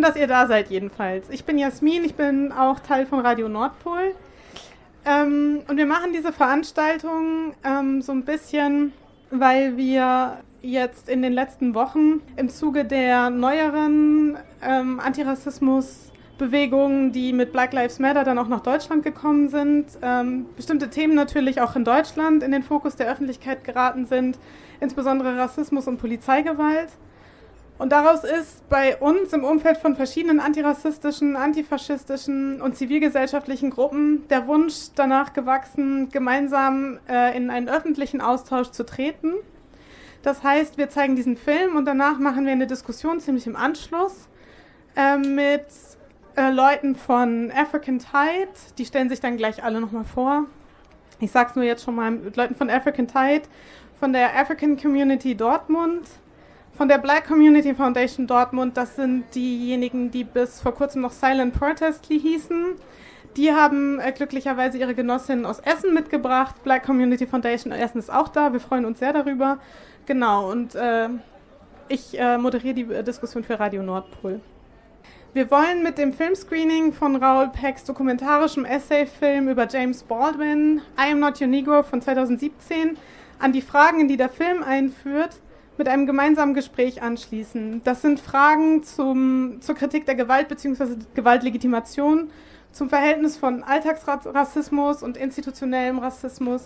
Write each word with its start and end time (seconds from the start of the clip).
Schön, 0.00 0.08
dass 0.08 0.16
ihr 0.16 0.28
da 0.28 0.46
seid 0.46 0.70
jedenfalls. 0.70 1.28
Ich 1.28 1.44
bin 1.44 1.58
Jasmin, 1.58 2.02
ich 2.04 2.14
bin 2.14 2.52
auch 2.52 2.80
Teil 2.80 3.04
von 3.04 3.20
Radio 3.20 3.50
Nordpol. 3.50 4.14
Ähm, 5.04 5.60
und 5.68 5.76
wir 5.76 5.84
machen 5.84 6.14
diese 6.14 6.32
Veranstaltung 6.32 7.52
ähm, 7.62 8.00
so 8.00 8.12
ein 8.12 8.24
bisschen, 8.24 8.94
weil 9.30 9.76
wir 9.76 10.38
jetzt 10.62 11.10
in 11.10 11.20
den 11.20 11.34
letzten 11.34 11.74
Wochen 11.74 12.22
im 12.36 12.48
Zuge 12.48 12.86
der 12.86 13.28
neueren 13.28 14.38
ähm, 14.62 15.00
Antirassismus-Bewegungen, 15.00 17.12
die 17.12 17.34
mit 17.34 17.52
Black 17.52 17.74
Lives 17.74 17.98
Matter 17.98 18.24
dann 18.24 18.38
auch 18.38 18.48
nach 18.48 18.60
Deutschland 18.60 19.02
gekommen 19.02 19.50
sind, 19.50 19.84
ähm, 20.00 20.46
bestimmte 20.56 20.88
Themen 20.88 21.14
natürlich 21.14 21.60
auch 21.60 21.76
in 21.76 21.84
Deutschland 21.84 22.42
in 22.42 22.52
den 22.52 22.62
Fokus 22.62 22.96
der 22.96 23.12
Öffentlichkeit 23.12 23.64
geraten 23.64 24.06
sind, 24.06 24.38
insbesondere 24.80 25.36
Rassismus 25.36 25.86
und 25.86 25.98
Polizeigewalt. 25.98 26.88
Und 27.80 27.92
daraus 27.92 28.24
ist 28.24 28.68
bei 28.68 28.98
uns 28.98 29.32
im 29.32 29.42
Umfeld 29.42 29.78
von 29.78 29.96
verschiedenen 29.96 30.38
antirassistischen, 30.38 31.34
antifaschistischen 31.34 32.60
und 32.60 32.76
zivilgesellschaftlichen 32.76 33.70
Gruppen 33.70 34.28
der 34.28 34.46
Wunsch 34.46 34.90
danach 34.96 35.32
gewachsen, 35.32 36.10
gemeinsam 36.10 36.98
äh, 37.08 37.34
in 37.34 37.48
einen 37.48 37.70
öffentlichen 37.70 38.20
Austausch 38.20 38.68
zu 38.72 38.84
treten. 38.84 39.32
Das 40.20 40.42
heißt, 40.42 40.76
wir 40.76 40.90
zeigen 40.90 41.16
diesen 41.16 41.38
Film 41.38 41.74
und 41.74 41.86
danach 41.86 42.18
machen 42.18 42.44
wir 42.44 42.52
eine 42.52 42.66
Diskussion 42.66 43.18
ziemlich 43.18 43.46
im 43.46 43.56
Anschluss 43.56 44.28
äh, 44.94 45.16
mit 45.16 45.64
äh, 46.36 46.50
Leuten 46.50 46.96
von 46.96 47.50
African 47.50 47.98
Tide. 47.98 48.50
Die 48.76 48.84
stellen 48.84 49.08
sich 49.08 49.20
dann 49.20 49.38
gleich 49.38 49.64
alle 49.64 49.80
nochmal 49.80 50.04
vor. 50.04 50.44
Ich 51.18 51.30
sage 51.30 51.48
es 51.48 51.56
nur 51.56 51.64
jetzt 51.64 51.84
schon 51.84 51.94
mal 51.94 52.10
mit 52.10 52.36
Leuten 52.36 52.54
von 52.54 52.68
African 52.68 53.08
Tide, 53.08 53.44
von 53.98 54.12
der 54.12 54.38
African 54.38 54.78
Community 54.78 55.34
Dortmund, 55.34 56.06
von 56.80 56.88
der 56.88 56.96
Black 56.96 57.26
Community 57.28 57.74
Foundation 57.74 58.26
Dortmund, 58.26 58.74
das 58.78 58.96
sind 58.96 59.34
diejenigen, 59.34 60.10
die 60.10 60.24
bis 60.24 60.62
vor 60.62 60.72
kurzem 60.72 61.02
noch 61.02 61.12
Silent 61.12 61.52
Protestly 61.52 62.18
hießen. 62.18 62.68
Die 63.36 63.52
haben 63.52 64.00
äh, 64.00 64.12
glücklicherweise 64.12 64.78
ihre 64.78 64.94
Genossinnen 64.94 65.44
aus 65.44 65.58
Essen 65.58 65.92
mitgebracht. 65.92 66.54
Black 66.64 66.86
Community 66.86 67.26
Foundation 67.26 67.70
Essen 67.70 67.98
ist 67.98 68.10
auch 68.10 68.28
da. 68.28 68.54
Wir 68.54 68.60
freuen 68.60 68.86
uns 68.86 68.98
sehr 68.98 69.12
darüber. 69.12 69.58
Genau, 70.06 70.50
und 70.50 70.74
äh, 70.74 71.10
ich 71.88 72.18
äh, 72.18 72.38
moderiere 72.38 72.72
die 72.72 72.90
äh, 72.94 73.04
Diskussion 73.04 73.44
für 73.44 73.60
Radio 73.60 73.82
Nordpol. 73.82 74.40
Wir 75.34 75.50
wollen 75.50 75.82
mit 75.82 75.98
dem 75.98 76.14
Filmscreening 76.14 76.94
von 76.94 77.16
Raoul 77.16 77.50
Pecks 77.50 77.84
dokumentarischem 77.84 78.64
Essayfilm 78.64 79.50
über 79.50 79.68
James 79.68 80.02
Baldwin, 80.02 80.80
I 80.98 81.12
Am 81.12 81.20
Not 81.20 81.42
Your 81.42 81.48
Negro 81.48 81.82
von 81.82 82.00
2017, 82.00 82.96
an 83.38 83.52
die 83.52 83.60
Fragen, 83.60 84.08
die 84.08 84.16
der 84.16 84.30
Film 84.30 84.62
einführt, 84.62 85.42
mit 85.80 85.88
einem 85.88 86.04
gemeinsamen 86.04 86.52
Gespräch 86.52 87.00
anschließen. 87.00 87.80
Das 87.84 88.02
sind 88.02 88.20
Fragen 88.20 88.82
zum, 88.82 89.62
zur 89.62 89.74
Kritik 89.74 90.04
der 90.04 90.14
Gewalt 90.14 90.48
bzw. 90.48 90.96
Gewaltlegitimation, 91.14 92.30
zum 92.70 92.90
Verhältnis 92.90 93.38
von 93.38 93.62
Alltagsrassismus 93.62 95.02
und 95.02 95.16
institutionellem 95.16 95.98
Rassismus. 95.98 96.64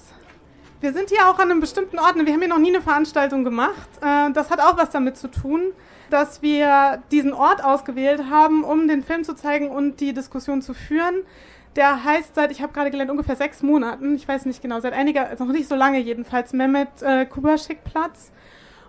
Wir 0.80 0.92
sind 0.92 1.10
hier 1.10 1.28
auch 1.28 1.38
an 1.38 1.48
einem 1.48 1.60
bestimmten 1.60 2.00
Ort, 2.00 2.16
wir 2.16 2.32
haben 2.32 2.40
hier 2.40 2.48
noch 2.48 2.58
nie 2.58 2.74
eine 2.74 2.82
Veranstaltung 2.82 3.44
gemacht. 3.44 3.88
Äh, 4.02 4.32
das 4.32 4.50
hat 4.50 4.58
auch 4.58 4.76
was 4.76 4.90
damit 4.90 5.16
zu 5.16 5.28
tun, 5.28 5.62
dass 6.10 6.42
wir 6.42 7.00
diesen 7.12 7.32
Ort 7.32 7.62
ausgewählt 7.62 8.24
haben, 8.28 8.64
um 8.64 8.88
den 8.88 9.04
Film 9.04 9.22
zu 9.22 9.36
zeigen 9.36 9.68
und 9.68 10.00
die 10.00 10.12
Diskussion 10.12 10.60
zu 10.60 10.74
führen. 10.74 11.22
Der 11.76 12.02
heißt 12.02 12.34
seit, 12.34 12.50
ich 12.50 12.62
habe 12.62 12.72
gerade 12.72 12.90
gelernt, 12.90 13.12
ungefähr 13.12 13.36
sechs 13.36 13.62
Monaten, 13.62 14.16
ich 14.16 14.26
weiß 14.26 14.44
nicht 14.46 14.60
genau, 14.60 14.80
seit 14.80 14.92
einiger, 14.92 15.30
noch 15.38 15.52
nicht 15.52 15.68
so 15.68 15.76
lange 15.76 16.00
jedenfalls, 16.00 16.52
Mehmet 16.52 17.00
äh, 17.00 17.26
Kubaschik 17.26 17.84
Platz 17.84 18.32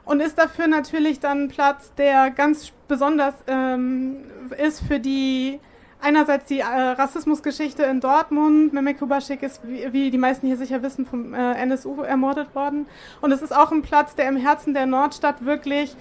und 0.05 0.21
ist 0.21 0.37
dafür 0.37 0.67
natürlich 0.67 1.19
dann 1.19 1.43
ein 1.43 1.47
Platz, 1.49 1.93
der 1.95 2.29
ganz 2.31 2.71
besonders 2.87 3.33
ähm, 3.47 4.17
ist 4.57 4.81
für 4.81 4.99
die 4.99 5.59
einerseits 6.01 6.45
die 6.45 6.59
äh, 6.59 6.65
Rassismusgeschichte 6.65 7.83
in 7.83 7.99
Dortmund. 7.99 8.73
Mehmet 8.73 8.99
Kubaschik 8.99 9.41
ist, 9.41 9.61
wie, 9.67 9.91
wie, 9.91 10.11
die 10.11 10.17
meisten 10.17 10.45
hier 10.47 10.57
sicher 10.57 10.83
wissen, 10.83 11.05
vom 11.05 11.33
äh, 11.33 11.53
NSU 11.63 12.01
ermordet 12.01 12.53
worden. 12.53 12.85
Und 13.21 13.31
es 13.31 13.41
ist 13.41 13.55
auch 13.55 13.71
ein 13.71 13.81
Platz, 13.81 14.15
der 14.15 14.29
im 14.29 14.37
Herzen 14.37 14.73
der 14.73 14.85
Nordstadt 14.85 15.45
wirklich 15.45 15.95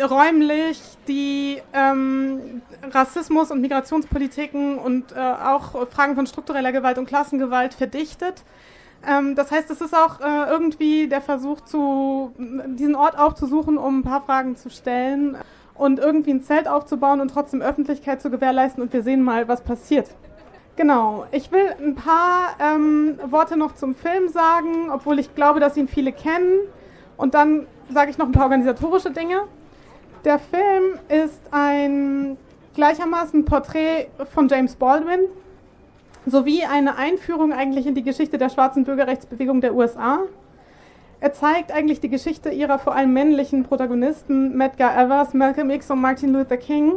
räumlich 0.00 0.80
die 1.06 1.60
ähm, 1.72 2.62
Rassismus- 2.90 3.50
und 3.50 3.60
Migrationspolitiken 3.60 4.78
und 4.78 5.12
äh, 5.12 5.18
auch 5.18 5.88
Fragen 5.88 6.16
von 6.16 6.26
struktureller 6.26 6.72
Gewalt 6.72 6.98
und 6.98 7.06
Klassengewalt 7.06 7.74
verdichtet. 7.74 8.42
Ähm, 9.06 9.34
das 9.34 9.50
heißt, 9.50 9.70
es 9.70 9.80
ist 9.80 9.94
auch 9.94 10.20
äh, 10.20 10.50
irgendwie 10.50 11.08
der 11.08 11.20
Versuch, 11.20 11.60
zu, 11.60 12.32
diesen 12.38 12.94
Ort 12.94 13.18
aufzusuchen, 13.18 13.78
um 13.78 14.00
ein 14.00 14.02
paar 14.02 14.22
Fragen 14.22 14.56
zu 14.56 14.70
stellen 14.70 15.36
und 15.74 15.98
irgendwie 15.98 16.32
ein 16.32 16.42
Zelt 16.42 16.68
aufzubauen 16.68 17.20
und 17.20 17.28
trotzdem 17.28 17.62
Öffentlichkeit 17.62 18.20
zu 18.20 18.30
gewährleisten 18.30 18.82
und 18.82 18.92
wir 18.92 19.02
sehen 19.02 19.22
mal, 19.22 19.48
was 19.48 19.60
passiert. 19.60 20.08
Genau, 20.76 21.26
ich 21.30 21.50
will 21.52 21.74
ein 21.80 21.94
paar 21.94 22.56
ähm, 22.60 23.18
Worte 23.28 23.56
noch 23.56 23.74
zum 23.74 23.94
Film 23.94 24.28
sagen, 24.28 24.90
obwohl 24.90 25.18
ich 25.18 25.34
glaube, 25.34 25.58
dass 25.58 25.76
ihn 25.76 25.88
viele 25.88 26.12
kennen. 26.12 26.58
Und 27.16 27.32
dann 27.32 27.66
sage 27.90 28.10
ich 28.10 28.18
noch 28.18 28.26
ein 28.26 28.32
paar 28.32 28.44
organisatorische 28.44 29.10
Dinge. 29.10 29.44
Der 30.24 30.38
Film 30.38 30.98
ist 31.08 31.40
ein 31.50 32.36
gleichermaßen 32.74 33.46
Porträt 33.46 34.08
von 34.34 34.48
James 34.48 34.76
Baldwin, 34.76 35.20
sowie 36.26 36.64
eine 36.64 36.96
Einführung 36.96 37.52
eigentlich 37.52 37.86
in 37.86 37.94
die 37.94 38.02
Geschichte 38.02 38.36
der 38.36 38.50
schwarzen 38.50 38.84
Bürgerrechtsbewegung 38.84 39.60
der 39.60 39.74
USA. 39.74 40.20
Er 41.20 41.32
zeigt 41.32 41.72
eigentlich 41.72 42.00
die 42.00 42.10
Geschichte 42.10 42.50
ihrer 42.50 42.78
vor 42.78 42.94
allem 42.94 43.12
männlichen 43.12 43.62
Protagonisten, 43.62 44.56
Medgar 44.56 44.94
Evers, 44.96 45.32
Malcolm 45.32 45.70
X 45.70 45.90
und 45.90 46.00
Martin 46.00 46.32
Luther 46.32 46.58
King, 46.58 46.94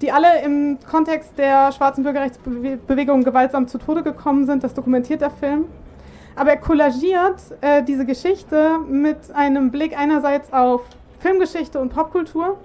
die 0.00 0.12
alle 0.12 0.42
im 0.44 0.78
Kontext 0.88 1.36
der 1.38 1.72
schwarzen 1.72 2.04
Bürgerrechtsbewegung 2.04 3.24
gewaltsam 3.24 3.66
zu 3.66 3.78
Tode 3.78 4.02
gekommen 4.02 4.46
sind. 4.46 4.62
Das 4.62 4.74
dokumentiert 4.74 5.22
der 5.22 5.30
Film. 5.30 5.64
Aber 6.36 6.50
er 6.50 6.58
kollagiert 6.58 7.40
äh, 7.60 7.82
diese 7.82 8.06
Geschichte 8.06 8.78
mit 8.88 9.18
einem 9.34 9.70
Blick 9.70 9.98
einerseits 9.98 10.52
auf 10.52 10.82
Filmgeschichte 11.18 11.78
und 11.80 11.90
Popkultur 11.90 12.58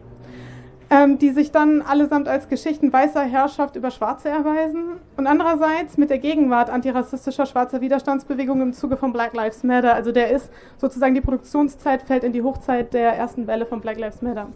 ähm, 0.90 1.18
die 1.18 1.32
sich 1.32 1.52
dann 1.52 1.82
allesamt 1.82 2.28
als 2.28 2.48
Geschichten 2.48 2.94
weißer 2.94 3.24
Herrschaft 3.24 3.76
über 3.76 3.92
Schwarze 3.92 4.30
erweisen 4.30 4.94
und 5.18 5.28
andererseits 5.28 5.98
mit 5.98 6.10
der 6.10 6.20
Gegenwart 6.20 6.70
antirassistischer 6.70 7.46
schwarzer 7.46 7.82
Widerstandsbewegung 7.82 8.62
im 8.62 8.74
Zuge 8.74 8.96
von 8.96 9.12
Black 9.12 9.34
Lives 9.34 9.64
Matter. 9.64 9.94
Also 9.94 10.12
der 10.12 10.32
ist 10.32 10.50
sozusagen 10.78 11.14
die 11.14 11.22
Produktionszeit 11.22 12.04
fällt 12.04 12.24
in 12.24 12.32
die 12.32 12.42
Hochzeit 12.42 12.94
der 12.94 13.14
ersten 13.14 13.48
Welle 13.48 13.66
von 13.66 13.82
Black 13.82 14.00
Lives 14.00 14.22
Matter. 14.22 14.48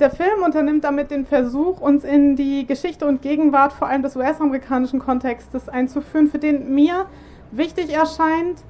Der 0.00 0.10
Film 0.10 0.42
unternimmt 0.44 0.84
damit 0.84 1.10
den 1.10 1.24
Versuch, 1.24 1.80
uns 1.80 2.04
in 2.04 2.36
die 2.36 2.66
Geschichte 2.66 3.06
und 3.06 3.22
Gegenwart 3.22 3.72
vor 3.72 3.88
allem 3.88 4.02
des 4.02 4.14
US-amerikanischen 4.14 4.98
Kontextes 4.98 5.70
einzuführen, 5.70 6.26
für 6.26 6.38
den 6.38 6.74
mir 6.74 7.06
wichtig 7.50 7.94
erscheint, 7.94 8.62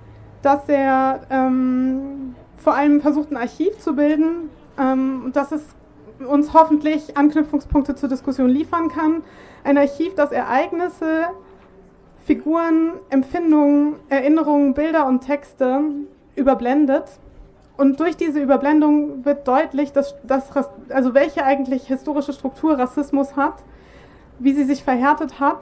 dass 0.43 0.69
er 0.69 1.23
ähm, 1.31 2.37
vor 2.57 2.75
allem 2.75 3.01
versucht, 3.01 3.33
ein 3.33 3.37
Archiv 3.37 3.79
zu 3.79 3.97
bilden. 3.97 4.51
Ähm, 4.79 5.31
das 5.33 5.51
ist 5.51 5.76
uns 6.25 6.55
hoffentlich 6.55 7.17
Anknüpfungspunkte 7.17 7.95
zur 7.95 8.09
Diskussion 8.09 8.49
liefern 8.49 8.89
kann. 8.89 9.23
Ein 9.65 9.79
Archiv, 9.79 10.15
das 10.15 10.33
Ereignisse, 10.33 11.27
Figuren, 12.25 12.93
Empfindungen, 13.11 13.97
Erinnerungen, 14.09 14.75
Bilder 14.75 15.07
und 15.07 15.21
Texte 15.21 15.81
überblendet. 16.35 17.05
Und 17.77 18.01
durch 18.01 18.17
diese 18.17 18.41
Überblendung 18.41 19.25
wird 19.25 19.47
deutlich, 19.47 19.93
dass, 19.93 20.15
dass 20.23 20.51
also 20.89 21.15
welche 21.15 21.45
eigentlich 21.45 21.87
historische 21.87 22.33
Struktur 22.33 22.79
Rassismus 22.79 23.37
hat, 23.37 23.63
wie 24.39 24.55
sie 24.55 24.65
sich 24.65 24.83
verhärtet 24.83 25.41
hat 25.41 25.61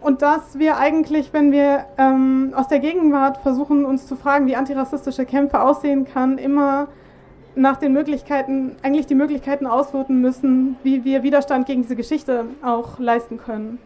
und 0.00 0.22
dass 0.22 0.58
wir 0.58 0.76
eigentlich, 0.76 1.32
wenn 1.32 1.50
wir 1.50 1.86
ähm, 1.96 2.52
aus 2.54 2.68
der 2.68 2.78
Gegenwart 2.78 3.38
versuchen, 3.38 3.84
uns 3.84 4.06
zu 4.06 4.16
fragen, 4.16 4.46
wie 4.46 4.56
antirassistische 4.56 5.24
Kämpfe 5.24 5.60
aussehen 5.60 6.04
kann, 6.04 6.38
immer 6.38 6.88
nach 7.58 7.76
den 7.76 7.92
Möglichkeiten, 7.92 8.76
eigentlich 8.82 9.06
die 9.06 9.14
Möglichkeiten 9.14 9.66
ausloten 9.66 10.20
müssen, 10.20 10.76
wie 10.82 11.04
wir 11.04 11.22
Widerstand 11.22 11.66
gegen 11.66 11.82
diese 11.82 11.96
Geschichte 11.96 12.46
auch 12.62 12.98
leisten 12.98 13.38
können. 13.38 13.78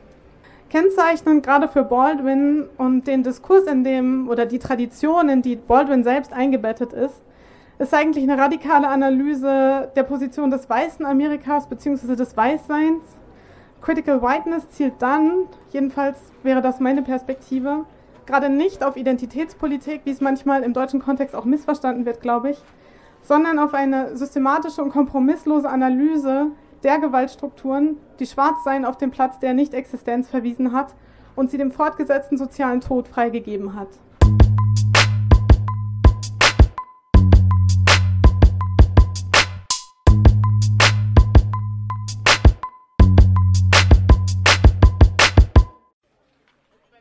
Kennzeichnend 0.70 1.44
gerade 1.44 1.68
für 1.68 1.82
Baldwin 1.82 2.64
und 2.78 3.06
den 3.06 3.22
Diskurs, 3.22 3.64
in 3.64 3.84
dem 3.84 4.28
oder 4.28 4.46
die 4.46 4.58
Tradition, 4.58 5.28
in 5.28 5.42
die 5.42 5.56
Baldwin 5.56 6.04
selbst 6.04 6.32
eingebettet 6.32 6.92
ist, 6.92 7.22
ist 7.78 7.92
eigentlich 7.92 8.24
eine 8.24 8.40
radikale 8.40 8.88
Analyse 8.88 9.90
der 9.96 10.02
Position 10.02 10.50
des 10.50 10.68
weißen 10.70 11.04
Amerikas 11.04 11.66
bzw. 11.66 12.14
des 12.14 12.36
Weißseins. 12.36 13.02
Critical 13.80 14.22
Whiteness 14.22 14.68
zielt 14.70 14.94
dann, 15.00 15.46
jedenfalls 15.70 16.18
wäre 16.42 16.62
das 16.62 16.78
meine 16.78 17.02
Perspektive, 17.02 17.84
gerade 18.26 18.48
nicht 18.48 18.84
auf 18.84 18.96
Identitätspolitik, 18.96 20.02
wie 20.04 20.10
es 20.10 20.20
manchmal 20.20 20.62
im 20.62 20.72
deutschen 20.72 21.00
Kontext 21.00 21.34
auch 21.34 21.44
missverstanden 21.44 22.06
wird, 22.06 22.22
glaube 22.22 22.50
ich, 22.50 22.62
sondern 23.22 23.58
auf 23.58 23.72
eine 23.72 24.16
systematische 24.16 24.82
und 24.82 24.90
kompromisslose 24.90 25.68
Analyse 25.68 26.50
der 26.82 26.98
Gewaltstrukturen, 26.98 27.96
die 28.18 28.26
Schwarzsein 28.26 28.84
auf 28.84 28.98
dem 28.98 29.10
Platz 29.10 29.38
der 29.38 29.54
Nichtexistenz 29.54 30.28
verwiesen 30.28 30.72
hat 30.72 30.94
und 31.36 31.50
sie 31.50 31.58
dem 31.58 31.70
fortgesetzten 31.70 32.36
sozialen 32.36 32.80
Tod 32.80 33.08
freigegeben 33.08 33.74
hat. 33.74 33.88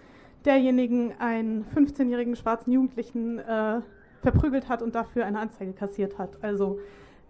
derjenigen 0.45 1.13
einen 1.19 1.65
15-jährigen 1.75 2.35
schwarzen 2.35 2.71
Jugendlichen 2.71 3.39
äh, 3.39 3.81
verprügelt 4.21 4.69
hat 4.69 4.81
und 4.81 4.95
dafür 4.95 5.25
eine 5.25 5.39
Anzeige 5.39 5.73
kassiert 5.73 6.17
hat. 6.17 6.43
Also 6.43 6.79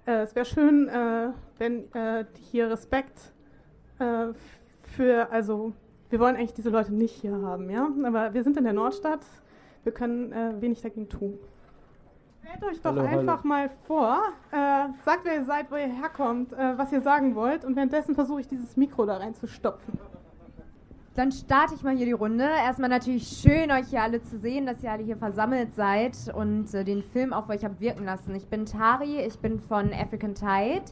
äh, 0.06 0.22
es 0.22 0.36
wäre 0.36 0.46
schön, 0.46 0.88
äh, 0.88 1.30
wenn 1.57 1.92
äh, 1.94 2.25
hier 2.52 2.69
Respekt 2.69 3.34
äh, 4.00 4.28
für, 4.96 5.31
also 5.31 5.74
wir 6.10 6.19
wollen 6.19 6.36
eigentlich 6.36 6.54
diese 6.54 6.69
Leute 6.69 6.94
nicht 6.94 7.16
hier 7.22 7.42
haben, 7.42 7.69
ja, 7.69 7.90
aber 8.04 8.34
wir 8.34 8.44
sind 8.44 8.57
in 8.57 8.63
der 8.63 8.74
Nordstadt, 8.74 9.22
wir 9.84 9.92
können 9.92 10.31
äh, 10.31 10.62
wenig 10.62 10.81
dagegen 10.81 11.10
tun. 11.10 11.38
Stellt 12.44 12.63
euch 12.63 12.81
doch 12.81 12.96
hallo, 12.96 13.07
einfach 13.07 13.40
hallo. 13.40 13.48
mal 13.48 13.69
vor, 13.88 14.22
sagt, 14.52 15.25
wer 15.25 15.34
ihr 15.34 15.46
seid, 15.46 15.72
wo 15.72 15.75
ihr 15.78 15.88
herkommt, 15.88 16.52
was 16.52 16.92
ihr 16.92 17.02
sagen 17.02 17.34
wollt 17.34 17.66
und 17.66 17.75
währenddessen 17.75 18.13
versuche 18.13 18.42
ich 18.42 18.48
dieses 18.48 18.78
Mikro 18.78 19.07
da 19.07 19.18
reinzustopfen. 19.18 19.98
Dann 21.16 21.32
starte 21.32 21.76
ich 21.76 21.82
mal 21.82 21.96
hier 21.96 22.06
die 22.06 22.12
Runde. 22.12 22.44
Erstmal 22.44 22.90
natürlich 22.90 23.26
schön, 23.26 23.72
euch 23.72 23.88
hier 23.90 24.02
alle 24.02 24.22
zu 24.22 24.38
sehen, 24.38 24.66
dass 24.66 24.84
ihr 24.84 24.92
alle 24.92 25.04
hier 25.04 25.16
versammelt 25.16 25.74
seid 25.74 26.14
und 26.34 26.74
äh, 26.74 26.84
den 26.84 27.04
Film 27.04 27.32
auf 27.32 27.48
euch 27.48 27.64
habt 27.64 27.80
wirken 27.80 28.04
lassen. 28.04 28.36
Ich 28.36 28.48
bin 28.48 28.66
Tari, 28.66 29.22
ich 29.22 29.40
bin 29.40 29.62
von 29.62 29.94
African 29.94 30.36
Tide. 30.36 30.84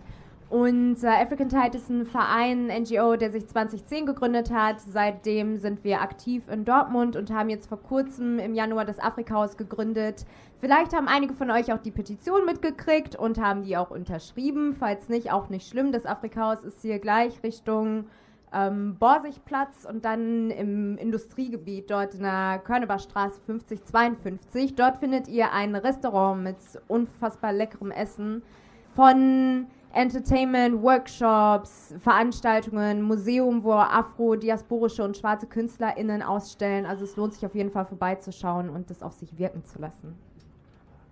Und 0.50 1.04
äh, 1.04 1.08
African 1.08 1.50
Tide 1.50 1.78
ist 1.78 1.90
ein 1.90 2.06
Verein, 2.06 2.72
ein 2.72 2.84
NGO, 2.84 3.18
der 3.18 3.32
sich 3.32 3.48
2010 3.48 4.06
gegründet 4.06 4.50
hat. 4.50 4.80
Seitdem 4.80 5.58
sind 5.58 5.84
wir 5.84 6.00
aktiv 6.00 6.48
in 6.48 6.64
Dortmund 6.64 7.18
und 7.18 7.30
haben 7.30 7.50
jetzt 7.50 7.68
vor 7.68 7.82
kurzem 7.82 8.40
im 8.40 8.54
Januar 8.54 8.86
das 8.86 9.00
Afrikahaus 9.00 9.58
gegründet. 9.58 10.26
Vielleicht 10.58 10.96
haben 10.96 11.10
einige 11.10 11.34
von 11.34 11.52
euch 11.52 11.74
auch 11.74 11.80
die 11.80 11.92
Petition 11.92 12.46
mitgekriegt 12.46 13.18
und 13.18 13.42
haben 13.42 13.64
die 13.64 13.76
auch 13.76 13.92
unterschrieben. 13.92 14.74
Falls 14.80 15.10
nicht, 15.10 15.34
auch 15.34 15.50
nicht 15.50 15.68
schlimm. 15.68 15.92
Das 15.92 16.06
Afrikahaus 16.06 16.64
ist 16.64 16.82
hier 16.82 17.00
gleich 17.00 17.44
Richtung 17.44 18.06
ähm, 18.54 18.98
Borsigplatz 19.00 19.86
und 19.90 20.06
dann 20.06 20.52
im 20.52 20.98
Industriegebiet, 20.98 21.90
dort 21.90 22.14
in 22.14 22.22
der 22.22 22.62
Körnebachstraße 22.64 23.40
5052. 23.46 24.76
Dort 24.76 24.98
findet 24.98 25.28
ihr 25.28 25.52
ein 25.52 25.76
Restaurant 25.76 26.44
mit 26.44 26.58
unfassbar 26.88 27.54
leckerem 27.54 27.92
Essen 27.92 28.44
von 28.96 29.68
Entertainment, 29.92 30.82
Workshops, 30.82 31.94
Veranstaltungen, 32.00 33.02
Museum, 33.02 33.64
wo 33.64 33.74
afro-diasporische 33.74 35.04
und 35.04 35.18
schwarze 35.18 35.46
KünstlerInnen 35.46 36.24
ausstellen. 36.24 36.86
Also 36.86 37.04
es 37.04 37.16
lohnt 37.16 37.34
sich 37.34 37.46
auf 37.46 37.54
jeden 37.54 37.70
Fall 37.70 37.86
vorbeizuschauen 37.86 38.70
und 38.70 38.90
das 38.90 39.04
auf 39.04 39.14
sich 39.14 39.38
wirken 39.38 39.64
zu 39.66 39.80
lassen. 39.80 40.16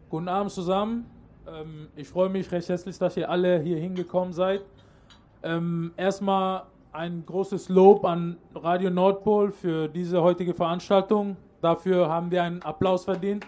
Guten 0.09 0.27
Abend 0.27 0.51
zusammen. 0.51 1.05
Ähm, 1.47 1.87
ich 1.95 2.09
freue 2.09 2.29
mich 2.29 2.51
recht 2.51 2.69
herzlich, 2.69 2.97
dass 2.97 3.15
ihr 3.17 3.29
alle 3.29 3.59
hier 3.61 3.77
hingekommen 3.77 4.33
seid. 4.33 4.65
Ähm, 5.43 5.93
erstmal 5.95 6.63
ein 6.93 7.25
großes 7.25 7.69
Lob 7.69 8.03
an 8.03 8.37
Radio 8.53 8.89
Nordpol 8.89 9.51
für 9.51 9.87
diese 9.87 10.21
heutige 10.21 10.53
Veranstaltung. 10.53 11.37
Dafür 11.61 12.09
haben 12.09 12.31
wir 12.31 12.43
einen 12.43 12.61
Applaus 12.63 13.05
verdient. 13.05 13.45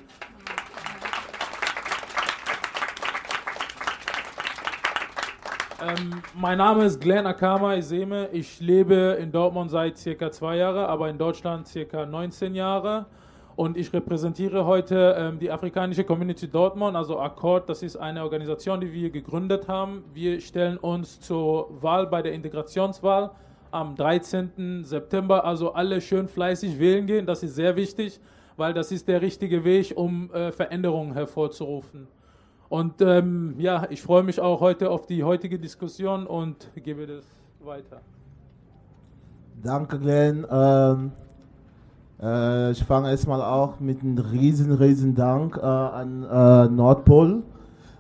Ähm, 5.81 6.21
mein 6.33 6.57
Name 6.57 6.85
ist 6.85 7.01
Glenn 7.01 7.27
Akama 7.27 7.73
Iseme. 7.73 8.29
Ich 8.31 8.61
lebe 8.61 9.17
in 9.19 9.33
Dortmund 9.33 9.71
seit 9.71 9.97
circa 9.97 10.31
zwei 10.31 10.57
Jahren, 10.57 10.85
aber 10.85 11.09
in 11.09 11.17
Deutschland 11.17 11.67
circa 11.67 12.05
19 12.05 12.55
Jahre 12.55 13.07
und 13.55 13.77
ich 13.77 13.93
repräsentiere 13.93 14.65
heute 14.65 15.15
ähm, 15.17 15.39
die 15.39 15.51
afrikanische 15.51 16.03
Community 16.03 16.47
Dortmund, 16.47 16.95
also 16.95 17.19
Accord. 17.19 17.69
Das 17.69 17.83
ist 17.83 17.95
eine 17.95 18.23
Organisation, 18.23 18.81
die 18.81 18.91
wir 18.91 19.11
gegründet 19.11 19.67
haben. 19.67 20.03
Wir 20.13 20.41
stellen 20.41 20.77
uns 20.77 21.19
zur 21.19 21.69
Wahl 21.81 22.07
bei 22.07 22.21
der 22.23 22.33
Integrationswahl 22.33 23.31
am 23.69 23.95
13. 23.95 24.83
September. 24.83 25.45
Also 25.45 25.73
alle 25.73 26.01
schön 26.01 26.27
fleißig 26.27 26.79
wählen 26.79 27.05
gehen. 27.05 27.27
Das 27.27 27.43
ist 27.43 27.53
sehr 27.53 27.75
wichtig, 27.75 28.19
weil 28.57 28.73
das 28.73 28.91
ist 28.91 29.07
der 29.07 29.21
richtige 29.21 29.63
Weg, 29.63 29.93
um 29.95 30.31
äh, 30.33 30.51
Veränderungen 30.51 31.13
hervorzurufen. 31.13 32.07
Und 32.69 33.01
ähm, 33.01 33.53
ja, 33.59 33.85
ich 33.91 34.01
freue 34.01 34.23
mich 34.23 34.39
auch 34.39 34.61
heute 34.61 34.89
auf 34.89 35.05
die 35.05 35.23
heutige 35.23 35.59
Diskussion 35.59 36.25
und 36.25 36.71
gebe 36.75 37.05
das 37.05 37.25
weiter. 37.63 38.01
Danke, 39.61 39.99
Glenn. 39.99 40.43
Ähm 40.49 41.11
äh, 42.23 42.71
ich 42.71 42.83
fange 42.83 43.09
erstmal 43.09 43.41
auch 43.41 43.79
mit 43.79 44.01
einem 44.01 44.17
riesen, 44.17 44.71
riesen 44.71 45.15
Dank 45.15 45.57
äh, 45.57 45.61
an 45.61 46.23
äh, 46.23 46.69
Nordpol 46.69 47.43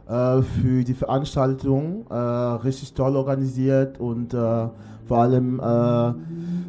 äh, 0.07 0.41
für 0.41 0.83
die 0.83 0.93
Veranstaltung. 0.93 2.05
Äh, 2.09 2.15
richtig 2.15 2.93
toll 2.93 3.15
organisiert 3.15 3.99
und 3.99 4.33
vor 5.05 5.17
allem 5.17 5.57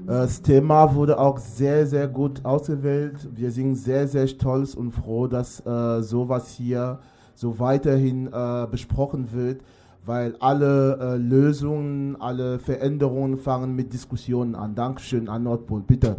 das 0.07 0.43
Thema 0.43 0.95
wurde 0.95 1.19
auch 1.19 1.39
sehr, 1.39 1.87
sehr 1.87 2.09
gut 2.09 2.45
ausgewählt. 2.45 3.29
Wir 3.35 3.53
sind 3.53 3.77
sehr, 3.77 4.09
sehr 4.09 4.27
stolz 4.27 4.75
und 4.75 4.91
froh, 4.91 5.29
dass 5.29 5.63
sowas 6.01 6.49
hier 6.49 6.99
so 7.37 7.59
weiterhin 7.61 8.29
besprochen 8.71 9.33
wird 9.33 9.61
weil 10.07 10.37
alle 10.41 10.99
äh, 10.99 11.17
Lösungen, 11.17 12.21
alle 12.21 12.59
Veränderungen 12.59 13.39
fangen 13.39 13.75
mit 13.75 13.93
Diskussionen 13.93 14.55
an. 14.55 14.75
Dankeschön 14.75 15.29
an 15.29 15.45
Nordpol, 15.45 15.81
bitte. 15.81 16.17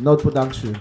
Notebook, 0.00 0.34
Dankeschön. 0.34 0.72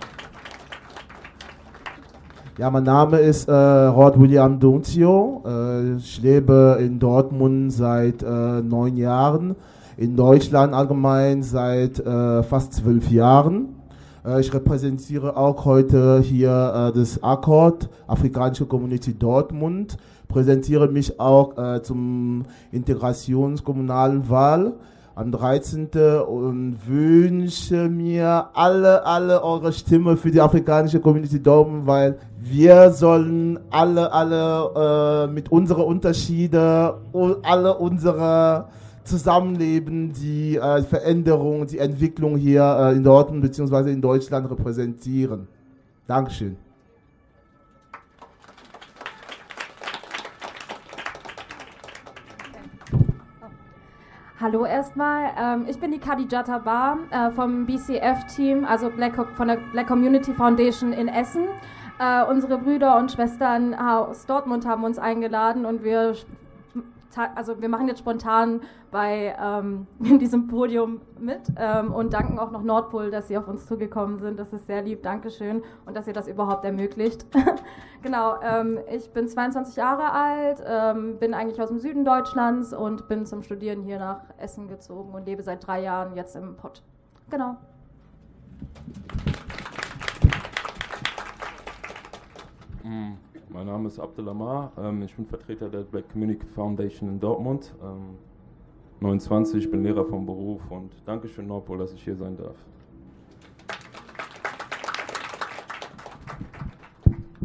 Ja, 2.58 2.72
mein 2.72 2.84
Name 2.84 3.20
ist 3.20 3.48
äh, 3.48 3.51
Rod 3.53 4.20
William 4.20 4.60
Dunzio. 4.60 5.43
Äh, 5.46 5.98
ich 5.98 6.22
lebe 6.22 6.77
in 6.79 6.98
Dortmund 6.98 7.72
seit 7.72 8.24
äh, 8.24 8.62
neun 8.62 8.98
Jahren, 8.98 9.55
in 9.98 10.15
Deutschland 10.15 10.74
allgemein 10.74 11.43
seit 11.43 12.00
äh, 12.00 12.41
fast 12.41 12.74
zwölf 12.74 13.12
Jahren. 13.12 13.75
Äh, 14.25 14.41
ich 14.41 14.51
repräsentiere 14.51 15.38
auch 15.38 15.63
heute 15.65 16.20
hier 16.22 16.91
äh, 16.91 16.98
das 16.98 17.22
Akkord, 17.22 17.89
Afrikanische 18.08 18.65
Community 18.65 19.13
Dortmund, 19.13 19.98
präsentiere 20.27 20.88
mich 20.88 21.20
auch 21.20 21.82
zum 21.84 22.46
Integrationskommunalen 22.72 24.27
Wahl 24.29 24.74
am 25.15 25.32
13. 25.32 25.89
und 26.27 26.77
wünsche 26.88 27.88
mir 27.88 28.50
alle, 28.53 29.05
alle 29.05 29.43
eure 29.43 29.72
Stimme 29.72 30.17
für 30.17 30.32
die 30.32 30.41
afrikanische 30.41 31.00
Community 31.00 31.41
Dortmund, 31.41 31.86
weil 31.86 32.17
wir 32.39 32.91
sollen 32.91 33.60
alle, 33.70 34.12
alle 34.12 35.27
äh, 35.27 35.32
mit 35.32 35.51
unseren 35.51 35.84
Unterschieden, 35.84 36.91
alle 37.43 37.77
unsere 37.77 38.70
Zusammenleben, 39.03 40.13
die 40.13 40.55
äh, 40.55 40.82
Veränderung, 40.82 41.67
die 41.67 41.77
Entwicklung 41.77 42.38
hier 42.38 42.63
äh, 42.63 42.96
in 42.96 43.03
Dortmund 43.03 43.41
bzw. 43.41 43.91
in 43.91 44.01
Deutschland 44.01 44.50
repräsentieren. 44.50 45.48
Dankeschön. 46.08 46.58
Hallo 54.43 54.65
erstmal, 54.65 55.31
ähm, 55.39 55.67
ich 55.69 55.79
bin 55.79 55.93
die 55.93 56.00
Khadijata 56.00 56.57
Bar 56.57 56.97
äh, 57.12 57.31
vom 57.31 57.65
BCF-Team, 57.65 58.65
also 58.65 58.91
von 59.38 59.47
der 59.47 59.55
Black 59.71 59.88
Community 59.88 60.33
Foundation 60.33 60.91
in 60.91 61.07
Essen. 61.07 61.45
Äh, 61.97 62.25
unsere 62.25 62.57
Brüder 62.57 62.97
und 62.97 63.09
Schwestern 63.09 63.73
aus 63.73 64.25
Dortmund 64.25 64.67
haben 64.67 64.83
uns 64.83 65.00
eingeladen 65.00 65.65
und 65.65 65.85
wir 65.85 66.15
also 67.17 67.62
wir 67.62 67.70
machen 67.70 67.88
jetzt 67.88 68.00
spontan 68.00 68.62
bei 68.91 69.36
ähm, 69.39 69.88
diesem 70.00 70.48
Podium 70.48 71.01
mit 71.20 71.41
ähm, 71.58 71.93
und 71.93 72.13
danken 72.13 72.39
auch 72.39 72.51
noch 72.51 72.63
Nordpol, 72.63 73.12
dass 73.12 73.27
sie 73.27 73.38
auf 73.38 73.48
uns 73.48 73.65
zugekommen 73.65 74.20
sind. 74.20 74.39
Das 74.39 74.53
ist 74.53 74.67
sehr 74.67 74.82
lieb, 74.82 75.03
Dankeschön 75.03 75.63
und 75.86 75.96
dass 75.96 76.08
ihr 76.08 76.13
das 76.13 76.27
überhaupt 76.27 76.65
ermöglicht. 76.65 77.25
genau, 78.01 78.36
ähm, 78.41 78.79
ich 78.91 79.12
bin 79.12 79.27
22 79.27 79.75
Jahre 79.75 80.12
alt, 80.12 80.63
ähm, 80.65 81.17
bin 81.20 81.34
eigentlich 81.34 81.62
aus 81.62 81.70
dem 81.70 81.79
Süden 81.79 82.05
Deutschlands 82.05 82.74
und 82.74 83.08
bin 83.08 83.25
zum 83.25 83.43
Studieren 83.43 83.84
hier 83.84 84.00
nach 84.00 84.22
Essen 84.38 84.67
gezogen 84.67 85.13
und 85.13 85.25
lebe 85.25 85.43
seit 85.43 85.65
drei 85.65 85.82
Jahren 85.82 86.15
jetzt 86.15 86.36
im 86.36 86.55
Pott. 86.55 86.82
Genau. 87.29 87.58
Mm. 92.84 93.13
Mein 93.53 93.67
Name 93.67 93.88
ist 93.88 94.00
Abdelamar, 94.00 94.72
ähm, 94.79 95.03
ich 95.03 95.15
bin 95.15 95.27
Vertreter 95.27 95.69
der 95.69 95.81
Black 95.81 96.12
Community 96.12 96.43
Foundation 96.55 97.07
in 97.07 97.19
Dortmund. 97.19 97.72
Ähm, 97.83 98.17
29, 99.00 99.65
ich 99.65 99.69
bin 99.69 99.83
Lehrer 99.83 100.05
vom 100.05 100.25
Beruf 100.25 100.60
und 100.72 100.91
danke 101.05 101.27
schön 101.27 101.45
Nordpol, 101.45 101.77
dass 101.77 101.93
ich 101.93 102.03
hier 102.03 102.15
sein 102.15 102.36
darf. 102.36 102.55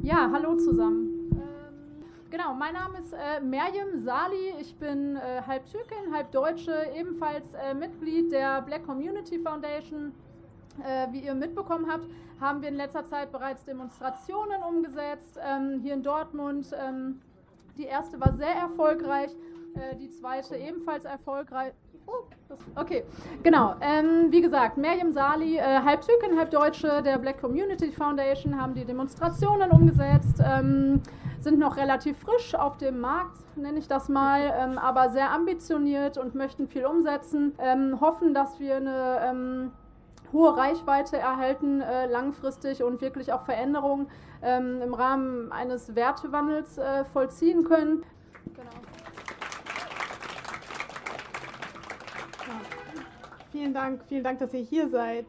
Ja, 0.03 0.31
hallo 0.33 0.57
zusammen. 0.57 1.31
Ähm, 1.31 2.05
genau, 2.31 2.55
mein 2.55 2.73
Name 2.73 3.01
ist 3.01 3.13
äh, 3.13 3.43
Merjem 3.43 3.99
Sali. 3.99 4.55
Ich 4.63 4.75
bin 4.77 5.17
äh, 5.17 5.43
halb 5.47 5.67
Türkin, 5.67 6.15
halb 6.15 6.33
Deutsche, 6.33 6.87
ebenfalls 6.99 7.53
äh, 7.53 7.75
Mitglied 7.75 8.33
der 8.33 8.63
Black 8.63 8.87
Community 8.87 9.39
Foundation. 9.39 10.13
Äh, 10.83 11.13
wie 11.13 11.21
ihr 11.21 11.35
mitbekommen 11.35 11.91
habt, 11.91 12.07
haben 12.41 12.63
wir 12.63 12.69
in 12.69 12.77
letzter 12.77 13.07
Zeit 13.07 13.33
bereits 13.33 13.65
Demonstrationen 13.65 14.63
umgesetzt, 14.63 15.39
ähm, 15.43 15.81
hier 15.83 15.95
in 15.95 16.03
Dortmund. 16.03 16.69
Ähm, 16.73 17.21
die 17.77 17.85
erste 17.85 18.21
war 18.21 18.33
sehr 18.33 18.55
erfolgreich, 18.55 19.31
äh, 19.75 19.97
die 19.97 20.11
zweite 20.11 20.57
ebenfalls 20.57 21.05
erfolgreich. 21.05 21.73
Oh, 22.07 22.25
okay, 22.77 23.05
genau. 23.43 23.75
Ähm, 23.83 24.29
wie 24.31 24.41
gesagt, 24.41 24.79
Merjem 24.79 25.13
Sali, 25.13 25.59
äh, 25.59 25.83
halb 25.85 26.01
Türkin, 26.01 26.39
halb 26.39 26.51
Deutsche 26.51 27.03
der 27.03 27.19
Black 27.19 27.39
Community 27.41 27.93
Foundation, 27.93 28.59
haben 28.59 28.75
die 28.75 28.85
Demonstrationen 28.85 29.71
umgesetzt, 29.71 30.43
ähm, 30.43 31.03
sind 31.41 31.59
noch 31.59 31.77
relativ 31.77 32.19
frisch 32.19 32.55
auf 32.55 32.79
dem 32.79 33.01
Markt, 33.01 33.37
nenne 33.57 33.79
ich 33.79 33.89
das 33.89 34.09
mal, 34.09 34.55
ähm, 34.59 34.79
aber 34.79 35.11
sehr 35.11 35.31
ambitioniert 35.31 36.17
und 36.17 36.35
möchten 36.35 36.67
viel 36.67 36.87
umsetzen, 36.87 37.55
ähm, 37.59 38.01
hoffen, 38.01 38.33
dass 38.33 38.59
wir 38.59 38.77
eine 38.77 39.19
ähm, 39.23 39.73
hohe 40.33 40.57
Reichweite 40.57 41.17
erhalten, 41.17 41.81
äh, 41.81 42.07
langfristig 42.07 42.83
und 42.83 43.01
wirklich 43.01 43.33
auch 43.33 43.43
Veränderungen 43.43 44.09
ähm, 44.43 44.83
im 44.83 44.95
Rahmen 44.95 45.53
eines 45.53 45.95
Wertewandels 45.95 46.79
äh, 46.79 47.05
vollziehen 47.07 47.65
können. 47.65 48.05
Genau. 48.55 48.71
Ja. 52.47 52.61
Vielen 53.53 53.75
Dank, 53.75 54.05
vielen 54.09 54.25
Dank, 54.25 54.39
dass 54.39 54.55
ihr 54.55 54.61
hier 54.61 54.89
seid. 54.89 55.27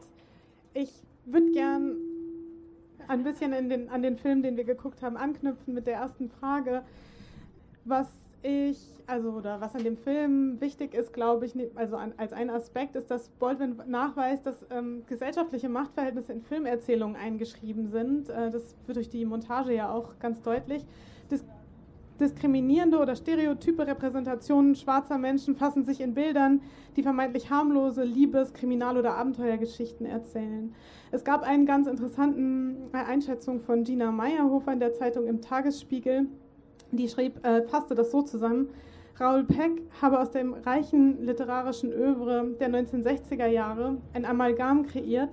Ich 0.74 0.92
würde 1.24 1.50
gern 1.52 1.96
ein 3.08 3.24
bisschen 3.24 3.68
den, 3.68 3.88
an 3.90 4.02
den 4.02 4.16
Film, 4.16 4.42
den 4.42 4.56
wir 4.56 4.64
geguckt 4.64 5.02
haben, 5.02 5.16
anknüpfen 5.16 5.74
mit 5.74 5.86
der 5.86 5.94
ersten 5.94 6.30
Frage. 6.30 6.82
Was 7.84 8.08
ich, 8.42 8.78
also 9.06 9.30
oder 9.30 9.60
was 9.60 9.74
an 9.74 9.84
dem 9.84 9.96
Film 9.96 10.60
wichtig 10.60 10.94
ist, 10.94 11.12
glaube 11.12 11.46
ich, 11.46 11.54
also 11.74 11.96
an, 11.96 12.14
als 12.16 12.32
ein 12.32 12.50
Aspekt 12.50 12.96
ist, 12.96 13.10
dass 13.10 13.28
Baldwin 13.28 13.80
nachweist, 13.86 14.46
dass 14.46 14.66
ähm, 14.70 15.02
gesellschaftliche 15.06 15.68
Machtverhältnisse 15.68 16.32
in 16.32 16.42
Filmerzählungen 16.42 17.16
eingeschrieben 17.16 17.88
sind. 17.88 18.30
Äh, 18.30 18.50
das 18.50 18.74
wird 18.86 18.96
durch 18.96 19.10
die 19.10 19.24
Montage 19.24 19.74
ja 19.74 19.92
auch 19.92 20.18
ganz 20.18 20.40
deutlich. 20.42 20.84
Dis 21.30 21.44
diskriminierende 22.20 22.98
oder 22.98 23.16
stereotype 23.16 23.86
Repräsentationen 23.86 24.74
schwarzer 24.74 25.16
Menschen 25.16 25.56
fassen 25.56 25.84
sich 25.84 26.02
in 26.02 26.12
Bildern, 26.12 26.60
die 26.96 27.02
vermeintlich 27.02 27.48
harmlose 27.48 28.04
Liebes-, 28.04 28.52
Kriminal- 28.52 28.98
oder 28.98 29.14
Abenteuergeschichten 29.14 30.04
erzählen. 30.04 30.74
Es 31.10 31.24
gab 31.24 31.42
einen 31.42 31.64
ganz 31.64 31.86
interessanten 31.86 32.76
äh, 32.92 32.98
Einschätzung 32.98 33.60
von 33.60 33.84
Gina 33.84 34.12
Meyerhofer 34.12 34.72
in 34.72 34.80
der 34.80 34.92
Zeitung 34.92 35.26
im 35.26 35.40
Tagesspiegel 35.40 36.26
die 36.98 37.08
schrieb, 37.08 37.44
äh, 37.44 37.62
fasste 37.62 37.94
das 37.94 38.10
so 38.10 38.22
zusammen. 38.22 38.68
Raoul 39.18 39.44
Peck 39.44 39.82
habe 40.00 40.18
aus 40.18 40.30
dem 40.30 40.54
reichen 40.54 41.22
literarischen 41.24 41.92
Övre 41.92 42.54
der 42.58 42.70
1960er 42.70 43.46
Jahre 43.46 43.98
ein 44.14 44.24
Amalgam 44.24 44.86
kreiert, 44.86 45.30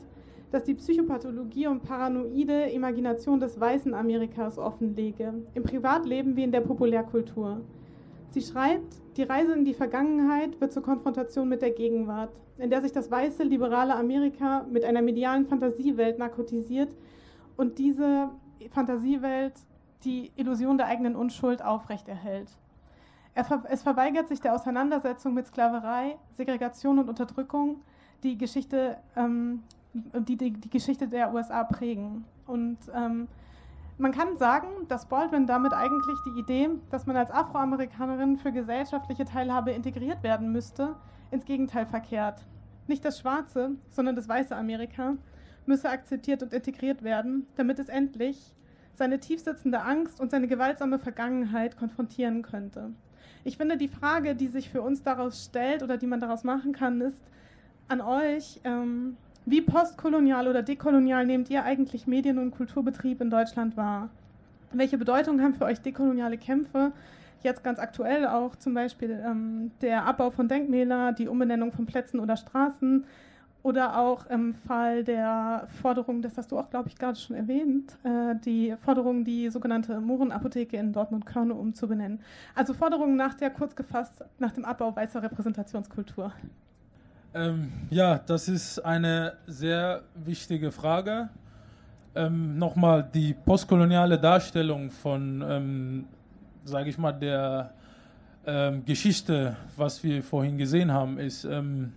das 0.52 0.64
die 0.64 0.74
Psychopathologie 0.74 1.68
und 1.68 1.84
paranoide 1.84 2.70
Imagination 2.72 3.40
des 3.40 3.60
weißen 3.60 3.94
Amerikas 3.94 4.58
offenlege, 4.58 5.34
im 5.54 5.64
Privatleben 5.64 6.36
wie 6.36 6.44
in 6.44 6.52
der 6.52 6.62
Populärkultur. 6.62 7.62
Sie 8.32 8.42
schreibt, 8.42 9.02
die 9.16 9.24
Reise 9.24 9.54
in 9.54 9.66
die 9.66 9.74
Vergangenheit 9.74 10.60
wird 10.60 10.74
zur 10.74 10.84
Konfrontation 10.84 11.48
mit 11.48 11.62
der 11.62 11.72
Gegenwart, 11.72 12.40
in 12.58 12.70
der 12.70 12.82
sich 12.82 12.92
das 12.92 13.10
weiße, 13.10 13.44
liberale 13.44 13.96
Amerika 13.96 14.66
mit 14.70 14.84
einer 14.84 15.02
medialen 15.02 15.46
Fantasiewelt 15.46 16.20
narkotisiert 16.20 16.96
und 17.56 17.78
diese 17.78 18.30
Fantasiewelt 18.70 19.54
die 20.04 20.32
Illusion 20.36 20.78
der 20.78 20.88
eigenen 20.88 21.16
Unschuld 21.16 21.64
aufrechterhält. 21.64 22.50
Es 23.70 23.84
verweigert 23.84 24.28
sich 24.28 24.42
der 24.42 24.56
Auseinandersetzung 24.56 25.34
mit 25.34 25.46
Sklaverei, 25.46 26.18
Segregation 26.34 26.98
und 26.98 27.08
Unterdrückung, 27.08 27.82
die 28.24 28.36
Geschichte, 28.38 28.98
ähm, 29.16 29.62
die, 29.94 30.36
die, 30.36 30.52
die, 30.52 30.70
Geschichte 30.70 31.08
der 31.08 31.32
USA 31.34 31.64
prägen. 31.64 32.26
Und 32.48 32.80
ähm, 32.96 33.28
man 34.00 34.12
kann 34.12 34.38
sagen, 34.38 34.68
dass 34.88 35.06
Baldwin 35.06 35.46
damit 35.46 35.74
eigentlich 35.74 36.18
die 36.26 36.40
Idee, 36.40 36.70
dass 36.90 37.06
man 37.06 37.16
als 37.16 37.30
Afroamerikanerin 37.30 38.38
für 38.38 38.52
gesellschaftliche 38.52 39.26
Teilhabe 39.26 39.72
integriert 39.72 40.24
werden 40.24 40.52
müsste, 40.52 40.96
ins 41.30 41.46
Gegenteil 41.46 41.86
verkehrt. 41.86 42.44
Nicht 42.88 43.06
das 43.06 43.20
schwarze, 43.20 43.72
sondern 43.92 44.16
das 44.16 44.28
weiße 44.28 44.56
Amerika 44.56 45.16
müsse 45.68 45.90
akzeptiert 45.90 46.42
und 46.42 46.54
integriert 46.54 47.04
werden, 47.04 47.46
damit 47.56 47.78
es 47.78 47.90
endlich 47.90 48.56
seine 48.98 49.20
tiefsitzende 49.20 49.82
Angst 49.82 50.20
und 50.20 50.32
seine 50.32 50.48
gewaltsame 50.48 51.00
Vergangenheit 51.00 51.78
konfrontieren 51.78 52.42
könnte. 52.42 52.92
Ich 53.44 53.58
finde, 53.58 53.78
die 53.78 53.88
Frage, 53.88 54.36
die 54.36 54.48
sich 54.48 54.70
für 54.70 54.82
uns 54.82 55.04
daraus 55.04 55.46
stellt 55.46 55.84
oder 55.84 55.98
die 55.98 56.08
man 56.08 56.20
daraus 56.20 56.44
machen 56.44 56.74
kann, 56.74 57.00
ist 57.02 57.22
an 57.88 58.02
euch, 58.02 58.60
ähm, 58.64 59.16
wie 59.46 59.62
postkolonial 59.62 60.48
oder 60.48 60.62
dekolonial 60.62 61.26
nehmt 61.26 61.50
ihr 61.50 61.64
eigentlich 61.64 62.08
Medien- 62.08 62.40
und 62.40 62.52
Kulturbetrieb 62.52 63.22
in 63.22 63.30
Deutschland 63.30 63.78
wahr? 63.78 64.10
Welche 64.74 64.98
Bedeutung 64.98 65.42
haben 65.42 65.54
für 65.54 65.64
euch 65.64 65.80
dekoloniale 65.80 66.38
Kämpfe? 66.38 66.92
Jetzt 67.44 67.64
ganz 67.64 67.80
aktuell 67.80 68.28
auch 68.28 68.56
zum 68.58 68.74
Beispiel 68.74 69.24
ähm, 69.26 69.72
der 69.82 70.06
Abbau 70.06 70.32
von 70.32 70.50
Denkmälern, 70.50 71.16
die 71.16 71.30
Umbenennung 71.30 71.72
von 71.72 71.86
Plätzen 71.86 72.20
oder 72.20 72.36
Straßen, 72.36 73.06
oder 73.68 73.98
auch 73.98 74.26
im 74.28 74.54
Fall 74.54 75.04
der 75.04 75.68
Forderung, 75.82 76.22
das 76.22 76.38
hast 76.38 76.54
du 76.54 76.58
auch, 76.58 76.70
glaube 76.70 76.88
ich, 76.88 76.96
gerade 76.96 77.20
schon 77.20 77.36
erwähnt, 77.36 77.98
äh, 78.06 78.34
die 78.46 78.74
Forderung, 78.80 79.26
die 79.26 79.50
sogenannte 79.50 80.00
Mohrenapotheke 80.00 80.78
in 80.78 80.94
Dortmund-Körne 80.94 81.54
umzubenennen. 81.54 82.22
Also 82.56 82.74
Forderungen 82.74 83.18
nach 83.18 83.34
der, 83.34 83.50
kurz 83.50 83.76
gefasst, 83.76 84.24
nach 84.40 84.54
dem 84.54 84.64
Abbau 84.64 84.96
weißer 84.96 85.22
Repräsentationskultur. 85.22 86.32
Ähm, 87.34 87.74
ja, 87.90 88.20
das 88.20 88.48
ist 88.48 88.80
eine 88.80 89.34
sehr 89.48 90.04
wichtige 90.16 90.72
Frage. 90.72 91.28
Ähm, 92.16 92.58
Nochmal 92.58 93.06
die 93.14 93.34
postkoloniale 93.34 94.18
Darstellung 94.18 94.92
von, 94.92 95.44
ähm, 95.46 96.06
sage 96.64 96.90
ich 96.90 96.98
mal, 96.98 97.12
der 97.12 97.72
ähm, 98.46 98.86
Geschichte, 98.86 99.58
was 99.76 100.02
wir 100.06 100.24
vorhin 100.24 100.58
gesehen 100.58 100.94
haben, 100.94 101.20
ist 101.20 101.44
ähm, 101.44 101.92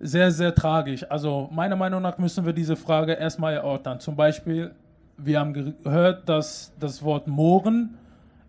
sehr, 0.00 0.30
sehr 0.30 0.54
tragisch. 0.54 1.04
Also 1.10 1.48
meiner 1.52 1.76
Meinung 1.76 2.02
nach 2.02 2.18
müssen 2.18 2.44
wir 2.46 2.52
diese 2.52 2.76
Frage 2.76 3.12
erstmal 3.12 3.54
erörtern. 3.54 4.00
Zum 4.00 4.16
Beispiel, 4.16 4.72
wir 5.16 5.40
haben 5.40 5.52
gehört, 5.52 6.28
dass 6.28 6.72
das 6.78 7.02
Wort 7.02 7.26
Mohren 7.26 7.96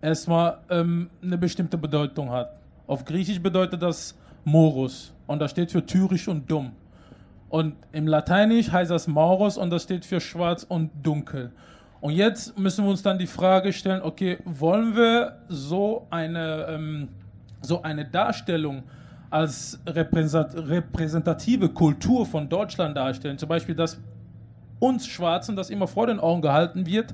erstmal 0.01 0.59
ähm, 0.69 1.09
eine 1.21 1.37
bestimmte 1.37 1.77
Bedeutung 1.77 2.31
hat. 2.31 2.55
Auf 2.87 3.05
Griechisch 3.05 3.41
bedeutet 3.41 3.81
das 3.81 4.17
Morus 4.43 5.13
und 5.27 5.39
das 5.39 5.51
steht 5.51 5.71
für 5.71 5.85
tyrisch 5.85 6.27
und 6.27 6.49
dumm. 6.49 6.71
Und 7.49 7.75
im 7.91 8.07
Lateinisch 8.07 8.71
heißt 8.71 8.91
das 8.91 9.07
Maurus 9.07 9.57
und 9.57 9.71
das 9.71 9.83
steht 9.83 10.05
für 10.05 10.21
schwarz 10.21 10.63
und 10.63 10.91
dunkel. 11.01 11.51
Und 11.99 12.13
jetzt 12.13 12.57
müssen 12.57 12.85
wir 12.85 12.91
uns 12.91 13.01
dann 13.01 13.17
die 13.17 13.27
Frage 13.27 13.73
stellen, 13.73 14.01
okay, 14.01 14.37
wollen 14.45 14.95
wir 14.95 15.39
so 15.49 16.07
eine, 16.11 16.67
ähm, 16.69 17.09
so 17.61 17.81
eine 17.81 18.05
Darstellung 18.05 18.83
als 19.29 19.79
repräsentative 19.85 21.69
Kultur 21.69 22.25
von 22.25 22.49
Deutschland 22.49 22.97
darstellen. 22.97 23.37
Zum 23.37 23.49
Beispiel, 23.49 23.75
dass 23.75 23.99
uns 24.79 25.05
Schwarzen 25.05 25.55
das 25.55 25.69
immer 25.69 25.87
vor 25.87 26.07
den 26.07 26.19
Augen 26.19 26.41
gehalten 26.41 26.85
wird. 26.85 27.13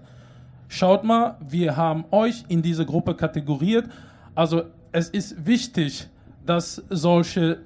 Schaut 0.68 1.04
mal, 1.04 1.38
wir 1.48 1.76
haben 1.76 2.06
euch 2.12 2.46
in 2.48 2.62
diese 2.62 2.86
Gruppe 2.86 3.16
kategoriert. 3.16 3.90
Also 4.34 4.64
es 4.92 5.10
ist 5.10 5.46
wichtig, 5.46 6.08
dass 6.46 6.84
solche 6.90 7.60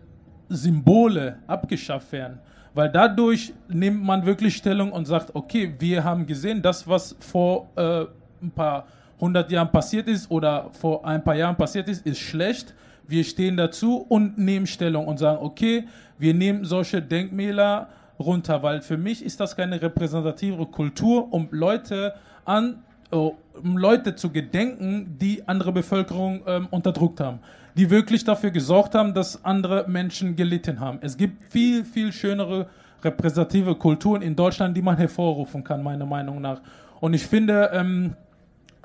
Symbole 0.48 1.38
abgeschafft 1.48 2.12
werden. 2.12 2.40
Weil 2.74 2.90
dadurch 2.90 3.54
nimmt 3.68 4.04
man 4.04 4.26
wirklich 4.26 4.56
Stellung 4.56 4.92
und 4.92 5.06
sagt, 5.06 5.36
okay, 5.36 5.76
wir 5.80 6.04
haben 6.04 6.26
gesehen, 6.26 6.62
das, 6.62 6.88
was 6.88 7.16
vor 7.20 7.70
äh, 7.76 8.06
ein 8.42 8.52
paar 8.52 8.86
hundert 9.20 9.52
Jahren 9.52 9.72
passiert 9.72 10.08
ist 10.08 10.30
oder 10.32 10.70
vor 10.72 11.06
ein 11.06 11.24
paar 11.24 11.36
Jahren 11.36 11.56
passiert 11.56 11.90
ist, 11.90 12.06
ist 12.06 12.20
schlecht. 12.20 12.74
Wir 13.10 13.24
stehen 13.24 13.58
dazu 13.58 13.98
und 13.98 14.38
nehmen 14.38 14.68
Stellung 14.68 15.08
und 15.08 15.18
sagen, 15.18 15.40
okay, 15.42 15.88
wir 16.18 16.34
nehmen 16.34 16.64
solche 16.64 17.02
Denkmäler 17.02 17.90
runter, 18.20 18.62
weil 18.62 18.82
für 18.82 18.98
mich 18.98 19.26
ist 19.26 19.40
das 19.40 19.56
keine 19.56 19.82
repräsentative 19.82 20.66
Kultur, 20.68 21.34
um 21.34 21.48
Leute 21.52 22.14
an 22.46 22.84
um 23.12 23.78
Leute 23.78 24.16
zu 24.16 24.30
gedenken, 24.30 25.18
die 25.20 25.48
andere 25.48 25.72
Bevölkerung 25.72 26.42
ähm, 26.46 26.68
unterdrückt 26.70 27.20
haben, 27.20 27.40
die 27.76 27.90
wirklich 27.90 28.24
dafür 28.24 28.52
gesorgt 28.52 28.96
haben, 28.96 29.14
dass 29.14 29.44
andere 29.44 29.86
Menschen 29.88 30.36
gelitten 30.36 30.80
haben. 30.80 31.00
Es 31.02 31.18
gibt 31.18 31.52
viel, 31.52 31.84
viel 31.84 32.12
schönere 32.12 32.68
repräsentative 33.04 33.76
Kulturen 33.76 34.22
in 34.22 34.36
Deutschland, 34.36 34.76
die 34.76 34.82
man 34.82 34.98
hervorrufen 34.98 35.64
kann, 35.64 35.82
meiner 35.82 36.06
Meinung 36.06 36.42
nach. 36.42 36.62
Und 37.00 37.14
ich 37.14 37.26
finde 37.26 37.72
ähm, 37.74 38.14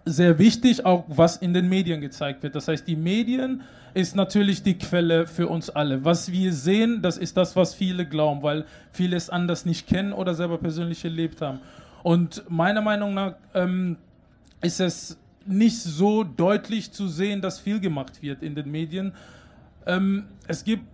sehr 0.05 0.39
wichtig 0.39 0.85
auch, 0.85 1.05
was 1.09 1.37
in 1.37 1.55
den 1.55 1.69
Medien 1.69 2.01
gezeigt 2.01 2.43
wird. 2.43 2.55
Das 2.55 2.69
heißt, 2.69 2.87
die 2.87 2.97
Medien 2.97 3.63
ist 3.95 4.17
natürlich 4.17 4.63
die 4.63 4.77
Quelle 4.77 5.27
für 5.27 5.49
uns 5.49 5.71
alle. 5.71 6.05
Was 6.05 6.31
wir 6.31 6.53
sehen, 6.53 7.01
das 7.01 7.17
ist 7.17 7.37
das, 7.37 7.57
was 7.57 7.75
viele 7.75 8.07
glauben, 8.07 8.43
weil 8.43 8.67
viele 8.93 9.17
es 9.17 9.31
anders 9.31 9.65
nicht 9.65 9.87
kennen 9.87 10.13
oder 10.13 10.35
selber 10.35 10.59
persönlich 10.59 11.05
erlebt 11.05 11.41
haben. 11.41 11.61
Und 12.03 12.45
meiner 12.49 12.83
Meinung 12.83 13.15
nach 13.15 13.35
ähm, 13.55 13.97
ist 14.61 14.81
es 14.81 15.19
nicht 15.47 15.81
so 15.81 16.25
deutlich 16.25 16.93
zu 16.93 17.09
sehen, 17.09 17.41
dass 17.41 17.59
viel 17.59 17.81
gemacht 17.81 18.21
wird 18.23 18.43
in 18.43 18.55
den 18.55 18.71
Medien. 18.71 19.13
Ähm, 19.87 20.25
es 20.47 20.65
gibt 20.65 20.85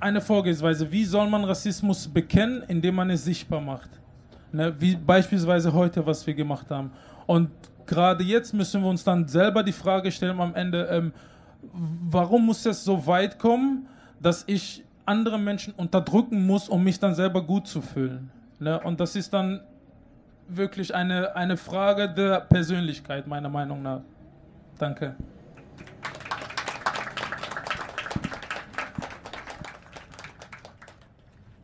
eine 0.00 0.20
Vorgehensweise. 0.20 0.90
Wie 0.90 1.04
soll 1.04 1.28
man 1.28 1.44
Rassismus 1.44 2.08
bekennen, 2.08 2.62
indem 2.68 2.96
man 2.96 3.10
es 3.10 3.24
sichtbar 3.24 3.60
macht? 3.60 3.90
Ne? 4.52 4.74
Wie 4.78 4.96
beispielsweise 4.96 5.72
heute, 5.72 6.04
was 6.06 6.26
wir 6.26 6.34
gemacht 6.34 6.70
haben. 6.70 6.90
Und 7.26 7.50
gerade 7.88 8.22
jetzt 8.22 8.54
müssen 8.54 8.82
wir 8.82 8.88
uns 8.88 9.02
dann 9.02 9.26
selber 9.26 9.64
die 9.64 9.72
Frage 9.72 10.12
stellen 10.12 10.40
am 10.40 10.54
Ende, 10.54 10.84
ähm, 10.84 11.12
warum 11.72 12.46
muss 12.46 12.64
es 12.66 12.84
so 12.84 13.06
weit 13.06 13.38
kommen, 13.40 13.88
dass 14.20 14.44
ich 14.46 14.84
andere 15.06 15.38
Menschen 15.38 15.74
unterdrücken 15.74 16.46
muss, 16.46 16.68
um 16.68 16.84
mich 16.84 17.00
dann 17.00 17.14
selber 17.14 17.42
gut 17.42 17.66
zu 17.66 17.82
fühlen? 17.82 18.30
Ne? 18.60 18.78
Und 18.80 19.00
das 19.00 19.16
ist 19.16 19.32
dann 19.32 19.60
wirklich 20.48 20.94
eine, 20.94 21.34
eine 21.34 21.56
Frage 21.56 22.08
der 22.08 22.40
Persönlichkeit, 22.40 23.26
meiner 23.26 23.48
Meinung 23.48 23.82
nach. 23.82 24.00
Danke. 24.78 25.16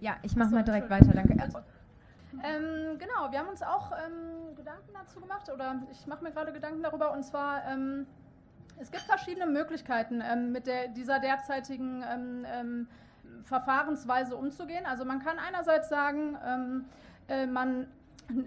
Ja, 0.00 0.16
ich 0.22 0.36
mache 0.36 0.50
mal 0.50 0.64
direkt 0.64 0.90
weiter, 0.90 1.12
danke. 1.14 1.34
Ähm, 2.42 2.98
genau, 2.98 3.30
wir 3.30 3.38
haben 3.38 3.48
uns 3.48 3.62
auch 3.62 3.92
ähm, 3.92 4.54
Gedanken 4.56 4.92
dazu 4.92 5.20
gemacht, 5.20 5.50
oder 5.52 5.82
ich 5.90 6.06
mache 6.06 6.24
mir 6.24 6.32
gerade 6.32 6.52
Gedanken 6.52 6.82
darüber, 6.82 7.12
und 7.12 7.22
zwar, 7.22 7.64
ähm, 7.66 8.06
es 8.78 8.90
gibt 8.90 9.04
verschiedene 9.04 9.46
Möglichkeiten, 9.46 10.20
ähm, 10.20 10.52
mit 10.52 10.66
der, 10.66 10.88
dieser 10.88 11.20
derzeitigen 11.20 12.02
ähm, 12.08 12.46
ähm, 12.46 12.88
Verfahrensweise 13.44 14.36
umzugehen. 14.36 14.86
Also 14.86 15.04
man 15.04 15.20
kann 15.20 15.38
einerseits 15.38 15.88
sagen, 15.88 16.84
äh, 17.28 17.46
man 17.46 17.86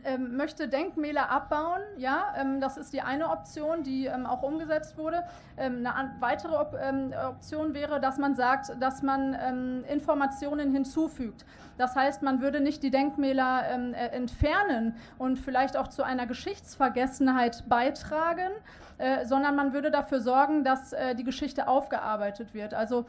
ähm, 0.05 0.35
möchte 0.35 0.67
Denkmäler 0.67 1.29
abbauen. 1.29 1.81
Ja, 1.97 2.33
ähm, 2.37 2.59
das 2.59 2.77
ist 2.77 2.93
die 2.93 3.01
eine 3.01 3.29
Option, 3.29 3.83
die 3.83 4.07
ähm, 4.07 4.25
auch 4.25 4.41
umgesetzt 4.41 4.97
wurde. 4.97 5.23
Ähm, 5.55 5.85
eine 5.85 6.15
weitere 6.19 6.55
Op 6.55 6.75
ähm, 6.79 7.13
Option 7.29 7.73
wäre, 7.73 7.99
dass 7.99 8.17
man 8.17 8.35
sagt, 8.35 8.75
dass 8.79 9.03
man 9.03 9.37
ähm, 9.39 9.83
Informationen 9.87 10.71
hinzufügt. 10.71 11.45
Das 11.77 11.95
heißt, 11.95 12.23
man 12.23 12.41
würde 12.41 12.59
nicht 12.59 12.81
die 12.81 12.89
Denkmäler 12.89 13.65
äh, 13.69 14.07
entfernen 14.15 14.95
und 15.19 15.37
vielleicht 15.37 15.77
auch 15.77 15.87
zu 15.87 16.03
einer 16.03 16.25
Geschichtsvergessenheit 16.25 17.63
beitragen, 17.69 18.51
äh, 18.97 19.25
sondern 19.25 19.55
man 19.55 19.73
würde 19.73 19.91
dafür 19.91 20.21
sorgen, 20.21 20.63
dass 20.63 20.93
äh, 20.93 21.13
die 21.13 21.23
Geschichte 21.23 21.67
aufgearbeitet 21.67 22.53
wird. 22.53 22.73
Also 22.73 23.05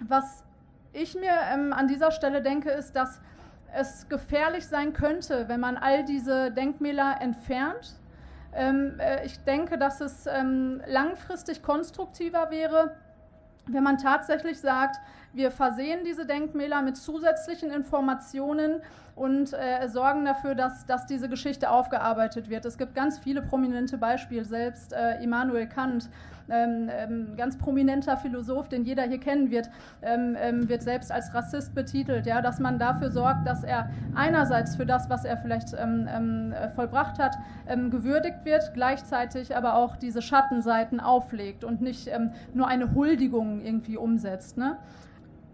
was 0.00 0.44
ich 0.92 1.16
mir 1.16 1.32
an 1.42 1.88
dieser 1.88 2.12
Stelle 2.12 2.40
denke, 2.40 2.70
ist, 2.70 2.94
dass 2.94 3.20
es 3.74 4.08
gefährlich 4.08 4.66
sein 4.66 4.92
könnte, 4.92 5.48
wenn 5.48 5.60
man 5.60 5.76
all 5.76 6.04
diese 6.04 6.50
Denkmäler 6.50 7.20
entfernt. 7.20 7.94
Ähm, 8.54 8.98
äh, 8.98 9.24
ich 9.26 9.42
denke, 9.44 9.78
dass 9.78 10.00
es 10.00 10.26
ähm, 10.26 10.82
langfristig 10.86 11.62
konstruktiver 11.62 12.50
wäre, 12.50 12.96
wenn 13.66 13.82
man 13.82 13.98
tatsächlich 13.98 14.58
sagt, 14.60 14.96
wir 15.38 15.50
versehen 15.50 16.00
diese 16.04 16.26
Denkmäler 16.26 16.82
mit 16.82 16.98
zusätzlichen 16.98 17.70
Informationen 17.70 18.82
und 19.14 19.52
äh, 19.54 19.88
sorgen 19.88 20.24
dafür, 20.24 20.54
dass, 20.54 20.84
dass 20.84 21.06
diese 21.06 21.28
Geschichte 21.28 21.70
aufgearbeitet 21.70 22.50
wird. 22.50 22.64
Es 22.64 22.76
gibt 22.76 22.94
ganz 22.94 23.18
viele 23.18 23.40
prominente 23.40 23.96
Beispiele, 23.96 24.44
selbst 24.44 24.92
äh, 24.92 25.22
Immanuel 25.22 25.66
Kant 25.66 26.10
ähm, 26.50 26.88
ähm, 26.90 27.36
ganz 27.36 27.58
prominenter 27.58 28.16
Philosoph, 28.16 28.68
den 28.68 28.84
jeder 28.84 29.02
hier 29.02 29.20
kennen 29.20 29.50
wird, 29.50 29.68
ähm, 30.00 30.34
ähm, 30.40 30.68
wird 30.68 30.82
selbst 30.82 31.12
als 31.12 31.34
Rassist 31.34 31.74
betitelt, 31.74 32.26
ja, 32.26 32.40
dass 32.40 32.58
man 32.58 32.78
dafür 32.78 33.10
sorgt, 33.10 33.46
dass 33.46 33.64
er 33.64 33.90
einerseits 34.14 34.74
für 34.74 34.86
das, 34.86 35.10
was 35.10 35.24
er 35.24 35.36
vielleicht 35.36 35.74
ähm, 35.74 36.08
ähm, 36.10 36.52
äh, 36.52 36.70
vollbracht 36.70 37.18
hat, 37.18 37.36
gewürdigt 37.90 38.44
wird, 38.44 38.72
gleichzeitig 38.72 39.54
aber 39.54 39.74
auch 39.74 39.96
diese 39.96 40.22
Schattenseiten 40.22 41.00
auflegt 41.00 41.64
und 41.64 41.82
nicht 41.82 42.10
nur 42.54 42.66
eine 42.66 42.94
Huldigung 42.94 43.60
irgendwie 43.60 43.98
umsetzt. 43.98 44.56
Ne? 44.56 44.78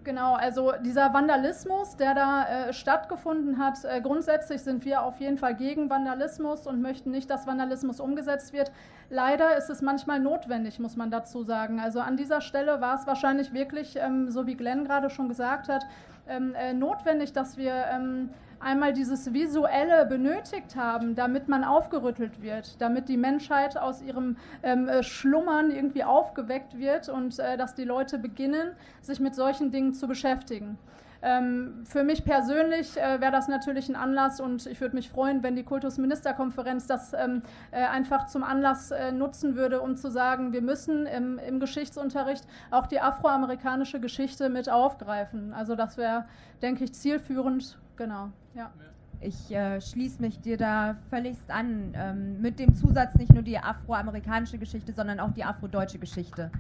Genau, 0.05 0.35
also 0.35 0.73
dieser 0.85 1.15
Vandalismus, 1.15 1.97
der 1.97 2.15
da 2.15 2.45
äh, 2.45 2.73
stattgefunden 2.75 3.59
hat, 3.59 3.85
äh, 3.85 4.03
grundsätzlich 4.03 4.61
sind 4.61 4.85
wir 4.85 5.03
auf 5.03 5.19
jeden 5.19 5.39
Fall 5.39 5.55
gegen 5.55 5.89
Vandalismus 5.89 6.67
und 6.67 6.83
möchten 6.83 7.11
nicht, 7.11 7.31
dass 7.31 7.47
Vandalismus 7.47 8.01
umgesetzt 8.01 8.53
wird. 8.53 8.71
Leider 9.09 9.57
ist 9.57 9.71
es 9.71 9.81
manchmal 9.81 10.21
notwendig, 10.21 10.79
muss 10.79 10.97
man 10.97 11.11
dazu 11.11 11.43
sagen. 11.43 11.81
Also 11.81 12.01
an 12.01 12.19
dieser 12.19 12.43
Stelle 12.43 12.83
war 12.83 12.97
es 12.97 13.07
wahrscheinlich 13.07 13.55
wirklich, 13.55 13.97
ähm, 13.97 14.31
so 14.31 14.47
wie 14.47 14.57
Glenn 14.57 14.85
gerade 14.85 15.09
schon 15.09 15.29
gesagt 15.29 15.71
hat, 15.71 15.87
ähm, 16.29 16.55
äh, 16.55 16.75
notwendig, 16.75 17.33
dass 17.33 17.57
wir 17.57 17.73
ähm, 17.91 18.29
einmal 18.65 18.93
dieses 18.93 19.33
Visuelle 19.33 20.07
benötigt 20.07 20.75
haben, 20.77 21.15
damit 21.15 21.49
man 21.49 21.63
aufgerüttelt 21.63 22.43
wird, 22.43 22.81
damit 22.81 23.09
die 23.09 23.17
Menschheit 23.17 23.77
aus 23.77 24.03
ihrem 24.03 24.37
ähm, 24.63 24.89
äh, 24.89 25.03
Schlummern 25.03 25.71
irgendwie 25.71 26.05
aufgeweckt 26.05 26.79
wird 26.79 27.09
und 27.09 27.39
äh, 27.39 27.57
dass 27.57 27.75
die 27.75 27.85
Leute 27.85 28.19
beginnen, 28.19 28.73
sich 29.03 29.21
mit 29.21 29.35
solchen 29.35 29.71
Dingen 29.71 29.95
zu 29.95 30.09
beschäftigen. 30.09 30.79
Ähm, 31.27 31.85
für 31.87 32.05
mich 32.05 32.23
persönlich 32.23 32.99
äh, 32.99 33.19
wäre 33.19 33.33
das 33.33 33.49
natürlich 33.49 33.89
ein 33.89 33.97
Anlass 33.97 34.41
und 34.41 34.67
ich 34.67 34.79
würde 34.83 34.95
mich 34.95 35.09
freuen, 35.09 35.43
wenn 35.43 35.57
die 35.57 35.63
Kultusministerkonferenz 35.63 36.87
das 36.87 37.15
ähm, 37.15 37.41
äh, 37.71 37.83
einfach 37.83 38.27
zum 38.27 38.45
Anlass 38.45 38.91
äh, 38.91 39.11
nutzen 39.11 39.57
würde, 39.57 39.81
um 39.81 39.97
zu 39.97 40.11
sagen, 40.11 40.53
wir 40.53 40.61
müssen 40.61 41.07
im, 41.07 41.39
im 41.39 41.61
Geschichtsunterricht 41.61 42.45
auch 42.71 42.87
die 42.87 43.01
afroamerikanische 43.01 44.01
Geschichte 44.01 44.51
mit 44.51 44.69
aufgreifen. 44.69 45.55
Also 45.55 45.77
das 45.77 45.97
wäre, 45.97 46.27
denke 46.61 46.85
ich, 46.85 46.93
zielführend. 46.93 47.79
Genau, 47.97 48.31
ja. 48.55 48.73
Ich 49.21 49.51
äh, 49.51 49.81
schließe 49.81 50.21
mich 50.21 50.41
dir 50.41 50.57
da 50.57 50.97
völligst 51.09 51.51
an. 51.51 51.93
Ähm, 51.95 52.41
mit 52.43 52.59
dem 52.59 52.75
Zusatz 52.75 53.15
nicht 53.15 53.33
nur 53.33 53.43
die 53.43 53.59
afroamerikanische 53.59 54.59
Geschichte, 54.59 54.93
sondern 54.93 55.21
auch 55.21 55.33
die 55.33 55.45
afrodeutsche 55.45 55.99
Geschichte. 55.99 56.51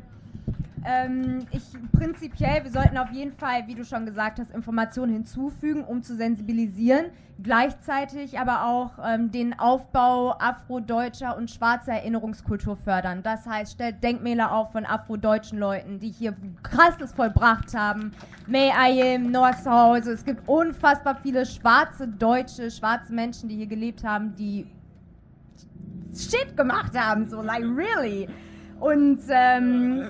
Ähm, 0.86 1.46
ich 1.50 1.62
prinzipiell, 1.92 2.62
wir 2.62 2.70
sollten 2.70 2.98
auf 2.98 3.10
jeden 3.10 3.32
Fall, 3.32 3.66
wie 3.66 3.74
du 3.74 3.84
schon 3.84 4.04
gesagt 4.04 4.38
hast, 4.38 4.50
Informationen 4.50 5.12
hinzufügen, 5.12 5.82
um 5.82 6.02
zu 6.02 6.14
sensibilisieren, 6.14 7.06
gleichzeitig 7.42 8.38
aber 8.38 8.66
auch 8.66 8.90
ähm, 9.02 9.30
den 9.30 9.58
Aufbau 9.58 10.36
afrodeutscher 10.38 11.38
und 11.38 11.50
schwarzer 11.50 11.92
Erinnerungskultur 11.92 12.76
fördern. 12.76 13.22
Das 13.22 13.46
heißt, 13.46 13.72
stellt 13.72 14.04
Denkmäler 14.04 14.52
auf 14.52 14.72
von 14.72 14.84
afrodeutschen 14.84 15.58
Leuten, 15.58 16.00
die 16.00 16.10
hier 16.10 16.34
krasses 16.62 17.12
vollbracht 17.12 17.74
haben. 17.74 18.12
May 18.46 18.68
I 18.68 19.14
am, 19.14 19.30
North 19.30 19.66
Also 19.66 20.10
es 20.10 20.22
gibt 20.22 20.46
unfassbar 20.46 21.16
viele 21.22 21.46
schwarze 21.46 22.06
Deutsche, 22.06 22.70
schwarze 22.70 23.10
Menschen, 23.12 23.48
die 23.48 23.56
hier 23.56 23.68
gelebt 23.68 24.04
haben, 24.04 24.34
die 24.34 24.66
Shit 26.14 26.56
gemacht 26.56 26.92
haben, 26.94 27.26
so 27.26 27.40
like 27.40 27.64
really. 27.64 28.28
Und 28.80 29.20
ähm, 29.30 30.04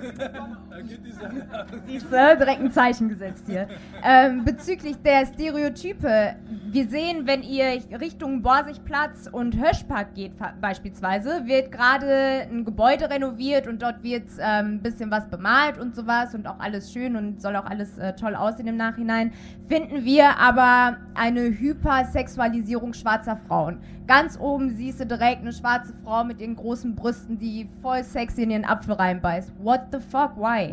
Siehst 1.87 2.05
du, 2.05 2.37
direkt 2.37 2.61
ein 2.61 2.71
Zeichen 2.71 3.09
gesetzt 3.09 3.45
hier. 3.47 3.67
Ähm, 4.03 4.43
bezüglich 4.43 4.97
der 4.97 5.25
Stereotype, 5.25 6.35
wir 6.65 6.87
sehen, 6.87 7.25
wenn 7.25 7.43
ihr 7.43 7.81
Richtung 7.99 8.41
Borsigplatz 8.41 9.29
und 9.31 9.55
Höschpark 9.55 10.13
geht 10.15 10.33
beispielsweise, 10.59 11.45
wird 11.45 11.71
gerade 11.71 12.47
ein 12.51 12.65
Gebäude 12.65 13.09
renoviert 13.09 13.67
und 13.67 13.81
dort 13.81 14.03
wird 14.03 14.23
ein 14.39 14.65
ähm, 14.65 14.81
bisschen 14.81 15.11
was 15.11 15.27
bemalt 15.27 15.77
und 15.77 15.95
sowas 15.95 16.35
und 16.35 16.47
auch 16.47 16.59
alles 16.59 16.91
schön 16.91 17.15
und 17.15 17.41
soll 17.41 17.55
auch 17.55 17.65
alles 17.65 17.97
äh, 17.97 18.13
toll 18.13 18.35
aussehen 18.35 18.67
im 18.67 18.77
Nachhinein. 18.77 19.31
Finden 19.67 20.03
wir 20.03 20.37
aber 20.37 20.97
eine 21.13 21.41
Hypersexualisierung 21.57 22.93
schwarzer 22.93 23.37
Frauen. 23.47 23.79
Ganz 24.07 24.37
oben 24.39 24.69
siehst 24.75 24.99
du 24.99 25.05
direkt 25.05 25.41
eine 25.41 25.51
schwarze 25.51 25.93
Frau 26.03 26.23
mit 26.23 26.39
ihren 26.39 26.55
großen 26.55 26.95
Brüsten, 26.95 27.39
die 27.39 27.67
voll 27.81 28.03
sexy 28.03 28.43
in 28.43 28.51
ihren 28.51 28.65
Apfel 28.65 28.93
reinbeißt. 28.93 29.51
What 29.59 29.81
the 29.91 29.99
fuck, 29.99 30.37
why? 30.37 30.64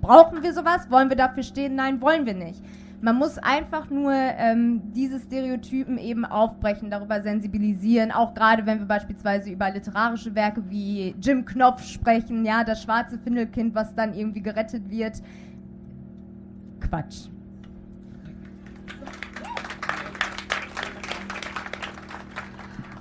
Brauchen 0.00 0.42
wir 0.42 0.54
sowas? 0.54 0.90
Wollen 0.90 1.08
wir 1.08 1.16
dafür 1.16 1.42
stehen? 1.42 1.74
Nein, 1.74 2.00
wollen 2.00 2.26
wir 2.26 2.34
nicht. 2.34 2.62
Man 3.02 3.16
muss 3.16 3.38
einfach 3.38 3.88
nur 3.88 4.12
ähm, 4.12 4.92
diese 4.92 5.18
Stereotypen 5.20 5.96
eben 5.96 6.26
aufbrechen, 6.26 6.90
darüber 6.90 7.22
sensibilisieren, 7.22 8.12
auch 8.12 8.34
gerade 8.34 8.66
wenn 8.66 8.78
wir 8.78 8.86
beispielsweise 8.86 9.50
über 9.50 9.70
literarische 9.70 10.34
Werke 10.34 10.68
wie 10.68 11.14
Jim 11.18 11.46
Knopf 11.46 11.82
sprechen, 11.82 12.44
ja, 12.44 12.62
das 12.62 12.82
schwarze 12.82 13.18
Findelkind, 13.18 13.74
was 13.74 13.94
dann 13.94 14.12
irgendwie 14.12 14.42
gerettet 14.42 14.90
wird. 14.90 15.22
Quatsch. 16.80 17.28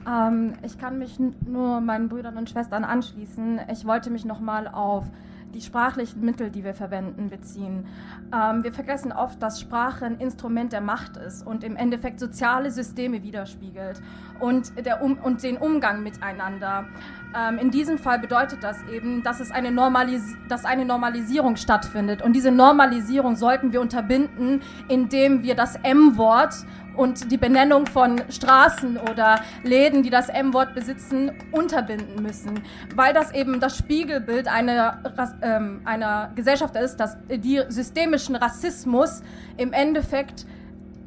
Ähm, 0.07 0.53
ich 0.63 0.77
kann 0.77 0.97
mich 0.97 1.19
nur 1.45 1.81
meinen 1.81 2.07
Brüdern 2.07 2.37
und 2.37 2.49
Schwestern 2.49 2.85
anschließen. 2.85 3.59
Ich 3.69 3.85
wollte 3.85 4.09
mich 4.09 4.23
nochmal 4.23 4.69
auf 4.69 5.09
die 5.53 5.61
sprachlichen 5.61 6.21
Mittel, 6.21 6.49
die 6.49 6.63
wir 6.63 6.73
verwenden, 6.73 7.29
beziehen. 7.29 7.85
Ähm, 8.33 8.63
wir 8.63 8.73
vergessen 8.73 9.11
oft, 9.11 9.41
dass 9.41 9.59
Sprache 9.59 10.05
ein 10.05 10.17
Instrument 10.19 10.71
der 10.73 10.81
Macht 10.81 11.17
ist 11.17 11.45
und 11.45 11.63
im 11.63 11.75
Endeffekt 11.75 12.19
soziale 12.19 12.71
Systeme 12.71 13.23
widerspiegelt 13.23 14.01
und, 14.39 14.71
um 15.01 15.17
und 15.17 15.43
den 15.43 15.57
Umgang 15.57 16.03
miteinander. 16.03 16.85
Ähm, 17.35 17.57
in 17.59 17.71
diesem 17.71 17.97
Fall 17.97 18.19
bedeutet 18.19 18.63
das 18.63 18.77
eben, 18.91 19.23
dass, 19.23 19.39
es 19.39 19.51
eine 19.51 19.69
dass 20.47 20.65
eine 20.65 20.85
Normalisierung 20.85 21.55
stattfindet. 21.55 22.21
Und 22.21 22.33
diese 22.33 22.51
Normalisierung 22.51 23.35
sollten 23.35 23.71
wir 23.73 23.81
unterbinden, 23.81 24.61
indem 24.87 25.43
wir 25.43 25.55
das 25.55 25.75
M-Wort 25.83 26.55
und 26.99 27.31
die 27.31 27.37
Benennung 27.37 27.85
von 27.85 28.21
Straßen 28.27 28.97
oder 28.97 29.39
Läden, 29.63 30.03
die 30.03 30.09
das 30.09 30.27
M-Wort 30.27 30.75
besitzen, 30.75 31.31
unterbinden 31.53 32.21
müssen, 32.21 32.61
weil 32.93 33.13
das 33.13 33.31
eben 33.31 33.61
das 33.61 33.77
Spiegelbild 33.77 34.49
einer, 34.49 35.01
ähm, 35.41 35.79
einer 35.85 36.31
Gesellschaft 36.35 36.75
ist, 36.75 36.97
dass 36.97 37.15
die 37.29 37.61
systemischen 37.69 38.35
Rassismus 38.35 39.23
im 39.55 39.71
Endeffekt 39.71 40.45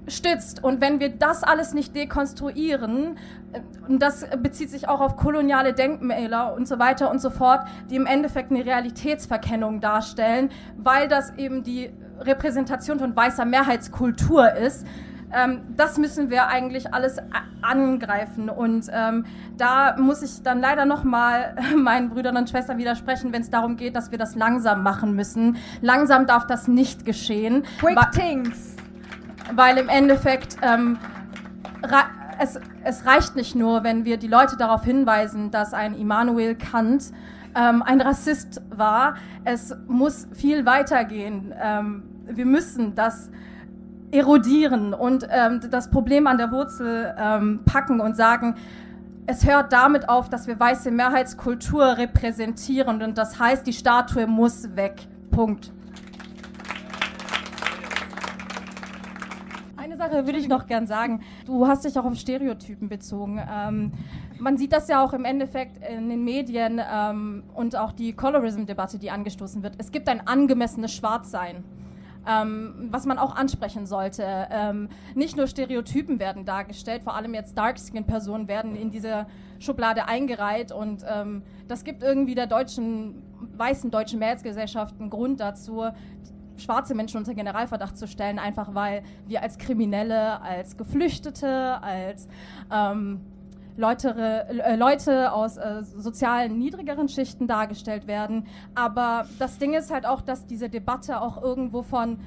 stützt. 0.08 0.64
Und 0.64 0.80
wenn 0.80 0.98
wir 0.98 1.10
das 1.10 1.44
alles 1.44 1.74
nicht 1.74 1.94
dekonstruieren, 1.94 3.18
äh, 3.52 3.60
und 3.86 4.00
das 4.00 4.24
bezieht 4.42 4.70
sich 4.70 4.88
auch 4.88 5.02
auf 5.02 5.16
koloniale 5.18 5.74
Denkmäler 5.74 6.54
und 6.54 6.66
so 6.66 6.78
weiter 6.78 7.10
und 7.10 7.20
so 7.20 7.28
fort, 7.28 7.66
die 7.90 7.96
im 7.96 8.06
Endeffekt 8.06 8.50
eine 8.50 8.64
Realitätsverkennung 8.64 9.82
darstellen, 9.82 10.48
weil 10.78 11.08
das 11.08 11.36
eben 11.36 11.62
die 11.62 11.90
Repräsentation 12.18 12.98
von 12.98 13.14
weißer 13.14 13.44
Mehrheitskultur 13.44 14.54
ist, 14.54 14.86
das 15.76 15.98
müssen 15.98 16.30
wir 16.30 16.48
eigentlich 16.48 16.92
alles 16.92 17.16
angreifen. 17.62 18.48
Und 18.48 18.86
ähm, 18.92 19.24
da 19.56 19.96
muss 19.98 20.22
ich 20.22 20.42
dann 20.42 20.60
leider 20.60 20.84
nochmal 20.84 21.56
meinen 21.76 22.10
Brüdern 22.10 22.36
und 22.36 22.50
Schwestern 22.50 22.78
widersprechen, 22.78 23.32
wenn 23.32 23.42
es 23.42 23.50
darum 23.50 23.76
geht, 23.76 23.96
dass 23.96 24.10
wir 24.10 24.18
das 24.18 24.34
langsam 24.34 24.82
machen 24.82 25.14
müssen. 25.14 25.56
Langsam 25.80 26.26
darf 26.26 26.46
das 26.46 26.68
nicht 26.68 27.04
geschehen. 27.04 27.64
Quick 27.80 27.98
things. 28.12 28.76
Weil 29.54 29.78
im 29.78 29.88
Endeffekt 29.88 30.56
ähm, 30.62 30.98
es, 32.38 32.60
es 32.84 33.06
reicht 33.06 33.36
nicht 33.36 33.54
nur, 33.54 33.84
wenn 33.84 34.04
wir 34.04 34.16
die 34.16 34.28
Leute 34.28 34.56
darauf 34.56 34.84
hinweisen, 34.84 35.50
dass 35.50 35.74
ein 35.74 35.94
Immanuel 35.94 36.54
Kant 36.54 37.12
ähm, 37.54 37.82
ein 37.82 38.00
Rassist 38.00 38.62
war. 38.70 39.14
Es 39.44 39.74
muss 39.86 40.28
viel 40.32 40.66
weitergehen. 40.66 41.54
Ähm, 41.60 42.02
wir 42.26 42.46
müssen 42.46 42.94
das 42.94 43.30
erodieren 44.12 44.92
und 44.92 45.26
ähm, 45.30 45.60
das 45.70 45.90
Problem 45.90 46.26
an 46.26 46.36
der 46.36 46.52
Wurzel 46.52 47.14
ähm, 47.18 47.60
packen 47.64 48.00
und 48.00 48.14
sagen, 48.14 48.56
es 49.26 49.46
hört 49.46 49.72
damit 49.72 50.08
auf, 50.08 50.28
dass 50.28 50.46
wir 50.46 50.60
weiße 50.60 50.90
Mehrheitskultur 50.90 51.96
repräsentieren 51.96 53.02
und 53.02 53.16
das 53.16 53.38
heißt, 53.38 53.66
die 53.66 53.72
Statue 53.72 54.26
muss 54.26 54.76
weg. 54.76 55.08
Punkt. 55.30 55.72
Eine 59.76 59.96
Sache 59.96 60.26
würde 60.26 60.38
ich 60.38 60.48
noch 60.48 60.66
gern 60.66 60.86
sagen. 60.86 61.22
Du 61.46 61.66
hast 61.66 61.84
dich 61.84 61.98
auch 61.98 62.04
auf 62.04 62.14
Stereotypen 62.16 62.88
bezogen. 62.88 63.40
Ähm, 63.50 63.92
man 64.38 64.58
sieht 64.58 64.72
das 64.72 64.88
ja 64.88 65.02
auch 65.02 65.12
im 65.14 65.24
Endeffekt 65.24 65.78
in 65.86 66.10
den 66.10 66.24
Medien 66.24 66.80
ähm, 66.92 67.44
und 67.54 67.76
auch 67.76 67.92
die 67.92 68.12
Colorism-Debatte, 68.12 68.98
die 68.98 69.10
angestoßen 69.10 69.62
wird. 69.62 69.74
Es 69.78 69.90
gibt 69.90 70.08
ein 70.08 70.26
angemessenes 70.26 70.92
Schwarzsein 70.92 71.64
ähm, 72.26 72.88
was 72.90 73.06
man 73.06 73.18
auch 73.18 73.34
ansprechen 73.34 73.86
sollte. 73.86 74.24
Ähm, 74.50 74.88
nicht 75.14 75.36
nur 75.36 75.46
Stereotypen 75.46 76.18
werden 76.18 76.44
dargestellt, 76.44 77.02
vor 77.02 77.14
allem 77.14 77.34
jetzt 77.34 77.56
Dark-Skin-Personen 77.56 78.48
werden 78.48 78.76
in 78.76 78.90
diese 78.90 79.26
Schublade 79.58 80.06
eingereiht 80.06 80.72
und 80.72 81.04
ähm, 81.08 81.42
das 81.68 81.84
gibt 81.84 82.02
irgendwie 82.02 82.34
der 82.34 82.46
deutschen, 82.46 83.22
weißen 83.56 83.90
deutschen 83.90 84.18
Mehrheitsgesellschaft 84.18 85.00
einen 85.00 85.10
Grund 85.10 85.40
dazu, 85.40 85.84
schwarze 86.56 86.94
Menschen 86.94 87.18
unter 87.18 87.34
Generalverdacht 87.34 87.96
zu 87.96 88.06
stellen, 88.06 88.38
einfach 88.38 88.74
weil 88.74 89.02
wir 89.26 89.42
als 89.42 89.58
Kriminelle, 89.58 90.40
als 90.40 90.76
Geflüchtete, 90.76 91.82
als 91.82 92.28
ähm, 92.70 93.20
Leute, 93.76 94.46
äh, 94.48 94.76
Leute 94.76 95.32
aus 95.32 95.56
äh, 95.56 95.82
sozialen 95.82 96.58
niedrigeren 96.58 97.08
Schichten 97.08 97.46
dargestellt 97.46 98.06
werden. 98.06 98.46
Aber 98.74 99.26
das 99.38 99.58
Ding 99.58 99.74
ist 99.74 99.92
halt 99.92 100.06
auch, 100.06 100.20
dass 100.20 100.46
diese 100.46 100.68
Debatte 100.68 101.20
auch 101.20 101.42
irgendwo 101.42 101.82
von 101.82 102.18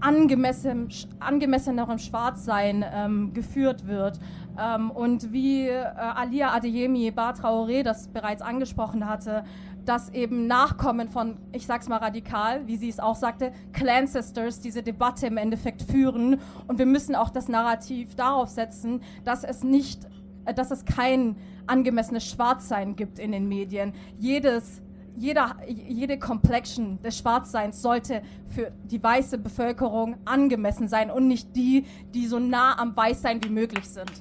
angemessen, 0.00 0.88
angemessenerem 1.20 1.98
Schwarzsein 1.98 2.84
ähm, 2.92 3.32
geführt 3.32 3.86
wird. 3.86 4.18
Ähm, 4.58 4.90
und 4.90 5.32
wie 5.32 5.68
äh, 5.68 5.84
Alia 5.96 6.52
Adeyemi 6.54 7.10
Bar 7.10 7.34
Traoré 7.34 7.82
das 7.82 8.08
bereits 8.08 8.42
angesprochen 8.42 9.08
hatte, 9.08 9.44
dass 9.84 10.10
eben 10.10 10.46
Nachkommen 10.46 11.08
von, 11.08 11.36
ich 11.52 11.66
sag's 11.66 11.88
mal 11.88 11.98
radikal, 11.98 12.66
wie 12.66 12.76
sie 12.76 12.88
es 12.88 12.98
auch 12.98 13.14
sagte, 13.14 13.52
Clan 13.72 14.06
Sisters 14.06 14.60
diese 14.60 14.82
Debatte 14.82 15.28
im 15.28 15.36
Endeffekt 15.36 15.82
führen. 15.82 16.40
Und 16.66 16.78
wir 16.78 16.86
müssen 16.86 17.14
auch 17.14 17.30
das 17.30 17.48
Narrativ 17.48 18.16
darauf 18.16 18.48
setzen, 18.48 19.00
dass 19.24 19.44
es 19.44 19.62
nicht 19.62 20.06
dass 20.54 20.70
es 20.70 20.84
kein 20.84 21.36
angemessenes 21.66 22.24
Schwarzsein 22.26 22.96
gibt 22.96 23.18
in 23.18 23.32
den 23.32 23.48
Medien. 23.48 23.92
Jedes 24.18 24.82
jeder, 25.18 25.56
jede 25.66 26.18
Complexion 26.18 27.00
des 27.02 27.18
Schwarzseins 27.18 27.80
sollte 27.80 28.22
für 28.48 28.70
die 28.84 29.02
weiße 29.02 29.38
Bevölkerung 29.38 30.16
angemessen 30.24 30.88
sein 30.88 31.10
und 31.10 31.26
nicht 31.26 31.56
die, 31.56 31.84
die 32.14 32.26
so 32.26 32.38
nah 32.38 32.78
am 32.78 32.94
Weißsein 32.94 33.42
wie 33.42 33.48
möglich 33.48 33.88
sind. 33.88 34.12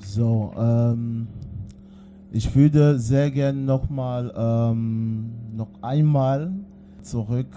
So, 0.00 0.52
ähm, 0.56 1.28
ich 2.30 2.54
würde 2.54 2.98
sehr 2.98 3.30
gerne 3.30 3.60
nochmal, 3.60 4.32
ähm, 4.36 5.30
noch 5.54 5.68
einmal 5.82 6.52
zurück 7.02 7.48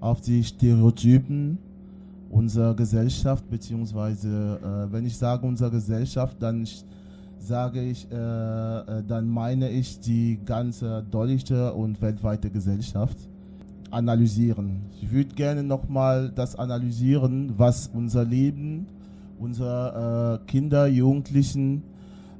auf 0.00 0.20
die 0.20 0.42
Stereotypen 0.42 1.58
unserer 2.32 2.74
Gesellschaft, 2.74 3.48
beziehungsweise 3.50 4.58
äh, 4.62 4.92
wenn 4.92 5.04
ich 5.04 5.16
sage 5.16 5.46
unsere 5.46 5.70
Gesellschaft, 5.70 6.36
dann 6.40 6.66
sage 7.38 7.82
ich, 7.82 8.10
äh, 8.10 8.14
äh, 8.16 9.02
dann 9.06 9.28
meine 9.28 9.68
ich 9.68 10.00
die 10.00 10.40
ganze 10.44 11.04
deutsche 11.10 11.72
und 11.74 12.00
weltweite 12.00 12.50
Gesellschaft 12.50 13.18
analysieren. 13.90 14.80
Ich 15.00 15.12
würde 15.12 15.34
gerne 15.34 15.62
nochmal 15.62 16.32
das 16.34 16.56
analysieren, 16.56 17.52
was 17.58 17.88
unser 17.92 18.24
Leben, 18.24 18.86
unsere 19.38 20.40
äh, 20.40 20.50
Kinder, 20.50 20.86
Jugendlichen, 20.86 21.82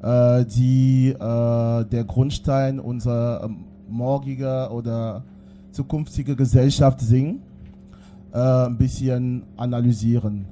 äh, 0.02 0.46
die 0.46 1.10
äh, 1.10 1.84
der 1.84 2.04
Grundstein 2.06 2.80
unserer 2.80 3.44
ähm, 3.44 3.64
morgiger 3.90 4.72
oder 4.72 5.22
zukünftiger 5.72 6.34
Gesellschaft 6.34 7.00
sind 7.00 7.42
äh, 8.32 8.38
ein 8.38 8.76
bisschen 8.76 9.42
analysieren. 9.56 10.46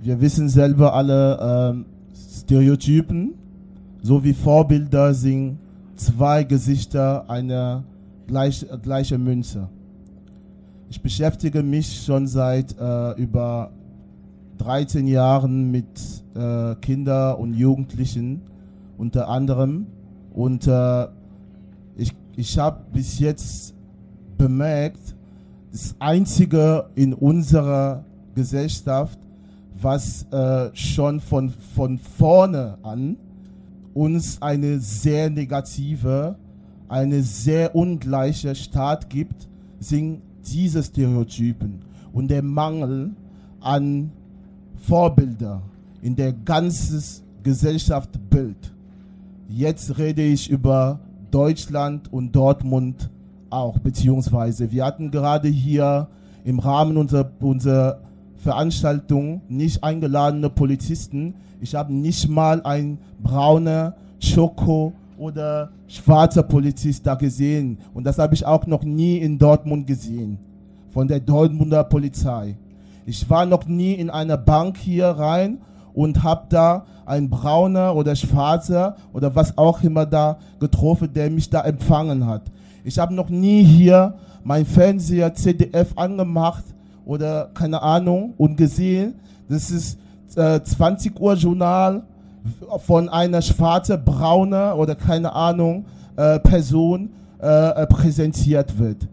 Wir 0.00 0.20
wissen 0.20 0.48
selber 0.48 0.94
alle, 0.94 1.74
äh, 1.74 1.94
Stereotypen 2.38 3.34
sowie 4.02 4.34
Vorbilder 4.34 5.14
sind 5.14 5.58
zwei 5.96 6.44
Gesichter 6.44 7.28
einer 7.28 7.84
gleich, 8.26 8.66
gleichen 8.82 9.24
Münze. 9.24 9.68
Ich 10.90 11.00
beschäftige 11.00 11.62
mich 11.62 12.04
schon 12.04 12.26
seit 12.26 12.78
äh, 12.78 13.12
über 13.12 13.70
13 14.58 15.06
Jahren 15.06 15.70
mit 15.70 15.86
äh, 16.34 16.74
Kindern 16.76 17.36
und 17.36 17.54
Jugendlichen 17.54 18.42
unter 18.98 19.28
anderem 19.28 19.86
Und 20.34 20.66
äh, 20.66 21.06
ich, 21.96 22.12
ich 22.36 22.58
habe 22.58 22.80
bis 22.92 23.18
jetzt 23.20 23.74
bemerkt, 24.36 25.13
das 25.74 25.96
Einzige 25.98 26.88
in 26.94 27.12
unserer 27.12 28.04
Gesellschaft, 28.36 29.18
was 29.82 30.24
äh, 30.30 30.70
schon 30.72 31.18
von, 31.18 31.50
von 31.50 31.98
vorne 31.98 32.78
an 32.84 33.16
uns 33.92 34.40
eine 34.40 34.78
sehr 34.78 35.30
negative, 35.30 36.36
eine 36.88 37.24
sehr 37.24 37.74
ungleiche 37.74 38.54
Staat 38.54 39.10
gibt, 39.10 39.48
sind 39.80 40.22
diese 40.44 40.80
Stereotypen 40.80 41.80
und 42.12 42.28
der 42.28 42.44
Mangel 42.44 43.10
an 43.58 44.12
Vorbilder 44.76 45.60
in 46.02 46.14
der 46.14 46.32
ganzen 46.32 47.02
Gesellschaftsbild. 47.42 48.72
Jetzt 49.48 49.98
rede 49.98 50.22
ich 50.22 50.48
über 50.48 51.00
Deutschland 51.32 52.12
und 52.12 52.30
Dortmund 52.30 53.10
auch, 53.54 53.78
beziehungsweise 53.78 54.70
wir 54.70 54.84
hatten 54.84 55.10
gerade 55.10 55.48
hier 55.48 56.08
im 56.44 56.58
Rahmen 56.58 56.96
unserer, 56.96 57.30
unserer 57.40 58.00
Veranstaltung 58.36 59.40
nicht 59.48 59.82
eingeladene 59.82 60.50
Polizisten. 60.50 61.34
Ich 61.60 61.74
habe 61.74 61.94
nicht 61.94 62.28
mal 62.28 62.60
einen 62.62 62.98
brauner 63.22 63.94
Schoko 64.18 64.92
oder 65.16 65.70
schwarzer 65.86 66.42
Polizist 66.42 67.06
da 67.06 67.14
gesehen. 67.14 67.78
Und 67.94 68.04
das 68.04 68.18
habe 68.18 68.34
ich 68.34 68.44
auch 68.44 68.66
noch 68.66 68.82
nie 68.82 69.18
in 69.18 69.38
Dortmund 69.38 69.86
gesehen, 69.86 70.38
von 70.90 71.08
der 71.08 71.20
Dortmunder 71.20 71.84
Polizei. 71.84 72.56
Ich 73.06 73.28
war 73.30 73.46
noch 73.46 73.66
nie 73.66 73.94
in 73.94 74.10
einer 74.10 74.36
Bank 74.36 74.76
hier 74.76 75.08
rein 75.08 75.58
und 75.94 76.22
habe 76.22 76.46
da 76.48 76.84
einen 77.06 77.30
brauner 77.30 77.94
oder 77.94 78.16
schwarzer 78.16 78.96
oder 79.12 79.34
was 79.34 79.56
auch 79.56 79.82
immer 79.82 80.06
da 80.06 80.38
getroffen, 80.58 81.10
der 81.14 81.30
mich 81.30 81.48
da 81.48 81.62
empfangen 81.62 82.26
hat. 82.26 82.42
Ich 82.86 82.98
habe 82.98 83.14
noch 83.14 83.30
nie 83.30 83.64
hier 83.64 84.14
mein 84.42 84.66
Fernseher 84.66 85.32
CDF 85.34 85.96
angemacht 85.96 86.64
oder 87.06 87.50
keine 87.54 87.80
Ahnung 87.80 88.34
und 88.36 88.56
gesehen, 88.56 89.14
das 89.48 89.70
ist 89.70 89.98
äh, 90.36 90.62
20 90.62 91.18
Uhr 91.18 91.32
Journal 91.34 92.02
von 92.84 93.08
einer 93.08 93.40
schwarzen, 93.40 94.04
brauner 94.04 94.76
oder 94.76 94.94
keine 94.94 95.32
Ahnung 95.32 95.86
äh, 96.16 96.38
Person 96.40 97.08
äh, 97.40 97.46
äh, 97.46 97.86
präsentiert 97.86 98.78
wird. 98.78 99.08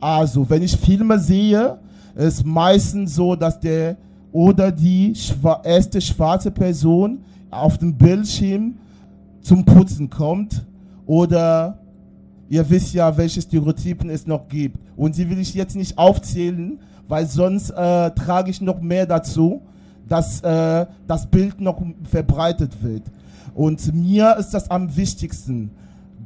Also, 0.00 0.48
wenn 0.50 0.62
ich 0.62 0.76
Filme 0.76 1.18
sehe, 1.18 1.78
ist 2.14 2.44
meistens 2.44 3.14
so, 3.14 3.34
dass 3.34 3.58
der 3.58 3.96
oder 4.32 4.70
die 4.70 5.14
schwa 5.14 5.62
erste 5.64 6.00
schwarze 6.00 6.50
Person 6.50 7.20
auf 7.50 7.78
dem 7.78 7.94
Bildschirm 7.94 8.74
zum 9.40 9.64
Putzen 9.64 10.10
kommt 10.10 10.62
oder 11.06 11.78
ihr 12.54 12.68
wisst 12.70 12.94
ja, 12.94 13.16
welche 13.16 13.42
Stereotypen 13.42 14.10
es 14.10 14.26
noch 14.26 14.48
gibt. 14.48 14.78
Und 14.96 15.14
sie 15.14 15.28
will 15.28 15.38
ich 15.38 15.54
jetzt 15.54 15.76
nicht 15.76 15.98
aufzählen, 15.98 16.78
weil 17.08 17.26
sonst 17.26 17.70
äh, 17.70 18.10
trage 18.10 18.50
ich 18.50 18.60
noch 18.60 18.80
mehr 18.80 19.06
dazu 19.06 19.62
dass 20.08 20.40
äh, 20.42 20.86
das 21.06 21.26
Bild 21.26 21.60
noch 21.60 21.80
verbreitet 22.04 22.82
wird. 22.82 23.02
Und 23.54 23.94
mir 23.94 24.36
ist 24.36 24.50
das 24.50 24.70
am 24.70 24.94
wichtigsten, 24.96 25.70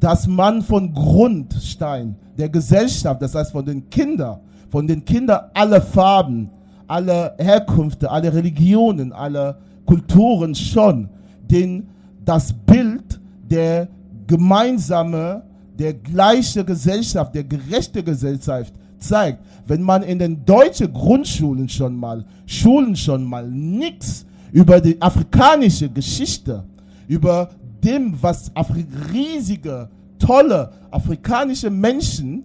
dass 0.00 0.26
man 0.26 0.62
von 0.62 0.92
Grundstein 0.92 2.16
der 2.36 2.48
Gesellschaft, 2.48 3.20
das 3.20 3.34
heißt 3.34 3.52
von 3.52 3.64
den 3.64 3.88
Kindern, 3.90 4.40
von 4.70 4.86
den 4.86 5.04
Kindern 5.04 5.40
alle 5.54 5.80
Farben, 5.80 6.50
alle 6.86 7.34
Herkünfte, 7.38 8.10
alle 8.10 8.32
Religionen, 8.32 9.12
alle 9.12 9.58
Kulturen 9.84 10.54
schon 10.54 11.08
den, 11.50 11.88
das 12.24 12.52
Bild 12.52 13.20
der 13.50 13.88
gemeinsame, 14.26 15.42
der 15.78 15.94
gleiche 15.94 16.64
Gesellschaft, 16.64 17.34
der 17.34 17.44
gerechte 17.44 18.02
Gesellschaft 18.02 18.74
zeigt, 18.98 19.44
wenn 19.66 19.82
man 19.82 20.02
in 20.02 20.18
den 20.18 20.44
deutschen 20.44 20.92
Grundschulen 20.92 21.68
schon 21.68 21.96
mal, 21.96 22.24
Schulen 22.46 22.96
schon 22.96 23.24
mal 23.24 23.48
nichts 23.48 24.26
über 24.52 24.80
die 24.80 25.00
afrikanische 25.00 25.88
Geschichte, 25.88 26.64
über 27.06 27.50
dem, 27.84 28.20
was 28.20 28.50
Afri 28.56 28.86
riesige, 29.12 29.88
tolle 30.18 30.72
afrikanische 30.90 31.70
Menschen 31.70 32.44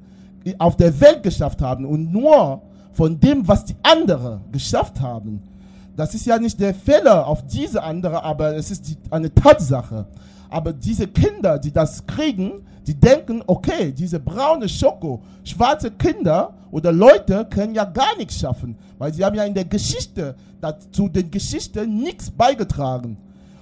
auf 0.60 0.76
der 0.78 1.00
Welt 1.00 1.24
geschafft 1.24 1.62
haben 1.62 1.86
und 1.86 2.12
nur 2.12 2.62
von 2.91 3.19
dem, 3.19 3.48
was 3.48 3.65
die 3.65 3.76
anderen 3.82 4.41
geschafft 4.52 5.00
haben. 5.00 5.41
Das 5.96 6.13
ist 6.13 6.26
ja 6.26 6.38
nicht 6.38 6.60
der 6.60 6.74
Fehler 6.74 7.26
auf 7.28 7.46
diese 7.48 7.82
andere, 7.82 8.24
aber 8.24 8.56
es 8.56 8.69
ist 8.72 8.88
die, 8.88 8.98
eine 9.10 9.34
Tatsache. 9.34 10.06
Aber 10.50 10.74
diese 10.74 11.08
Kinder, 11.08 11.58
die 11.58 11.72
das 11.72 12.06
kriegen, 12.06 12.63
die 12.86 12.93
denken, 12.93 13.41
okay, 13.48 13.91
diese 13.91 14.19
braune 14.19 14.67
Schoko, 14.67 15.22
schwarze 15.43 15.91
Kinder 15.91 16.54
oder 16.72 16.91
Leute 16.91 17.46
können 17.50 17.76
ja 17.76 17.86
gar 17.86 18.17
nichts 18.17 18.39
schaffen, 18.39 18.76
weil 18.98 19.13
sie 19.13 19.24
haben 19.24 19.36
ja 19.36 19.46
in 19.46 19.54
der 19.54 19.65
Geschichte, 19.65 20.36
zu 20.91 21.10
den 21.10 21.30
Geschichten 21.30 21.98
nichts 21.98 22.32
beigetragen. 22.32 23.17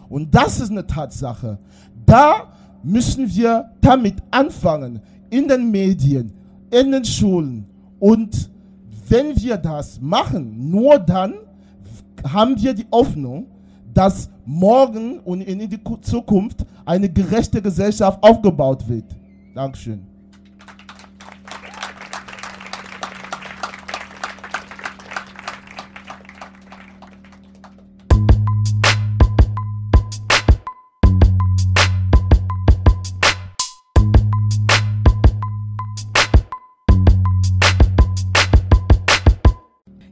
Und 0.09 0.33
das 0.33 0.59
ist 0.59 0.71
eine 0.71 0.85
Tatsache. 0.85 1.57
Da 2.05 2.51
müssen 2.83 3.33
wir 3.33 3.71
damit 3.81 4.15
anfangen, 4.31 5.01
in 5.29 5.47
den 5.47 5.71
Medien, 5.71 6.33
in 6.69 6.91
den 6.91 7.05
Schulen. 7.05 7.65
Und 7.99 8.49
wenn 9.07 9.35
wir 9.41 9.57
das 9.57 9.99
machen, 10.01 10.69
nur 10.69 10.99
dann 10.99 11.35
haben 12.23 12.61
wir 12.61 12.73
die 12.73 12.85
Hoffnung, 12.91 13.47
dass 13.93 14.29
morgen 14.45 15.19
und 15.19 15.41
in 15.41 15.59
die 15.69 15.79
Zukunft 16.01 16.65
eine 16.85 17.09
gerechte 17.09 17.61
Gesellschaft 17.61 18.21
aufgebaut 18.23 18.87
wird. 18.87 19.05
Dankeschön. 19.53 20.07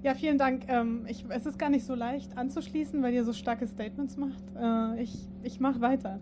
Ja, 0.01 0.15
vielen 0.15 0.39
Dank. 0.39 0.63
Ähm, 0.67 1.05
ich, 1.07 1.23
es 1.29 1.45
ist 1.45 1.59
gar 1.59 1.69
nicht 1.69 1.85
so 1.85 1.93
leicht 1.93 2.35
anzuschließen, 2.35 3.03
weil 3.03 3.13
ihr 3.13 3.23
so 3.23 3.33
starke 3.33 3.67
Statements 3.67 4.17
macht. 4.17 4.43
Äh, 4.59 5.03
ich 5.03 5.29
ich 5.43 5.59
mache 5.59 5.81
weiter. 5.81 6.19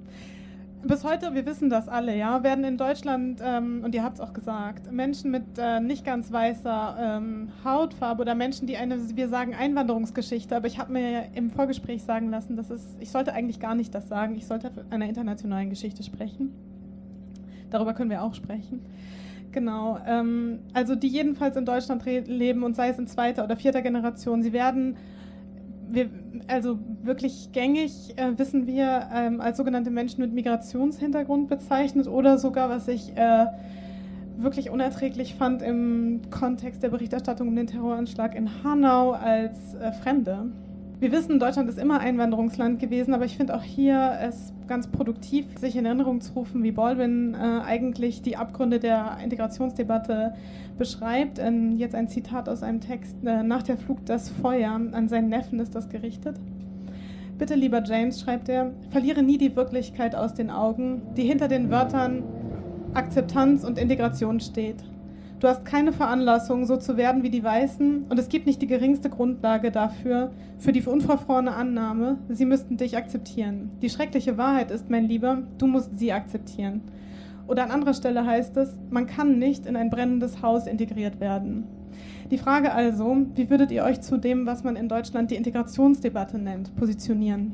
Bis 0.84 1.04
heute, 1.04 1.34
wir 1.34 1.46
wissen 1.48 1.70
das 1.72 1.88
alle, 1.90 2.16
ja, 2.16 2.44
werden 2.44 2.63
in 2.63 2.78
Deutschland, 2.78 3.42
ähm, 3.44 3.82
und 3.84 3.96
ihr 3.96 4.04
habt 4.04 4.20
es 4.20 4.22
auch 4.22 4.32
gesagt, 4.32 4.92
Menschen 4.92 5.32
mit 5.32 5.44
äh, 5.58 5.80
nicht 5.80 6.06
ganz 6.06 6.32
weißer 6.32 6.98
ähm, 7.00 7.50
Hautfarbe 7.66 8.22
oder 8.22 8.36
Menschen, 8.36 8.68
die 8.68 8.78
eine, 8.78 9.16
wir 9.16 9.28
sagen 9.28 9.56
Einwanderungsgeschichte, 9.56 10.56
aber 10.56 10.68
ich 10.68 10.78
habe 10.78 10.94
mir 10.94 11.30
im 11.34 11.50
Vorgespräch 11.50 12.04
sagen 12.04 12.30
lassen, 12.30 12.56
dass 12.56 12.70
es, 12.70 12.96
ich 13.00 13.10
sollte 13.10 13.34
eigentlich 13.34 13.60
gar 13.60 13.74
nicht 13.74 13.94
das 13.96 14.08
sagen, 14.08 14.36
ich 14.36 14.46
sollte 14.46 14.70
von 14.70 14.84
einer 14.92 15.08
internationalen 15.08 15.72
Geschichte 15.72 16.04
sprechen. 16.04 16.54
Darüber 17.72 17.94
können 17.94 18.12
wir 18.12 18.22
auch 18.22 18.36
sprechen. 18.36 18.86
Genau, 19.52 19.98
ähm, 20.06 20.60
also 20.74 20.94
die 20.94 21.08
jedenfalls 21.08 21.56
in 21.58 21.66
Deutschland 21.66 22.06
leben 22.06 22.63
und 22.63 22.76
sei 22.76 22.90
es 22.90 23.00
in 23.00 23.08
zweiter 23.08 23.44
oder 23.44 23.56
vierter 23.56 23.82
Generation, 23.82 24.44
sie 24.44 24.54
werden 24.54 24.96
wir, 25.89 26.10
also 26.47 26.80
wirklich 27.04 27.52
gängig 27.52 28.13
äh, 28.17 28.38
wissen 28.38 28.67
wir 28.67 29.10
ähm, 29.13 29.41
als 29.41 29.58
sogenannte 29.58 29.91
Menschen 29.91 30.21
mit 30.21 30.34
Migrationshintergrund 30.34 31.47
bezeichnet 31.47 32.08
oder 32.08 32.38
sogar, 32.38 32.69
was 32.69 32.88
ich 32.88 33.15
äh, 33.15 33.45
wirklich 34.38 34.69
unerträglich 34.69 35.36
fand 35.36 35.62
im 35.62 36.21
Kontext 36.30 36.84
der 36.84 36.89
Berichterstattung 36.89 37.47
um 37.47 37.56
den 37.56 37.67
Terroranschlag 37.67 38.36
in 38.36 38.63
Hanau 38.63 39.12
als 39.12 39.73
äh, 39.76 39.91
Fremde. 39.91 40.52
Wir 41.00 41.12
wissen, 41.12 41.38
Deutschland 41.40 41.70
ist 41.70 41.78
immer 41.78 42.00
Einwanderungsland 42.00 42.80
gewesen, 42.80 43.14
aber 43.14 43.24
ich 43.24 43.38
finde 43.38 43.56
auch 43.56 43.62
hier 43.62 44.18
es 44.20 44.52
ganz 44.68 44.88
produktiv, 44.88 45.46
sich 45.60 45.76
in 45.76 45.86
Erinnerung 45.86 46.22
zu 46.22 46.34
rufen, 46.34 46.64
wie 46.64 46.72
Baldwin 46.72 47.36
äh, 47.36 47.38
eigentlich 47.38 48.24
die 48.24 48.36
Abgründe 48.36 48.80
der 48.80 49.20
Integrationsdebatte 49.24 50.34
beschreibt. 50.80 51.38
Ähm, 51.38 51.78
jetzt 51.78 51.94
ein 51.94 52.08
Zitat 52.08 52.50
aus 52.50 52.64
einem 52.64 52.82
Text. 52.82 53.16
Äh, 53.24 53.44
nach 53.44 53.62
der 53.62 53.78
Flug 53.78 54.08
das 54.08 54.30
Feuer, 54.30 54.72
an 54.72 55.08
seinen 55.08 55.30
Neffen 55.30 55.60
ist 55.60 55.76
das 55.76 55.88
gerichtet. 55.88 56.40
Bitte, 57.38 57.54
lieber 57.54 57.84
James, 57.84 58.20
schreibt 58.20 58.50
er, 58.50 58.72
verliere 58.90 59.22
nie 59.22 59.38
die 59.38 59.56
Wirklichkeit 59.56 60.16
aus 60.16 60.34
den 60.34 60.50
Augen, 60.50 61.04
die 61.16 61.26
hinter 61.26 61.48
den 61.48 61.70
Wörtern 61.70 62.24
Akzeptanz 62.96 63.64
und 63.64 63.78
Integration 63.78 64.40
steht. 64.40 64.84
Du 65.39 65.47
hast 65.47 65.65
keine 65.65 65.93
Veranlassung, 65.93 66.65
so 66.65 66.78
zu 66.78 66.97
werden 66.97 67.21
wie 67.21 67.30
die 67.30 67.43
Weißen, 67.43 68.06
und 68.10 68.17
es 68.17 68.28
gibt 68.28 68.47
nicht 68.47 68.60
die 68.60 68.67
geringste 68.67 69.12
Grundlage 69.12 69.69
dafür, 69.69 70.32
für 70.58 70.71
die 70.71 70.82
unverfrorene 70.82 71.54
Annahme, 71.54 72.17
sie 72.28 72.45
müssten 72.45 72.78
dich 72.78 72.97
akzeptieren. 72.97 73.69
Die 73.84 73.91
schreckliche 73.91 74.39
Wahrheit 74.39 74.71
ist, 74.71 74.89
mein 74.89 75.06
Lieber, 75.06 75.43
du 75.60 75.67
musst 75.67 76.00
sie 76.00 76.12
akzeptieren. 76.12 76.82
Oder 77.45 77.65
an 77.65 77.71
anderer 77.71 77.93
Stelle 77.93 78.26
heißt 78.26 78.58
es, 78.58 78.76
man 78.89 79.06
kann 79.06 79.38
nicht 79.38 79.67
in 79.67 79.76
ein 79.76 79.91
brennendes 79.91 80.41
Haus 80.41 80.65
integriert 80.65 81.19
werden. 81.19 81.65
Die 82.32 82.39
Frage 82.39 82.73
also, 82.73 83.17
wie 83.36 83.52
würdet 83.52 83.71
ihr 83.71 83.84
euch 83.84 84.02
zu 84.02 84.17
dem, 84.17 84.47
was 84.47 84.63
man 84.63 84.76
in 84.76 84.89
Deutschland 84.89 85.30
die 85.30 85.36
Integrationsdebatte 85.36 86.39
nennt, 86.39 86.76
positionieren? 86.76 87.54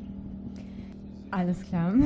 Alles 1.34 1.62
klar. 1.62 1.92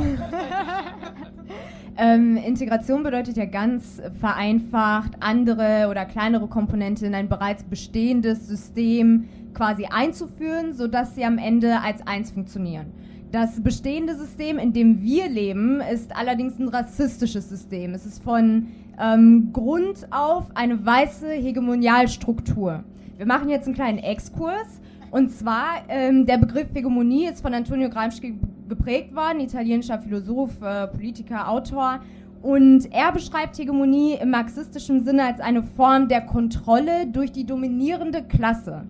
ähm, 1.98 2.38
Integration 2.38 3.02
bedeutet 3.02 3.36
ja 3.36 3.44
ganz 3.44 4.00
vereinfacht, 4.20 5.12
andere 5.20 5.88
oder 5.90 6.06
kleinere 6.06 6.46
Komponente 6.46 7.04
in 7.04 7.14
ein 7.14 7.28
bereits 7.28 7.62
bestehendes 7.62 8.48
System 8.48 9.28
quasi 9.52 9.84
einzuführen, 9.84 10.72
sodass 10.72 11.14
sie 11.14 11.26
am 11.26 11.36
Ende 11.36 11.82
als 11.82 12.06
eins 12.06 12.30
funktionieren. 12.30 12.86
Das 13.30 13.62
bestehende 13.62 14.16
System, 14.16 14.58
in 14.58 14.72
dem 14.72 15.02
wir 15.02 15.28
leben, 15.28 15.82
ist 15.82 16.16
allerdings 16.16 16.58
ein 16.58 16.68
rassistisches 16.68 17.50
System. 17.50 17.92
Es 17.92 18.06
ist 18.06 18.22
von 18.22 18.68
ähm, 18.98 19.50
Grund 19.52 20.06
auf 20.10 20.46
eine 20.54 20.86
weiße 20.86 21.28
Hegemonialstruktur. 21.28 22.82
Wir 23.18 23.26
machen 23.26 23.50
jetzt 23.50 23.66
einen 23.66 23.74
kleinen 23.74 23.98
Exkurs. 23.98 24.80
Und 25.10 25.30
zwar, 25.30 25.82
ähm, 25.88 26.26
der 26.26 26.38
Begriff 26.38 26.68
Hegemonie 26.74 27.26
ist 27.26 27.40
von 27.40 27.54
Antonio 27.54 27.88
Gramsci 27.88 28.38
geprägt 28.68 29.14
worden, 29.14 29.40
italienischer 29.40 29.98
Philosoph, 29.98 30.60
äh, 30.62 30.86
Politiker, 30.88 31.48
Autor. 31.48 32.00
Und 32.42 32.92
er 32.92 33.10
beschreibt 33.12 33.58
Hegemonie 33.58 34.14
im 34.14 34.30
marxistischen 34.30 35.04
Sinne 35.04 35.24
als 35.24 35.40
eine 35.40 35.62
Form 35.62 36.08
der 36.08 36.20
Kontrolle 36.20 37.06
durch 37.06 37.32
die 37.32 37.44
dominierende 37.44 38.22
Klasse. 38.22 38.84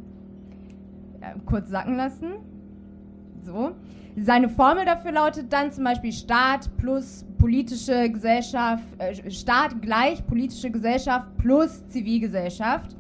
Äh, 1.21 1.39
kurz 1.47 1.71
sacken 1.71 1.97
lassen. 1.97 2.35
So. 3.43 3.73
Seine 4.21 4.49
Formel 4.49 4.85
dafür 4.85 5.13
lautet 5.13 5.53
dann 5.53 5.71
zum 5.71 5.85
Beispiel 5.85 6.13
Staat 6.13 6.69
plus 6.77 7.25
politische 7.39 8.11
Gesellschaft, 8.11 8.83
äh, 8.99 9.31
Staat 9.31 9.81
gleich 9.81 10.27
politische 10.27 10.71
Gesellschaft 10.71 11.37
plus 11.39 11.87
Zivilgesellschaft. 11.89 12.97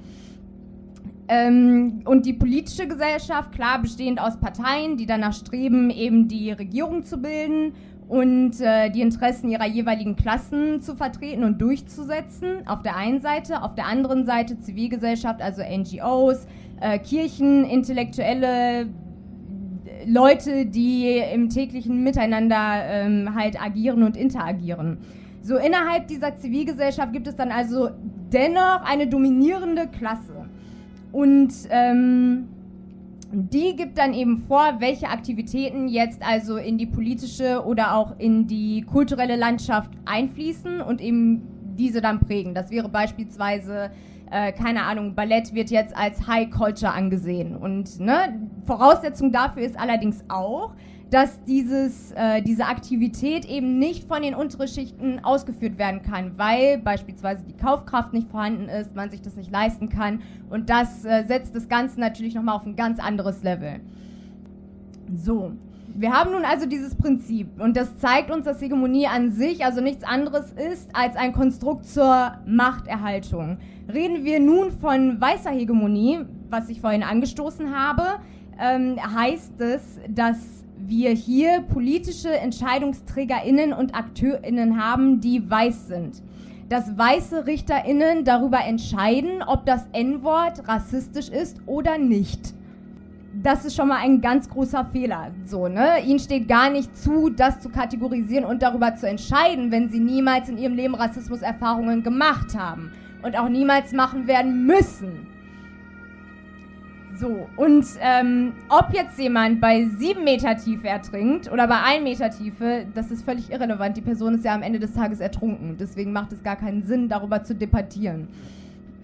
Ähm, 1.29 2.01
und 2.05 2.25
die 2.25 2.33
politische 2.33 2.89
Gesellschaft, 2.89 3.53
klar 3.53 3.81
bestehend 3.83 4.21
aus 4.21 4.39
Parteien, 4.39 4.97
die 4.97 5.05
danach 5.05 5.35
streben, 5.35 5.91
eben 5.91 6.27
die 6.27 6.51
Regierung 6.53 7.05
zu 7.05 7.19
bilden 7.19 7.75
und 8.09 8.59
äh, 8.61 8.91
die 8.91 9.03
Interessen 9.03 9.51
ihrer 9.51 9.67
jeweiligen 9.67 10.17
Klassen 10.17 10.81
zu 10.81 10.97
vertreten 10.97 11.45
und 11.45 11.61
durchzusetzen, 11.61 12.67
auf 12.67 12.83
der 12.83 12.97
einen 12.97 13.21
Seite. 13.21 13.63
Auf 13.63 13.75
der 13.75 13.87
anderen 13.87 14.25
Seite 14.25 14.59
Zivilgesellschaft, 14.59 15.43
also 15.43 15.63
NGOs, 15.63 16.47
äh, 16.81 16.99
Kirchen, 16.99 17.65
Intellektuelle, 17.65 18.87
Leute, 20.07 20.65
die 20.65 21.19
im 21.19 21.51
täglichen 21.51 22.03
Miteinander 22.03 22.85
ähm, 22.85 23.35
halt 23.35 23.61
agieren 23.61 24.03
und 24.03 24.17
interagieren. 24.17 24.99
So 25.43 25.57
innerhalb 25.57 26.09
dieser 26.09 26.37
Zivilgesellschaft 26.37 27.13
gibt 27.13 27.27
es 27.27 27.37
dann 27.37 27.51
also 27.51 27.91
dennoch 28.33 28.83
eine 28.85 29.07
dominierende 29.07 29.89
Klasse. 29.89 30.38
Und 31.13 31.53
ähm, 31.71 32.49
die 33.33 33.77
gibt 33.77 33.99
dann 33.99 34.15
eben 34.15 34.39
vor, 34.39 34.77
welche 34.79 35.09
Aktivitäten 35.09 35.89
jetzt 35.89 36.23
also 36.23 36.57
in 36.57 36.79
die 36.79 36.87
politische 36.87 37.65
oder 37.65 37.95
auch 37.95 38.19
in 38.19 38.47
die 38.47 38.83
kulturelle 38.83 39.37
Landschaft 39.37 39.91
einfließen 40.07 40.81
und 40.81 41.01
eben 41.01 41.43
diese 41.77 42.01
dann 42.01 42.21
prägen. 42.21 42.55
Das 42.55 42.71
wäre 42.71 42.89
beispielsweise 42.89 43.91
äh, 44.31 44.53
keine 44.53 44.85
Ahnung, 44.85 45.15
Ballett 45.15 45.55
wird 45.55 45.71
jetzt 45.71 45.97
als 45.97 46.27
High 46.27 46.51
Culture 46.51 46.93
angesehen. 46.93 47.57
Und 47.57 48.01
ne, 48.01 48.41
Voraussetzung 48.65 49.33
dafür 49.33 49.63
ist 49.63 49.79
allerdings 49.79 50.25
auch, 50.29 50.75
dass 51.11 51.43
dieses, 51.45 52.13
äh, 52.13 52.43
diese 52.43 52.67
Aktivität 52.67 53.47
eben 53.47 53.79
nicht 53.79 54.05
von 54.05 54.23
den 54.23 54.35
unteren 54.35 54.69
Schichten 54.69 55.21
ausgeführt 55.23 55.79
werden 55.79 56.03
kann, 56.03 56.33
weil 56.37 56.79
beispielsweise 56.79 57.45
die 57.45 57.57
Kaufkraft 57.57 58.13
nicht 58.13 58.29
vorhanden 58.31 58.69
ist, 58.69 58.95
man 58.95 59.11
sich 59.11 59.23
das 59.23 59.37
nicht 59.37 59.51
leisten 59.51 59.89
kann. 59.89 60.21
Und 60.51 60.69
das 60.69 61.05
äh, 61.05 61.25
setzt 61.27 61.55
das 61.55 61.69
Ganze 61.69 61.99
natürlich 62.01 62.35
nochmal 62.35 62.57
auf 62.57 62.67
ein 62.67 62.77
ganz 62.77 63.01
anderes 63.01 63.43
Level. 63.43 63.81
So, 65.15 65.53
wir 65.95 66.13
haben 66.13 66.33
nun 66.33 66.45
also 66.45 66.67
dieses 66.67 66.95
Prinzip 66.95 67.61
und 67.61 67.77
das 67.77 67.97
zeigt 67.97 68.31
uns, 68.31 68.45
dass 68.45 68.61
Hegemonie 68.61 69.07
an 69.07 69.33
sich 69.33 69.65
also 69.65 69.81
nichts 69.81 70.05
anderes 70.05 70.53
ist 70.53 70.91
als 70.93 71.17
ein 71.17 71.33
Konstrukt 71.33 71.87
zur 71.87 72.35
Machterhaltung. 72.47 73.59
Reden 73.93 74.25
wir 74.25 74.39
nun 74.39 74.71
von 74.71 75.19
weißer 75.19 75.51
Hegemonie, 75.51 76.21
was 76.51 76.69
ich 76.69 76.83
vorhin 76.83 77.03
angestoßen 77.03 77.75
habe, 77.75 78.21
ähm, 78.61 78.97
heißt 79.15 79.61
es, 79.61 79.99
dass 80.09 80.58
wir 80.87 81.11
hier 81.11 81.61
politische 81.63 82.31
EntscheidungsträgerInnen 82.31 83.73
und 83.73 83.95
AkteurInnen 83.95 84.83
haben, 84.83 85.21
die 85.21 85.49
weiß 85.49 85.89
sind. 85.89 86.23
Dass 86.69 86.97
weiße 86.97 87.47
RichterInnen 87.47 88.25
darüber 88.25 88.61
entscheiden, 88.65 89.43
ob 89.47 89.67
das 89.67 89.87
N-Wort 89.93 90.69
rassistisch 90.69 91.29
ist 91.29 91.59
oder 91.67 91.99
nicht. 91.99 92.55
Das 93.43 93.65
ist 93.65 93.77
schon 93.77 93.89
mal 93.89 93.99
ein 93.99 94.21
ganz 94.21 94.49
großer 94.49 94.87
Fehler. 94.87 95.31
So, 95.45 95.69
ne? 95.69 96.01
Ihnen 96.05 96.19
steht 96.19 96.49
gar 96.49 96.71
nicht 96.71 96.97
zu, 96.97 97.31
das 97.31 97.61
zu 97.61 97.69
kategorisieren 97.69 98.45
und 98.45 98.63
darüber 98.63 98.95
zu 98.97 99.07
entscheiden, 99.07 99.71
wenn 99.71 99.89
sie 99.89 100.01
niemals 100.01 100.49
in 100.49 100.59
ihrem 100.59 100.75
Leben 100.75 100.95
Rassismuserfahrungen 100.95 102.03
gemacht 102.03 102.59
haben 102.59 102.93
und 103.23 103.39
auch 103.39 103.49
niemals 103.49 103.93
machen 103.93 104.27
werden 104.27 104.67
müssen. 104.67 105.38
So, 107.19 107.49
und 107.57 107.85
ähm, 108.01 108.53
ob 108.69 108.95
jetzt 108.95 109.19
jemand 109.19 109.61
bei 109.61 109.87
sieben 109.99 110.23
Meter 110.23 110.57
Tiefe 110.57 110.87
ertrinkt 110.87 111.51
oder 111.51 111.67
bei 111.67 111.83
ein 111.83 112.05
Meter 112.05 112.31
Tiefe, 112.31 112.87
das 112.95 113.11
ist 113.11 113.25
völlig 113.25 113.51
irrelevant. 113.51 113.97
Die 113.97 114.03
Person 114.03 114.35
ist 114.35 114.45
ja 114.45 114.55
am 114.55 114.63
Ende 114.63 114.79
des 114.79 114.93
Tages 114.93 115.19
ertrunken. 115.19 115.77
Deswegen 115.81 116.13
macht 116.13 116.33
es 116.33 116.45
gar 116.45 116.55
keinen 116.55 116.85
Sinn, 116.85 117.09
darüber 117.09 117.43
zu 117.43 117.57
debattieren. 117.57 118.29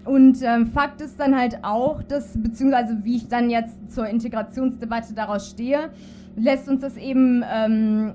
Und 0.05 0.41
ähm, 0.43 0.67
Fakt 0.67 1.01
ist 1.01 1.19
dann 1.19 1.37
halt 1.37 1.59
auch, 1.63 2.03
dass, 2.03 2.41
beziehungsweise 2.41 3.03
wie 3.03 3.17
ich 3.17 3.27
dann 3.27 3.49
jetzt 3.49 3.91
zur 3.91 4.07
Integrationsdebatte 4.07 5.13
daraus 5.13 5.49
stehe, 5.49 5.89
lässt 6.37 6.69
uns 6.69 6.81
das 6.81 6.95
eben, 6.95 7.43
ähm, 7.51 8.13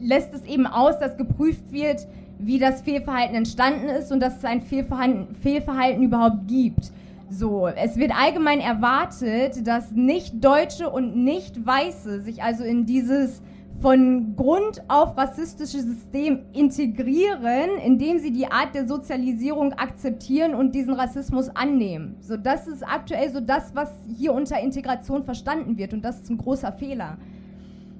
lässt 0.00 0.34
es 0.34 0.44
eben 0.44 0.66
aus, 0.66 0.98
dass 0.98 1.16
geprüft 1.16 1.70
wird, 1.70 2.04
wie 2.40 2.58
das 2.58 2.82
Fehlverhalten 2.82 3.36
entstanden 3.36 3.88
ist 3.90 4.10
und 4.10 4.18
dass 4.20 4.38
es 4.38 4.44
ein 4.44 4.60
Fehlverhalten, 4.60 5.36
Fehlverhalten 5.36 6.02
überhaupt 6.02 6.48
gibt. 6.48 6.90
So, 7.30 7.66
es 7.66 7.96
wird 7.96 8.12
allgemein 8.18 8.60
erwartet, 8.60 9.66
dass 9.66 9.92
Nicht-Deutsche 9.92 10.88
und 10.88 11.14
Nicht-Weiße 11.14 12.22
sich 12.22 12.42
also 12.42 12.64
in 12.64 12.86
dieses 12.86 13.42
von 13.80 14.34
Grund 14.34 14.82
auf 14.88 15.16
rassistische 15.16 15.80
System 15.82 16.46
integrieren, 16.52 17.70
indem 17.84 18.18
sie 18.18 18.32
die 18.32 18.50
Art 18.50 18.74
der 18.74 18.88
Sozialisierung 18.88 19.74
akzeptieren 19.74 20.54
und 20.54 20.74
diesen 20.74 20.94
Rassismus 20.94 21.48
annehmen. 21.50 22.16
So, 22.20 22.36
das 22.36 22.66
ist 22.66 22.82
aktuell 22.82 23.30
so 23.30 23.40
das, 23.40 23.74
was 23.74 23.90
hier 24.16 24.32
unter 24.32 24.58
Integration 24.58 25.22
verstanden 25.22 25.76
wird 25.76 25.92
und 25.92 26.04
das 26.04 26.20
ist 26.20 26.30
ein 26.30 26.38
großer 26.38 26.72
Fehler. 26.72 27.18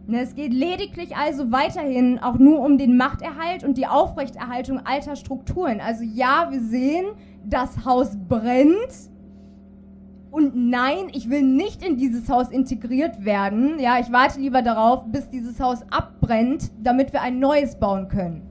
Ne, 0.08 0.22
es 0.22 0.34
geht 0.34 0.54
lediglich 0.54 1.16
also 1.16 1.52
weiterhin 1.52 2.18
auch 2.18 2.38
nur 2.38 2.60
um 2.60 2.78
den 2.78 2.96
Machterhalt 2.96 3.62
und 3.62 3.76
die 3.76 3.86
Aufrechterhaltung 3.86 4.80
alter 4.86 5.16
Strukturen. 5.16 5.82
Also 5.82 6.02
ja, 6.02 6.48
wir 6.50 6.62
sehen, 6.62 7.04
das 7.44 7.84
Haus 7.84 8.16
brennt. 8.16 9.10
Und 10.30 10.54
nein, 10.54 11.08
ich 11.12 11.30
will 11.30 11.42
nicht 11.42 11.82
in 11.82 11.96
dieses 11.96 12.28
Haus 12.28 12.50
integriert 12.50 13.24
werden. 13.24 13.78
Ja, 13.78 13.98
ich 13.98 14.12
warte 14.12 14.40
lieber 14.40 14.62
darauf, 14.62 15.04
bis 15.06 15.28
dieses 15.30 15.58
Haus 15.58 15.82
abbrennt, 15.90 16.70
damit 16.82 17.12
wir 17.12 17.22
ein 17.22 17.38
neues 17.38 17.78
bauen 17.78 18.08
können. 18.08 18.42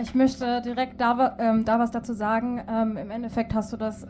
Ich 0.00 0.14
möchte 0.14 0.62
direkt 0.62 1.00
da, 1.00 1.36
ähm, 1.38 1.64
da 1.64 1.78
was 1.78 1.90
dazu 1.90 2.12
sagen. 2.14 2.62
Ähm, 2.70 2.96
Im 2.96 3.10
Endeffekt 3.10 3.52
hast 3.52 3.72
du 3.72 3.76
das 3.76 4.06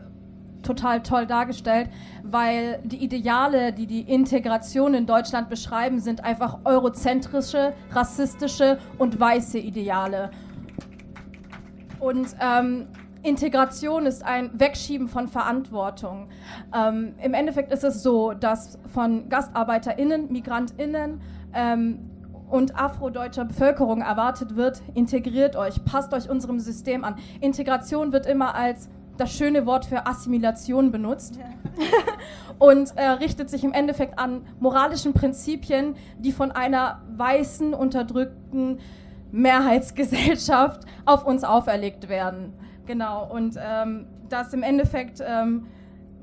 total 0.69 1.01
toll 1.01 1.25
dargestellt, 1.25 1.89
weil 2.23 2.79
die 2.83 3.03
Ideale, 3.03 3.73
die 3.73 3.87
die 3.87 4.01
Integration 4.01 4.93
in 4.93 5.05
Deutschland 5.05 5.49
beschreiben, 5.49 5.99
sind 5.99 6.23
einfach 6.23 6.59
eurozentrische, 6.63 7.73
rassistische 7.91 8.77
und 8.97 9.19
weiße 9.19 9.57
Ideale. 9.57 10.29
Und 11.99 12.35
ähm, 12.39 12.87
Integration 13.23 14.05
ist 14.05 14.23
ein 14.23 14.51
Wegschieben 14.57 15.07
von 15.09 15.27
Verantwortung. 15.27 16.29
Ähm, 16.73 17.15
Im 17.21 17.33
Endeffekt 17.33 17.73
ist 17.73 17.83
es 17.83 18.01
so, 18.03 18.33
dass 18.33 18.77
von 18.93 19.27
GastarbeiterInnen, 19.27 20.31
MigrantInnen 20.31 21.19
ähm, 21.53 21.99
und 22.49 22.79
afrodeutscher 22.79 23.45
Bevölkerung 23.45 24.01
erwartet 24.01 24.55
wird, 24.55 24.81
integriert 24.93 25.55
euch, 25.55 25.83
passt 25.83 26.13
euch 26.13 26.29
unserem 26.29 26.59
System 26.59 27.03
an. 27.03 27.15
Integration 27.41 28.13
wird 28.13 28.25
immer 28.25 28.55
als 28.55 28.89
das 29.19 29.33
schöne 29.33 29.65
Wort 29.65 29.85
für 29.85 30.07
Assimilation 30.07 30.91
benutzt 30.91 31.37
ja. 31.37 31.45
und 32.59 32.95
äh, 32.95 33.03
richtet 33.03 33.49
sich 33.49 33.63
im 33.63 33.73
Endeffekt 33.73 34.17
an 34.17 34.41
moralischen 34.59 35.13
Prinzipien, 35.13 35.95
die 36.17 36.31
von 36.31 36.51
einer 36.51 37.01
weißen, 37.17 37.73
unterdrückten 37.73 38.79
Mehrheitsgesellschaft 39.31 40.83
auf 41.05 41.25
uns 41.25 41.43
auferlegt 41.43 42.07
werden. 42.07 42.53
Genau, 42.85 43.29
und 43.29 43.55
ähm, 43.61 44.07
dass 44.29 44.53
im 44.53 44.63
Endeffekt, 44.63 45.21
ähm, 45.25 45.67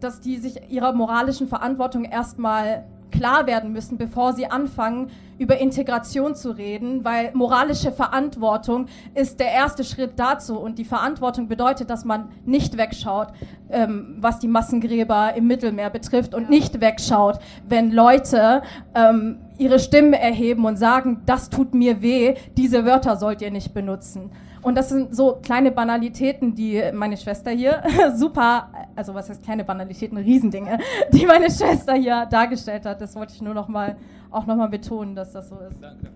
dass 0.00 0.20
die 0.20 0.38
sich 0.38 0.70
ihrer 0.70 0.92
moralischen 0.92 1.48
Verantwortung 1.48 2.04
erstmal 2.04 2.84
klar 3.10 3.46
werden 3.46 3.72
müssen, 3.72 3.98
bevor 3.98 4.32
sie 4.32 4.46
anfangen, 4.46 5.10
über 5.38 5.58
Integration 5.58 6.34
zu 6.34 6.50
reden, 6.50 7.04
weil 7.04 7.30
moralische 7.34 7.92
Verantwortung 7.92 8.86
ist 9.14 9.38
der 9.38 9.52
erste 9.52 9.84
Schritt 9.84 10.12
dazu. 10.16 10.58
Und 10.58 10.78
die 10.78 10.84
Verantwortung 10.84 11.48
bedeutet, 11.48 11.90
dass 11.90 12.04
man 12.04 12.30
nicht 12.44 12.78
wegschaut, 12.78 13.28
ähm, 13.70 14.16
was 14.18 14.38
die 14.38 14.48
Massengräber 14.48 15.34
im 15.34 15.46
Mittelmeer 15.46 15.90
betrifft 15.90 16.34
und 16.34 16.48
nicht 16.48 16.80
wegschaut, 16.80 17.38
wenn 17.68 17.92
Leute 17.92 18.62
ähm, 18.94 19.38
ihre 19.58 19.78
Stimme 19.78 20.18
erheben 20.18 20.64
und 20.64 20.76
sagen, 20.76 21.22
das 21.26 21.50
tut 21.50 21.74
mir 21.74 22.00
weh, 22.00 22.34
diese 22.56 22.84
Wörter 22.84 23.16
sollt 23.16 23.42
ihr 23.42 23.50
nicht 23.50 23.74
benutzen. 23.74 24.30
Und 24.66 24.74
das 24.74 24.88
sind 24.88 25.14
so 25.14 25.38
kleine 25.40 25.70
Banalitäten, 25.70 26.52
die 26.56 26.82
meine 26.92 27.16
Schwester 27.16 27.52
hier 27.52 27.84
super, 28.16 28.68
also 28.96 29.14
was 29.14 29.30
heißt 29.30 29.44
kleine 29.44 29.62
Banalitäten, 29.62 30.18
Riesendinge, 30.18 30.80
die 31.12 31.24
meine 31.24 31.48
Schwester 31.52 31.94
hier 31.94 32.26
dargestellt 32.26 32.84
hat. 32.84 33.00
Das 33.00 33.14
wollte 33.14 33.32
ich 33.32 33.40
nur 33.40 33.54
noch 33.54 33.68
mal, 33.68 33.96
auch 34.28 34.44
nochmal 34.44 34.68
betonen, 34.68 35.14
dass 35.14 35.30
das 35.30 35.50
so 35.50 35.58
ist. 35.60 35.80
Danke. 35.80 36.10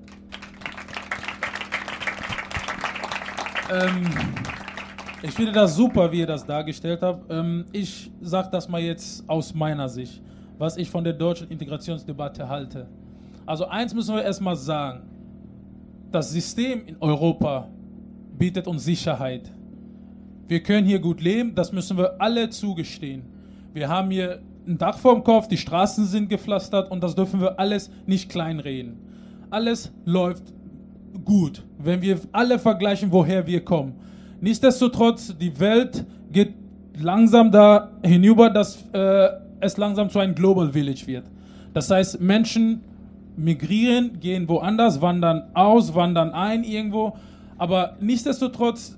Ähm, 3.73 4.11
ich 5.23 5.31
finde 5.31 5.53
das 5.53 5.77
super, 5.77 6.11
wie 6.11 6.19
ihr 6.19 6.27
das 6.27 6.45
dargestellt 6.45 7.03
habt. 7.03 7.31
Ähm, 7.31 7.67
ich 7.71 8.11
sage 8.21 8.49
das 8.51 8.69
mal 8.69 8.81
jetzt 8.81 9.23
aus 9.29 9.55
meiner 9.55 9.89
Sicht, 9.89 10.25
was 10.59 10.77
ich 10.77 10.91
von 10.91 11.05
der 11.05 11.13
deutschen 11.13 11.49
Integrationsdebatte 11.51 12.49
halte. 12.49 12.89
Also 13.47 13.67
eins 13.67 13.95
müssen 13.95 14.13
wir 14.17 14.25
erstmal 14.25 14.57
sagen. 14.57 15.03
Das 16.11 16.33
System 16.33 16.85
in 16.89 16.97
Europa 16.99 17.69
bietet 18.41 18.67
uns 18.67 18.85
Sicherheit. 18.85 19.53
Wir 20.49 20.63
können 20.63 20.87
hier 20.87 20.99
gut 20.99 21.21
leben, 21.21 21.55
das 21.55 21.73
müssen 21.73 21.99
wir 21.99 22.21
alle 22.21 22.49
zugestehen. 22.49 23.23
Wir 23.75 23.89
haben 23.89 24.11
hier 24.11 24.41
ein 24.67 24.79
Dach 24.79 24.99
vorm 24.99 25.23
Kopf, 25.23 25.47
die 25.47 25.59
Straßen 25.59 26.07
sind 26.07 26.31
gepflastert 26.31 26.91
und 26.91 27.05
das 27.05 27.15
dürfen 27.15 27.41
wir 27.41 27.61
alles 27.61 27.91
nicht 28.07 28.31
kleinreden. 28.31 28.97
Alles 29.51 29.93
läuft 30.07 30.43
gut, 31.25 31.63
wenn 31.79 32.01
wir 32.01 32.19
alle 32.33 32.59
vergleichen, 32.59 33.13
woher 33.13 33.47
wir 33.47 33.63
kommen. 33.63 33.93
Nichtsdestotrotz, 34.41 35.37
die 35.39 35.61
Welt 35.61 36.07
geht 36.33 36.55
langsam 36.99 37.53
da 37.53 37.91
hinüber, 38.03 38.49
dass 38.49 38.83
äh, 38.95 39.29
es 39.61 39.77
langsam 39.77 40.09
zu 40.09 40.19
einem 40.19 40.35
Global 40.35 40.73
Village 40.73 41.07
wird. 41.07 41.25
Das 41.75 41.91
heißt, 41.91 42.21
Menschen 42.23 42.81
migrieren, 43.37 44.19
gehen 44.19 44.49
woanders, 44.49 45.03
wandern 45.03 45.51
aus, 45.53 45.95
wandern 45.95 46.31
ein 46.31 46.65
irgendwo 46.65 47.17
aber 47.61 47.99
nichtsdestotrotz 48.01 48.97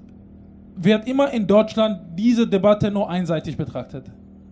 wird 0.76 1.08
immer 1.08 1.32
in 1.32 1.48
Deutschland 1.48 2.00
diese 2.16 2.46
Debatte 2.46 2.92
nur 2.92 3.10
einseitig 3.10 3.56
betrachtet. 3.56 4.06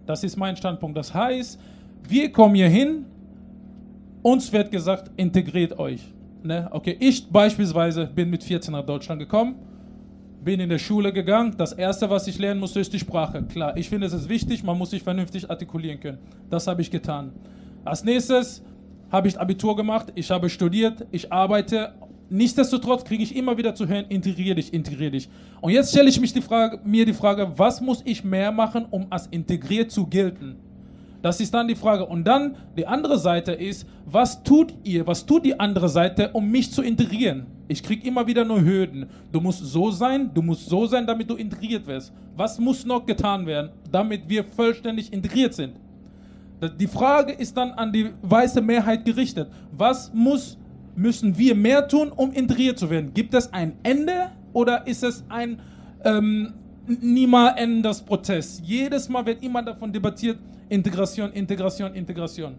Das 0.04 0.24
ist 0.24 0.36
mein 0.36 0.56
Standpunkt. 0.56 0.98
Das 0.98 1.14
heißt, 1.14 1.60
wir 2.08 2.32
kommen 2.32 2.56
hier 2.56 2.68
hin, 2.68 3.04
uns 4.22 4.52
wird 4.52 4.72
gesagt, 4.72 5.12
integriert 5.16 5.78
euch. 5.78 6.12
Ne? 6.42 6.68
Okay, 6.72 6.96
ich 6.98 7.30
beispielsweise 7.30 8.06
bin 8.06 8.30
mit 8.30 8.42
14 8.42 8.72
nach 8.72 8.84
Deutschland 8.84 9.20
gekommen, 9.20 9.54
bin 10.42 10.58
in 10.58 10.70
der 10.70 10.78
Schule 10.78 11.12
gegangen. 11.12 11.54
Das 11.56 11.72
erste, 11.72 12.10
was 12.10 12.26
ich 12.26 12.36
lernen 12.36 12.58
musste, 12.58 12.80
ist 12.80 12.92
die 12.92 12.98
Sprache. 12.98 13.44
Klar, 13.44 13.76
ich 13.76 13.88
finde, 13.88 14.08
es 14.08 14.12
ist 14.12 14.28
wichtig, 14.28 14.64
man 14.64 14.76
muss 14.76 14.90
sich 14.90 15.04
vernünftig 15.04 15.48
artikulieren 15.48 16.00
können. 16.00 16.18
Das 16.50 16.66
habe 16.66 16.82
ich 16.82 16.90
getan. 16.90 17.30
Als 17.84 18.02
nächstes 18.02 18.64
habe 19.12 19.28
ich 19.28 19.38
Abitur 19.38 19.76
gemacht, 19.76 20.08
ich 20.16 20.32
habe 20.32 20.50
studiert, 20.50 21.06
ich 21.12 21.32
arbeite 21.32 21.94
Nichtsdestotrotz 22.30 23.04
kriege 23.04 23.24
ich 23.24 23.34
immer 23.34 23.58
wieder 23.58 23.74
zu 23.74 23.88
hören, 23.88 24.06
integrier 24.08 24.54
dich, 24.54 24.72
integrier 24.72 25.10
dich. 25.10 25.28
Und 25.60 25.72
jetzt 25.72 25.90
stelle 25.90 26.08
ich 26.08 26.20
mich 26.20 26.32
die 26.32 26.40
Frage, 26.40 26.78
mir 26.84 27.04
die 27.04 27.12
Frage, 27.12 27.52
was 27.56 27.80
muss 27.80 28.02
ich 28.04 28.22
mehr 28.22 28.52
machen, 28.52 28.86
um 28.90 29.08
als 29.10 29.26
integriert 29.26 29.90
zu 29.90 30.06
gelten? 30.06 30.56
Das 31.22 31.40
ist 31.40 31.52
dann 31.52 31.66
die 31.66 31.74
Frage. 31.74 32.06
Und 32.06 32.24
dann 32.24 32.54
die 32.76 32.86
andere 32.86 33.18
Seite 33.18 33.52
ist, 33.52 33.84
was 34.06 34.42
tut 34.42 34.72
ihr, 34.84 35.06
was 35.06 35.26
tut 35.26 35.44
die 35.44 35.58
andere 35.58 35.88
Seite, 35.88 36.30
um 36.32 36.48
mich 36.48 36.72
zu 36.72 36.82
integrieren? 36.82 37.46
Ich 37.66 37.82
kriege 37.82 38.06
immer 38.06 38.26
wieder 38.26 38.44
nur 38.44 38.62
Hürden. 38.62 39.06
Du 39.32 39.40
musst 39.40 39.64
so 39.64 39.90
sein, 39.90 40.30
du 40.32 40.40
musst 40.40 40.68
so 40.68 40.86
sein, 40.86 41.06
damit 41.06 41.28
du 41.28 41.34
integriert 41.34 41.86
wirst. 41.86 42.12
Was 42.36 42.58
muss 42.58 42.86
noch 42.86 43.04
getan 43.04 43.44
werden, 43.44 43.70
damit 43.90 44.28
wir 44.28 44.44
vollständig 44.44 45.12
integriert 45.12 45.52
sind? 45.52 45.74
Die 46.78 46.86
Frage 46.86 47.32
ist 47.32 47.56
dann 47.56 47.72
an 47.72 47.92
die 47.92 48.10
weiße 48.22 48.60
Mehrheit 48.60 49.04
gerichtet. 49.04 49.50
Was 49.72 50.12
muss 50.14 50.58
müssen 50.96 51.36
wir 51.36 51.54
mehr 51.54 51.88
tun, 51.88 52.10
um 52.10 52.32
integriert 52.32 52.78
zu 52.78 52.90
werden? 52.90 53.12
Gibt 53.14 53.34
es 53.34 53.52
ein 53.52 53.74
Ende 53.82 54.30
oder 54.52 54.86
ist 54.86 55.02
es 55.02 55.24
ein 55.28 55.60
ähm, 56.04 56.52
niemals 56.86 57.58
endendes 57.58 58.00
Prozess? 58.00 58.60
Jedes 58.64 59.08
Mal 59.08 59.24
wird 59.26 59.42
immer 59.42 59.62
davon 59.62 59.92
debattiert, 59.92 60.38
Integration, 60.68 61.32
Integration, 61.32 61.94
Integration. 61.94 62.54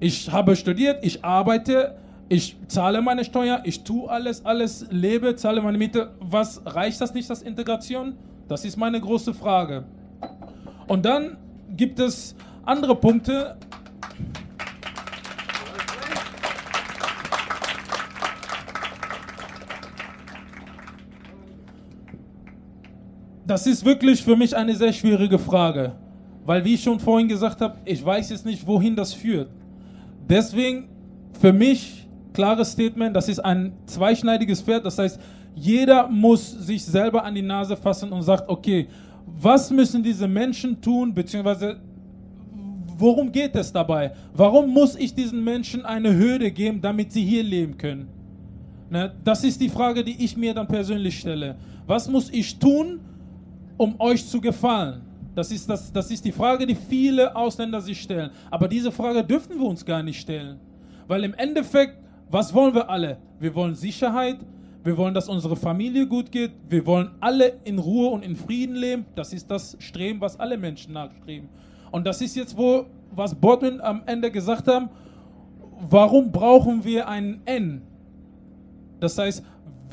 Ich 0.00 0.30
habe 0.30 0.56
studiert, 0.56 1.04
ich 1.04 1.24
arbeite, 1.24 1.96
ich 2.28 2.56
zahle 2.66 3.00
meine 3.02 3.24
Steuer, 3.24 3.60
ich 3.64 3.82
tue 3.84 4.08
alles, 4.08 4.44
alles, 4.44 4.86
lebe, 4.90 5.36
zahle 5.36 5.62
meine 5.62 5.78
Miete. 5.78 6.10
Was 6.20 6.60
reicht 6.64 7.00
das 7.00 7.14
nicht, 7.14 7.28
das 7.30 7.42
Integration? 7.42 8.14
Das 8.48 8.64
ist 8.64 8.76
meine 8.76 9.00
große 9.00 9.32
Frage. 9.32 9.84
Und 10.88 11.04
dann 11.04 11.36
gibt 11.76 12.00
es 12.00 12.34
andere 12.64 12.96
Punkte, 12.96 13.56
das 23.46 23.66
ist 23.66 23.84
wirklich 23.84 24.22
für 24.22 24.36
mich 24.36 24.56
eine 24.56 24.74
sehr 24.74 24.92
schwierige 24.92 25.38
Frage. 25.38 25.92
Weil, 26.44 26.64
wie 26.64 26.74
ich 26.74 26.82
schon 26.82 26.98
vorhin 26.98 27.28
gesagt 27.28 27.60
habe, 27.60 27.76
ich 27.84 28.04
weiß 28.04 28.30
jetzt 28.30 28.44
nicht, 28.44 28.66
wohin 28.66 28.96
das 28.96 29.12
führt. 29.12 29.48
Deswegen 30.28 30.88
für 31.40 31.52
mich 31.52 32.08
klares 32.32 32.72
Statement, 32.72 33.14
das 33.14 33.28
ist 33.28 33.38
ein 33.40 33.72
zweischneidiges 33.86 34.60
Pferd. 34.62 34.84
Das 34.84 34.98
heißt, 34.98 35.20
jeder 35.54 36.08
muss 36.08 36.50
sich 36.50 36.84
selber 36.84 37.24
an 37.24 37.34
die 37.34 37.42
Nase 37.42 37.76
fassen 37.76 38.10
und 38.10 38.22
sagt, 38.22 38.48
okay, 38.48 38.88
was 39.26 39.70
müssen 39.70 40.02
diese 40.02 40.26
Menschen 40.26 40.80
tun, 40.80 41.14
beziehungsweise 41.14 41.76
worum 42.96 43.30
geht 43.30 43.54
es 43.56 43.72
dabei? 43.72 44.12
Warum 44.34 44.70
muss 44.70 44.96
ich 44.96 45.14
diesen 45.14 45.42
Menschen 45.42 45.84
eine 45.84 46.16
Hürde 46.16 46.50
geben, 46.50 46.80
damit 46.80 47.12
sie 47.12 47.24
hier 47.24 47.42
leben 47.42 47.76
können? 47.76 48.08
Ne, 48.90 49.12
das 49.24 49.42
ist 49.42 49.60
die 49.60 49.68
Frage, 49.68 50.04
die 50.04 50.22
ich 50.24 50.36
mir 50.36 50.54
dann 50.54 50.68
persönlich 50.68 51.18
stelle. 51.18 51.56
Was 51.86 52.08
muss 52.08 52.30
ich 52.30 52.58
tun, 52.58 53.00
um 53.82 54.00
euch 54.00 54.26
zu 54.26 54.40
gefallen? 54.40 55.02
Das 55.34 55.50
ist, 55.50 55.68
das, 55.68 55.92
das 55.92 56.10
ist 56.10 56.24
die 56.24 56.32
Frage, 56.32 56.66
die 56.66 56.74
viele 56.74 57.34
Ausländer 57.34 57.80
sich 57.80 58.00
stellen. 58.00 58.30
Aber 58.50 58.68
diese 58.68 58.92
Frage 58.92 59.24
dürfen 59.24 59.58
wir 59.58 59.66
uns 59.66 59.84
gar 59.84 60.02
nicht 60.02 60.20
stellen. 60.20 60.60
Weil 61.08 61.24
im 61.24 61.34
Endeffekt, 61.34 61.96
was 62.30 62.54
wollen 62.54 62.74
wir 62.74 62.88
alle? 62.88 63.18
Wir 63.40 63.54
wollen 63.54 63.74
Sicherheit, 63.74 64.38
wir 64.84 64.96
wollen, 64.96 65.14
dass 65.14 65.28
unsere 65.28 65.56
Familie 65.56 66.06
gut 66.06 66.30
geht, 66.30 66.52
wir 66.68 66.86
wollen 66.86 67.10
alle 67.20 67.54
in 67.64 67.78
Ruhe 67.78 68.10
und 68.10 68.24
in 68.24 68.36
Frieden 68.36 68.76
leben. 68.76 69.06
Das 69.14 69.32
ist 69.32 69.50
das 69.50 69.76
Streben, 69.80 70.20
was 70.20 70.38
alle 70.38 70.56
Menschen 70.56 70.92
nachstreben. 70.92 71.48
Und 71.90 72.06
das 72.06 72.20
ist 72.20 72.36
jetzt, 72.36 72.56
wo, 72.56 72.86
was 73.14 73.34
Bodwin 73.34 73.80
am 73.80 74.02
Ende 74.06 74.30
gesagt 74.30 74.68
haben, 74.68 74.90
warum 75.88 76.30
brauchen 76.30 76.84
wir 76.84 77.08
ein 77.08 77.40
N? 77.46 77.82
Das 79.00 79.18
heißt, 79.18 79.42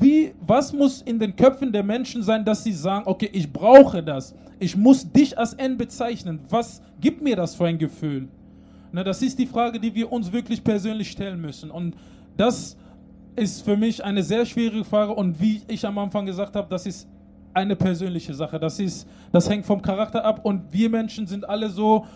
wie, 0.00 0.32
was 0.46 0.72
muss 0.72 1.02
in 1.02 1.18
den 1.18 1.34
Köpfen 1.36 1.72
der 1.72 1.82
Menschen 1.82 2.22
sein, 2.22 2.44
dass 2.44 2.64
sie 2.64 2.72
sagen, 2.72 3.04
okay, 3.06 3.28
ich 3.32 3.52
brauche 3.52 4.02
das. 4.02 4.34
Ich 4.58 4.76
muss 4.76 5.10
dich 5.10 5.38
als 5.38 5.54
N 5.54 5.76
bezeichnen. 5.76 6.40
Was 6.48 6.82
gibt 7.00 7.22
mir 7.22 7.36
das 7.36 7.54
für 7.54 7.66
ein 7.66 7.78
Gefühl? 7.78 8.28
Na, 8.92 9.04
das 9.04 9.22
ist 9.22 9.38
die 9.38 9.46
Frage, 9.46 9.78
die 9.78 9.94
wir 9.94 10.10
uns 10.10 10.32
wirklich 10.32 10.62
persönlich 10.62 11.10
stellen 11.10 11.40
müssen. 11.40 11.70
Und 11.70 11.94
das 12.36 12.76
ist 13.36 13.62
für 13.62 13.76
mich 13.76 14.04
eine 14.04 14.22
sehr 14.22 14.44
schwierige 14.44 14.84
Frage. 14.84 15.12
Und 15.12 15.40
wie 15.40 15.62
ich 15.68 15.86
am 15.86 15.98
Anfang 15.98 16.26
gesagt 16.26 16.56
habe, 16.56 16.66
das 16.68 16.86
ist 16.86 17.08
eine 17.54 17.76
persönliche 17.76 18.34
Sache. 18.34 18.58
Das, 18.58 18.78
ist, 18.78 19.06
das 19.32 19.48
hängt 19.48 19.66
vom 19.66 19.80
Charakter 19.80 20.24
ab. 20.24 20.40
Und 20.44 20.72
wir 20.72 20.90
Menschen 20.90 21.26
sind 21.26 21.48
alle 21.48 21.68
so, 21.68 22.06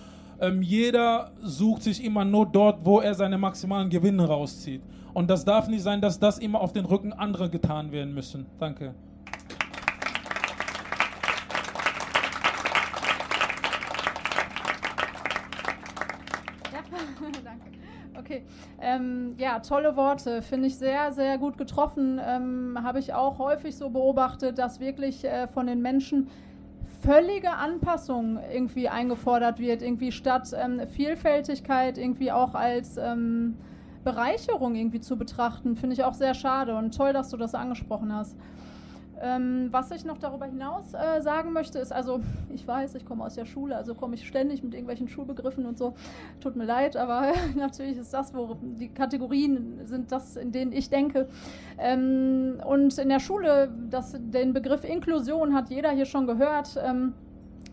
ähm, 0.40 0.62
jeder 0.62 1.30
sucht 1.42 1.82
sich 1.82 2.04
immer 2.04 2.24
nur 2.24 2.46
dort, 2.46 2.84
wo 2.84 3.00
er 3.00 3.14
seine 3.14 3.38
maximalen 3.38 3.88
Gewinne 3.88 4.26
rauszieht. 4.26 4.82
Und 5.14 5.30
das 5.30 5.44
darf 5.44 5.68
nicht 5.68 5.82
sein, 5.82 6.00
dass 6.00 6.18
das 6.18 6.38
immer 6.38 6.60
auf 6.60 6.72
den 6.72 6.84
Rücken 6.84 7.12
anderer 7.12 7.48
getan 7.48 7.92
werden 7.92 8.12
müssen. 8.14 8.46
Danke. 8.58 8.94
Okay, 18.16 18.42
ähm, 18.80 19.34
ja, 19.38 19.58
tolle 19.60 19.96
Worte, 19.96 20.40
finde 20.40 20.68
ich 20.68 20.76
sehr, 20.76 21.12
sehr 21.12 21.36
gut 21.38 21.58
getroffen. 21.58 22.20
Ähm, 22.24 22.78
Habe 22.82 22.98
ich 22.98 23.12
auch 23.12 23.38
häufig 23.38 23.76
so 23.76 23.90
beobachtet, 23.90 24.58
dass 24.58 24.80
wirklich 24.80 25.24
äh, 25.24 25.46
von 25.48 25.66
den 25.66 25.82
Menschen 25.82 26.28
völlige 27.02 27.50
Anpassung 27.50 28.38
irgendwie 28.52 28.88
eingefordert 28.88 29.58
wird, 29.58 29.82
irgendwie 29.82 30.10
statt 30.10 30.50
ähm, 30.56 30.80
Vielfältigkeit 30.88 31.98
irgendwie 31.98 32.32
auch 32.32 32.54
als 32.54 32.96
ähm, 32.96 33.56
Bereicherung 34.04 34.74
irgendwie 34.74 35.00
zu 35.00 35.16
betrachten, 35.16 35.76
finde 35.76 35.94
ich 35.94 36.04
auch 36.04 36.14
sehr 36.14 36.34
schade 36.34 36.76
und 36.76 36.96
toll, 36.96 37.12
dass 37.12 37.30
du 37.30 37.36
das 37.36 37.54
angesprochen 37.54 38.14
hast. 38.14 38.36
Ähm, 39.20 39.68
was 39.70 39.90
ich 39.90 40.04
noch 40.04 40.18
darüber 40.18 40.46
hinaus 40.46 40.92
äh, 40.92 41.22
sagen 41.22 41.52
möchte, 41.52 41.78
ist 41.78 41.92
also, 41.92 42.20
ich 42.52 42.66
weiß, 42.66 42.94
ich 42.96 43.06
komme 43.06 43.24
aus 43.24 43.36
der 43.36 43.44
Schule, 43.44 43.76
also 43.76 43.94
komme 43.94 44.16
ich 44.16 44.26
ständig 44.26 44.62
mit 44.62 44.74
irgendwelchen 44.74 45.08
Schulbegriffen 45.08 45.66
und 45.66 45.78
so. 45.78 45.94
Tut 46.40 46.56
mir 46.56 46.64
leid, 46.64 46.96
aber 46.96 47.32
natürlich 47.56 47.96
ist 47.96 48.12
das, 48.12 48.34
wo 48.34 48.56
die 48.60 48.88
Kategorien 48.88 49.86
sind 49.86 50.10
das, 50.10 50.36
in 50.36 50.52
denen 50.52 50.72
ich 50.72 50.90
denke. 50.90 51.28
Ähm, 51.78 52.60
und 52.66 52.98
in 52.98 53.08
der 53.08 53.20
Schule, 53.20 53.72
das, 53.88 54.16
den 54.18 54.52
Begriff 54.52 54.84
Inklusion 54.84 55.54
hat 55.54 55.70
jeder 55.70 55.90
hier 55.92 56.06
schon 56.06 56.26
gehört. 56.26 56.78
Ähm, 56.84 57.14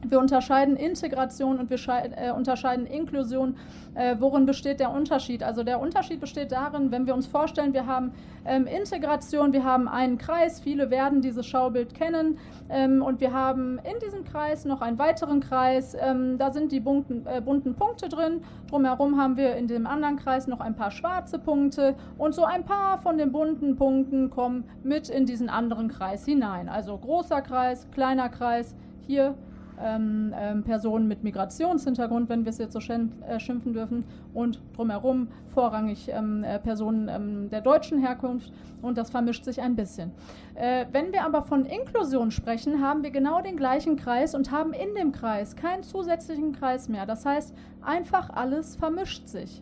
wir 0.07 0.19
unterscheiden 0.19 0.75
Integration 0.75 1.59
und 1.59 1.69
wir 1.69 1.77
äh, 1.87 2.31
unterscheiden 2.31 2.85
Inklusion. 2.85 3.55
Äh, 3.93 4.15
worin 4.19 4.45
besteht 4.45 4.79
der 4.79 4.91
Unterschied? 4.91 5.43
Also 5.43 5.63
der 5.63 5.79
Unterschied 5.79 6.19
besteht 6.19 6.51
darin, 6.51 6.91
wenn 6.91 7.05
wir 7.05 7.13
uns 7.13 7.27
vorstellen, 7.27 7.73
wir 7.73 7.85
haben 7.85 8.13
ähm, 8.45 8.65
Integration, 8.65 9.53
wir 9.53 9.63
haben 9.63 9.87
einen 9.87 10.17
Kreis, 10.17 10.59
viele 10.59 10.89
werden 10.89 11.21
dieses 11.21 11.45
Schaubild 11.45 11.93
kennen 11.93 12.37
ähm, 12.69 13.01
und 13.01 13.19
wir 13.19 13.33
haben 13.33 13.79
in 13.79 13.99
diesem 13.99 14.23
Kreis 14.23 14.65
noch 14.65 14.81
einen 14.81 14.97
weiteren 14.97 15.41
Kreis, 15.41 15.95
ähm, 15.99 16.37
da 16.37 16.51
sind 16.51 16.71
die 16.71 16.79
bunten, 16.79 17.25
äh, 17.27 17.41
bunten 17.41 17.75
Punkte 17.75 18.09
drin, 18.09 18.41
drumherum 18.69 19.19
haben 19.19 19.37
wir 19.37 19.55
in 19.55 19.67
dem 19.67 19.85
anderen 19.85 20.17
Kreis 20.17 20.47
noch 20.47 20.61
ein 20.61 20.75
paar 20.75 20.91
schwarze 20.91 21.37
Punkte 21.37 21.95
und 22.17 22.33
so 22.33 22.45
ein 22.45 22.63
paar 22.63 22.97
von 22.97 23.17
den 23.17 23.31
bunten 23.31 23.75
Punkten 23.75 24.29
kommen 24.29 24.63
mit 24.83 25.09
in 25.09 25.25
diesen 25.25 25.49
anderen 25.49 25.89
Kreis 25.89 26.25
hinein. 26.25 26.69
Also 26.69 26.97
großer 26.97 27.41
Kreis, 27.41 27.87
kleiner 27.91 28.29
Kreis, 28.29 28.73
hier 29.05 29.35
ähm, 29.83 30.33
ähm, 30.37 30.63
Personen 30.63 31.07
mit 31.07 31.23
Migrationshintergrund, 31.23 32.29
wenn 32.29 32.45
wir 32.45 32.49
es 32.49 32.57
jetzt 32.57 32.73
so 32.73 32.79
äh, 32.79 33.39
schimpfen 33.39 33.73
dürfen, 33.73 34.03
und 34.33 34.61
drumherum 34.75 35.27
vorrangig 35.53 36.09
ähm, 36.09 36.43
äh, 36.43 36.59
Personen 36.59 37.09
ähm, 37.09 37.49
der 37.49 37.61
deutschen 37.61 37.99
Herkunft 37.99 38.51
und 38.81 38.97
das 38.97 39.09
vermischt 39.09 39.43
sich 39.43 39.61
ein 39.61 39.75
bisschen. 39.75 40.11
Äh, 40.55 40.85
wenn 40.91 41.11
wir 41.11 41.23
aber 41.23 41.43
von 41.43 41.65
Inklusion 41.65 42.31
sprechen, 42.31 42.81
haben 42.81 43.03
wir 43.03 43.11
genau 43.11 43.41
den 43.41 43.57
gleichen 43.57 43.95
Kreis 43.97 44.35
und 44.35 44.51
haben 44.51 44.73
in 44.73 44.95
dem 44.95 45.11
Kreis 45.11 45.55
keinen 45.55 45.83
zusätzlichen 45.83 46.53
Kreis 46.53 46.89
mehr. 46.89 47.05
Das 47.05 47.25
heißt, 47.25 47.53
einfach 47.81 48.29
alles 48.29 48.75
vermischt 48.75 49.27
sich. 49.27 49.61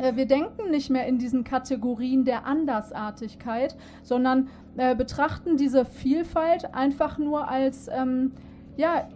Äh, 0.00 0.16
wir 0.16 0.26
denken 0.26 0.70
nicht 0.70 0.90
mehr 0.90 1.06
in 1.06 1.18
diesen 1.18 1.44
Kategorien 1.44 2.24
der 2.24 2.46
Andersartigkeit, 2.46 3.76
sondern 4.02 4.48
äh, 4.76 4.94
betrachten 4.94 5.56
diese 5.56 5.84
Vielfalt 5.84 6.74
einfach 6.74 7.18
nur 7.18 7.48
als 7.48 7.88
ähm, 7.88 8.32
ja, 8.76 9.08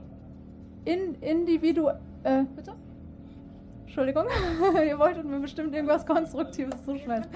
in, 0.90 1.14
individuell. 1.20 1.98
Äh, 2.24 2.44
bitte? 2.56 2.74
Entschuldigung, 3.90 4.26
ihr 4.86 4.96
wolltet 5.00 5.24
mir 5.24 5.40
bestimmt 5.40 5.74
irgendwas 5.74 6.06
Konstruktives 6.06 6.80
zuschmeißen. 6.84 7.28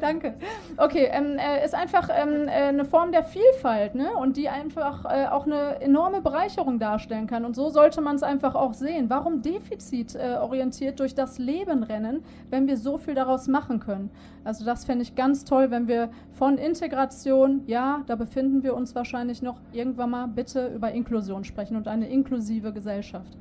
Danke. 0.00 0.34
Okay, 0.76 1.08
ähm, 1.10 1.36
äh, 1.38 1.64
ist 1.64 1.74
einfach 1.74 2.08
ähm, 2.08 2.46
äh, 2.46 2.68
eine 2.68 2.84
Form 2.84 3.10
der 3.10 3.24
Vielfalt 3.24 3.96
ne? 3.96 4.12
und 4.12 4.36
die 4.36 4.48
einfach 4.48 5.04
äh, 5.04 5.26
auch 5.26 5.44
eine 5.44 5.80
enorme 5.80 6.20
Bereicherung 6.20 6.78
darstellen 6.78 7.26
kann. 7.26 7.44
Und 7.44 7.56
so 7.56 7.68
sollte 7.68 8.00
man 8.00 8.14
es 8.14 8.22
einfach 8.22 8.54
auch 8.54 8.74
sehen. 8.74 9.10
Warum 9.10 9.42
defizitorientiert 9.42 11.00
durch 11.00 11.16
das 11.16 11.40
Leben 11.40 11.82
rennen, 11.82 12.22
wenn 12.48 12.68
wir 12.68 12.76
so 12.76 12.96
viel 12.96 13.16
daraus 13.16 13.48
machen 13.48 13.80
können? 13.80 14.10
Also 14.44 14.64
das 14.64 14.84
fände 14.84 15.02
ich 15.02 15.16
ganz 15.16 15.44
toll, 15.44 15.72
wenn 15.72 15.88
wir 15.88 16.10
von 16.30 16.58
Integration, 16.58 17.62
ja, 17.66 18.04
da 18.06 18.14
befinden 18.14 18.62
wir 18.62 18.74
uns 18.74 18.94
wahrscheinlich 18.94 19.42
noch 19.42 19.56
irgendwann 19.72 20.10
mal, 20.10 20.28
bitte 20.28 20.68
über 20.68 20.92
Inklusion 20.92 21.42
sprechen 21.42 21.76
und 21.76 21.88
eine 21.88 22.08
inklusive 22.08 22.72
Gesellschaft. 22.72 23.36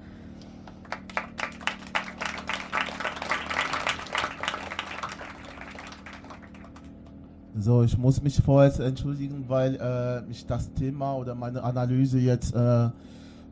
So, 7.59 7.81
ich 7.81 7.97
muss 7.97 8.21
mich 8.21 8.39
vorher 8.39 8.71
entschuldigen, 8.85 9.45
weil 9.47 9.75
äh, 9.75 10.31
ich 10.31 10.45
das 10.45 10.71
Thema 10.73 11.15
oder 11.15 11.33
meine 11.33 11.63
Analyse 11.63 12.19
jetzt 12.19 12.55
äh, 12.55 12.85
äh, 12.85 12.89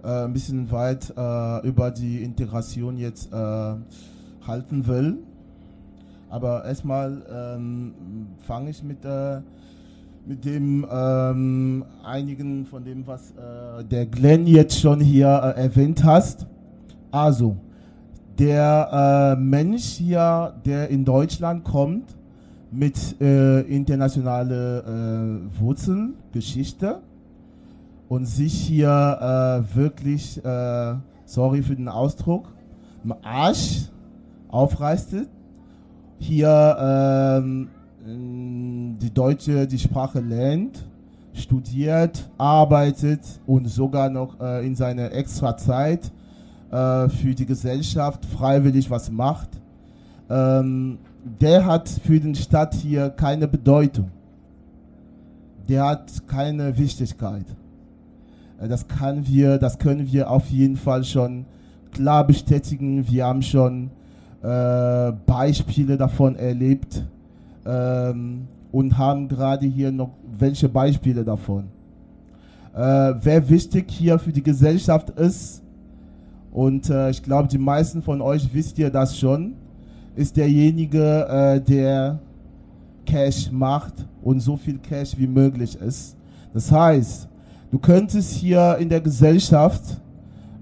ein 0.04 0.34
bisschen 0.34 0.70
weit 0.70 1.12
äh, 1.18 1.68
über 1.68 1.90
die 1.90 2.22
Integration 2.22 2.98
jetzt 2.98 3.34
äh, 3.34 3.76
halten 4.46 4.86
will. 4.86 5.18
Aber 6.30 6.66
erstmal 6.66 7.24
ähm, 7.34 7.94
fange 8.46 8.70
ich 8.70 8.84
mit, 8.84 9.04
äh, 9.06 9.42
mit 10.28 10.46
dem 10.46 10.86
ähm, 10.92 11.86
einigen 12.04 12.68
von 12.68 12.84
dem, 12.84 13.08
was 13.08 13.34
der 13.90 14.06
Glenn 14.06 14.46
jetzt 14.46 14.80
schon 14.80 15.00
hier 15.00 15.28
erwähnt 15.28 16.04
hast. 16.04 16.46
Also, 17.12 17.58
der 18.38 19.38
Mensch 19.40 19.84
hier, 19.84 20.54
der 20.66 20.90
in 20.90 21.06
Deutschland 21.06 21.64
kommt, 21.64 22.16
mit 22.76 23.20
äh, 23.22 23.62
internationale 23.62 24.84
äh, 25.50 25.60
Wurzeln, 25.60 26.16
Geschichte 26.32 27.02
und 28.10 28.26
sich 28.26 28.54
hier 28.54 29.64
äh, 29.70 29.76
wirklich, 29.76 30.44
äh, 30.44 30.96
sorry 31.26 31.64
für 31.64 31.76
den 31.76 31.88
Ausdruck, 31.88 32.54
im 33.04 33.14
Arsch 33.24 33.90
aufreistet, 34.50 35.30
hier 36.18 36.78
ähm, 36.80 37.70
die 39.00 39.14
deutsche, 39.14 39.68
die 39.68 39.80
Sprache 39.80 40.20
lernt, 40.20 40.86
studiert, 41.34 42.30
arbeitet 42.38 43.22
und 43.46 43.68
sogar 43.68 44.10
noch 44.10 44.40
äh, 44.40 44.66
in 44.66 44.76
seiner 44.76 45.12
extra 45.12 45.58
Zeit 45.58 46.12
äh, 46.72 47.10
für 47.10 47.34
die 47.36 47.46
Gesellschaft 47.46 48.26
freiwillig 48.26 48.90
was 48.90 49.12
macht. 49.12 49.50
Ähm, 50.30 51.00
der 51.26 51.66
hat 51.66 51.90
für 51.90 52.20
den 52.20 52.36
Stadt 52.36 52.76
hier 52.76 53.10
keine 53.10 53.48
Bedeutung. 53.48 54.12
Der 55.68 55.84
hat 55.86 56.28
keine 56.28 56.78
Wichtigkeit. 56.78 57.46
Äh, 58.62 58.68
das, 58.68 58.88
kann 58.88 59.26
wir, 59.28 59.58
das 59.58 59.80
können 59.80 60.12
wir 60.12 60.30
auf 60.30 60.48
jeden 60.50 60.78
Fall 60.78 61.04
schon 61.04 61.46
klar 61.92 62.26
bestätigen. 62.26 63.10
Wir 63.10 63.26
haben 63.26 63.42
schon 63.42 63.90
äh, 64.44 65.12
Beispiele 65.26 65.98
davon 65.98 66.36
erlebt 66.36 67.04
ähm, 67.66 68.48
und 68.72 68.98
haben 68.98 69.28
gerade 69.28 69.66
hier 69.66 69.92
noch 69.92 70.12
welche 70.38 70.70
Beispiele 70.70 71.24
davon. 71.24 71.66
Äh, 72.76 73.14
wer 73.22 73.50
wichtig 73.50 73.90
hier 73.90 74.20
für 74.20 74.32
die 74.32 74.44
Gesellschaft 74.44 75.10
ist, 75.12 75.64
und 76.52 76.90
äh, 76.90 77.10
ich 77.10 77.22
glaube, 77.22 77.50
die 77.50 77.58
meisten 77.58 78.02
von 78.02 78.22
euch 78.22 78.54
wisst 78.54 78.80
ihr 78.80 78.90
das 78.90 79.20
schon, 79.20 79.56
ist 80.16 80.38
derjenige, 80.38 81.28
äh, 81.28 81.62
der 81.62 82.20
Cash 83.06 83.52
macht 83.52 83.94
und 84.24 84.40
so 84.40 84.58
viel 84.58 84.78
Cash 84.80 85.18
wie 85.18 85.28
möglich 85.28 85.76
ist. 85.76 86.16
Das 86.54 86.72
heißt, 86.72 87.28
du 87.72 87.80
könntest 87.80 88.34
hier 88.34 88.78
in 88.80 88.90
der 88.90 89.02
Gesellschaft, 89.02 90.02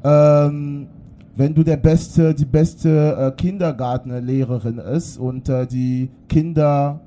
ähm, 0.03 0.87
wenn 1.35 1.53
du 1.53 1.63
der 1.63 1.77
beste, 1.77 2.33
die 2.33 2.45
beste 2.45 3.15
äh, 3.17 3.31
Kindergartenlehrerin 3.31 4.77
ist 4.77 5.17
und 5.17 5.49
äh, 5.49 5.65
die 5.65 6.09
Kinder 6.27 6.99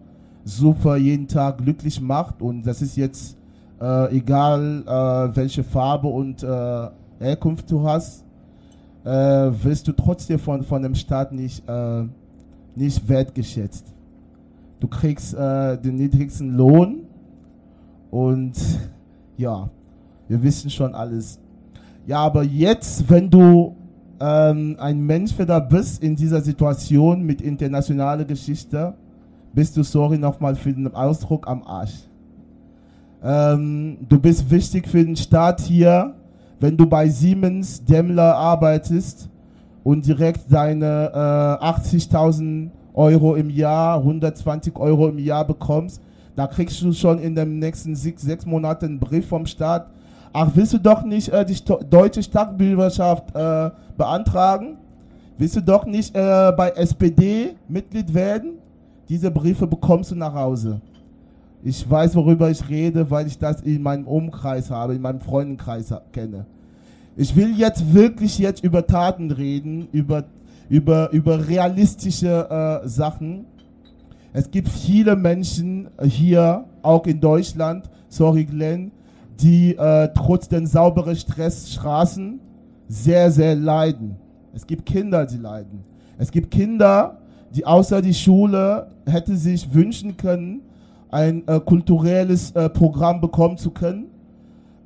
super 0.45 0.97
jeden 0.97 1.29
Tag 1.29 1.59
glücklich 1.59 2.01
macht 2.01 2.41
und 2.41 2.67
das 2.67 2.83
ist 2.83 2.97
jetzt 2.97 3.37
äh, 3.81 4.17
egal, 4.17 4.83
äh, 4.87 5.37
welche 5.37 5.63
Farbe 5.63 6.09
und 6.09 6.43
äh, 6.43 6.89
Herkunft 7.19 7.71
du 7.71 7.87
hast, 7.87 8.25
äh, 9.05 9.09
wirst 9.11 9.87
du 9.89 9.93
trotzdem 9.93 10.39
von, 10.39 10.63
von 10.65 10.83
dem 10.83 10.95
Staat 10.95 11.33
nicht 11.33 11.63
nicht 12.77 13.09
wertgeschätzt. 13.09 13.93
Du 14.81 14.89
kriegst 14.89 15.35
äh, 15.35 15.79
den 15.79 15.97
niedrigsten 15.97 16.57
Lohn 16.57 17.07
und 18.11 18.55
ja, 19.37 19.69
wir 20.29 20.43
wissen 20.43 20.71
schon 20.71 20.95
alles. 20.95 21.39
Ja, 22.07 22.19
aber 22.19 22.43
jetzt, 22.43 23.09
wenn 23.11 23.31
du 23.31 23.75
ähm, 24.21 24.77
ein 24.79 25.01
Mensch 25.01 25.39
wieder 25.39 25.61
bist 25.61 26.03
in 26.03 26.15
dieser 26.15 26.41
Situation 26.41 27.23
mit 27.23 27.41
internationaler 27.41 28.25
Geschichte, 28.25 28.95
bist 29.53 29.77
du, 29.77 29.83
sorry 29.83 30.19
nochmal 30.19 30.55
für 30.55 30.73
den 30.73 30.95
Ausdruck, 30.95 31.49
am 31.49 31.63
Arsch. 31.63 32.09
Ähm, 33.23 33.99
du 34.09 34.21
bist 34.21 34.51
wichtig 34.51 34.87
für 34.87 35.05
den 35.05 35.17
Staat 35.17 35.61
hier, 35.63 36.15
wenn 36.61 36.77
du 36.77 36.87
bei 36.87 37.09
Siemens 37.09 37.85
Demmler 37.85 38.37
arbeitest 38.37 39.29
und 39.87 40.05
direkt 40.05 40.53
deine 40.53 41.13
äh, 41.15 41.65
80.000 41.65 42.71
Euro 42.93 43.37
im 43.37 43.49
Jahr, 43.49 43.99
120 43.99 44.77
Euro 44.79 45.07
im 45.07 45.21
Jahr 45.21 45.47
bekommst, 45.47 46.03
da 46.35 46.49
kriegst 46.49 46.83
du 46.83 46.93
schon 46.93 47.21
in 47.21 47.37
den 47.37 47.61
nächsten 47.61 47.95
sechs, 47.95 48.23
sechs 48.23 48.45
Monaten 48.45 48.87
einen 48.87 48.99
Brief 48.99 49.29
vom 49.29 49.47
Staat. 49.47 49.87
Ach, 50.33 50.51
willst 50.55 50.73
du 50.73 50.79
doch 50.79 51.05
nicht 51.05 51.29
äh, 51.29 51.45
die 51.45 51.57
deutsche 51.89 52.21
Staatsbürgerschaft 52.21 53.33
äh, 53.37 53.71
beantragen? 53.97 54.77
Willst 55.39 55.55
du 55.55 55.61
doch 55.61 55.87
nicht 55.87 56.17
äh, 56.17 56.53
bei 56.57 56.71
SPD 56.71 57.55
Mitglied 57.69 58.13
werden? 58.13 58.55
Diese 59.09 59.31
Briefe 59.31 59.69
bekommst 59.69 60.11
du 60.11 60.17
nach 60.17 60.35
Hause. 60.35 60.81
Ich 61.63 61.89
weiß, 61.89 62.17
worüber 62.17 62.51
ich 62.51 62.69
rede, 62.69 63.09
weil 63.09 63.29
ich 63.29 63.39
das 63.39 63.61
in 63.63 63.83
meinem 63.83 64.09
Umkreis 64.09 64.69
habe, 64.69 64.97
in 64.97 65.03
meinem 65.03 65.21
Freundenkreis 65.21 65.95
kenne. 66.13 66.45
Ich 67.19 67.35
will 67.35 67.57
jetzt 67.57 67.95
wirklich 67.95 68.39
jetzt 68.39 68.63
über 68.63 68.87
Taten 68.87 69.31
reden, 69.31 69.89
über, 69.91 70.25
über, 70.69 71.11
über 71.13 71.49
realistische 71.49 72.83
äh, 72.85 72.87
Sachen. 72.87 73.47
Es 74.35 74.51
gibt 74.51 74.69
viele 74.69 75.17
Menschen 75.17 75.89
hier, 76.03 76.67
auch 76.83 77.07
in 77.07 77.19
Deutschland, 77.19 77.89
sorry 78.11 78.45
Glenn, 78.45 78.93
die 79.41 79.75
äh, 79.77 80.11
trotz 80.15 80.49
den 80.49 80.67
sauberen 80.67 81.17
Stressstraßen 81.17 82.39
sehr, 82.87 83.31
sehr 83.31 83.55
leiden. 83.55 84.17
Es 84.55 84.67
gibt 84.67 84.85
Kinder, 84.85 85.25
die 85.25 85.39
leiden. 85.39 85.85
Es 86.19 86.31
gibt 86.31 86.51
Kinder, 86.51 87.17
die 87.55 87.65
außer 87.65 88.03
die 88.03 88.13
Schule 88.15 88.89
hätte 89.07 89.39
sich 89.39 89.73
wünschen 89.73 90.19
können, 90.19 90.61
ein 91.11 91.49
äh, 91.49 91.61
kulturelles 91.61 92.51
äh, 92.51 92.69
Programm 92.69 93.23
bekommen 93.23 93.57
zu 93.57 93.71
können. 93.71 94.09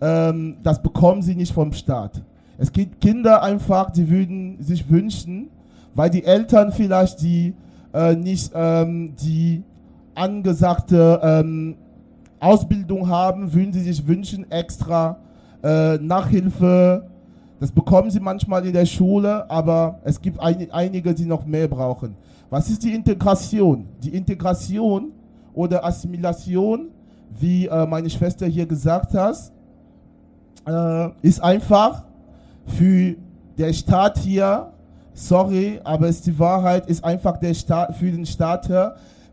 Ähm, 0.01 0.57
das 0.63 0.83
bekommen 0.83 1.23
sie 1.23 1.35
nicht 1.35 1.53
vom 1.53 1.73
Staat. 1.73 2.23
Es 2.59 2.73
gibt 2.73 3.01
Kinder 3.01 3.43
einfach, 3.43 3.91
die 3.91 4.09
würden 4.09 4.63
sich 4.63 4.89
wünschen, 4.91 5.49
weil 5.95 6.11
die 6.11 6.25
Eltern 6.25 6.73
vielleicht 6.73 7.23
die 7.23 7.55
äh, 7.93 8.15
nicht 8.15 8.53
ähm, 8.55 9.15
die 9.17 9.63
angesagte 10.15 11.21
ähm, 11.23 11.77
Ausbildung 12.39 13.09
haben, 13.09 13.53
würden 13.53 13.73
sie 13.73 13.81
sich 13.81 14.07
wünschen, 14.07 14.51
extra 14.51 15.19
äh, 15.63 15.99
Nachhilfe. 15.99 17.07
Das 17.59 17.71
bekommen 17.71 18.11
sie 18.11 18.21
manchmal 18.21 18.65
in 18.67 18.73
der 18.73 18.87
Schule, 18.87 19.49
aber 19.51 20.01
es 20.05 20.21
gibt 20.21 20.41
ein, 20.41 20.71
einige, 20.71 21.15
die 21.15 21.27
noch 21.27 21.45
mehr 21.45 21.69
brauchen. 21.69 22.15
Was 22.49 22.69
ist 22.71 22.83
die 22.83 22.95
Integration? 22.95 23.87
Die 24.03 24.15
Integration 24.15 25.13
oder 25.53 25.85
Assimilation, 25.85 26.89
wie 27.39 27.67
äh, 27.67 27.87
meine 27.87 28.09
Schwester 28.09 28.47
hier 28.47 28.67
gesagt 28.67 29.15
hat, 29.15 29.53
äh, 30.67 31.09
ist 31.23 31.43
einfach 31.43 32.05
für 32.67 33.17
den 33.59 33.75
Staat 33.75 34.19
hier, 34.19 34.73
sorry, 35.13 35.81
aber 35.85 36.09
es 36.09 36.17
ist 36.17 36.27
die 36.27 36.39
Wahrheit, 36.39 36.87
ist 36.87 37.05
einfach 37.05 37.37
der 37.39 37.55
Staat, 37.55 37.97
für 37.97 38.11
den 38.11 38.27
Staat 38.27 38.71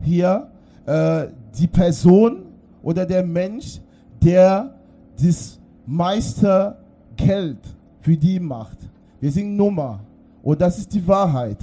hier 0.02 0.48
äh, 0.86 1.28
die 1.58 1.68
Person 1.68 2.44
oder 2.82 3.06
der 3.06 3.24
Mensch, 3.24 3.80
der 4.24 4.74
das 5.22 5.60
meiste 5.86 6.76
Geld 7.16 7.60
für 8.02 8.16
die 8.16 8.40
macht. 8.40 8.78
Wir 9.20 9.32
sind 9.32 9.56
Nummer. 9.56 10.00
Und 10.44 10.62
das 10.62 10.78
ist 10.78 10.94
die 10.94 11.06
Wahrheit. 11.06 11.58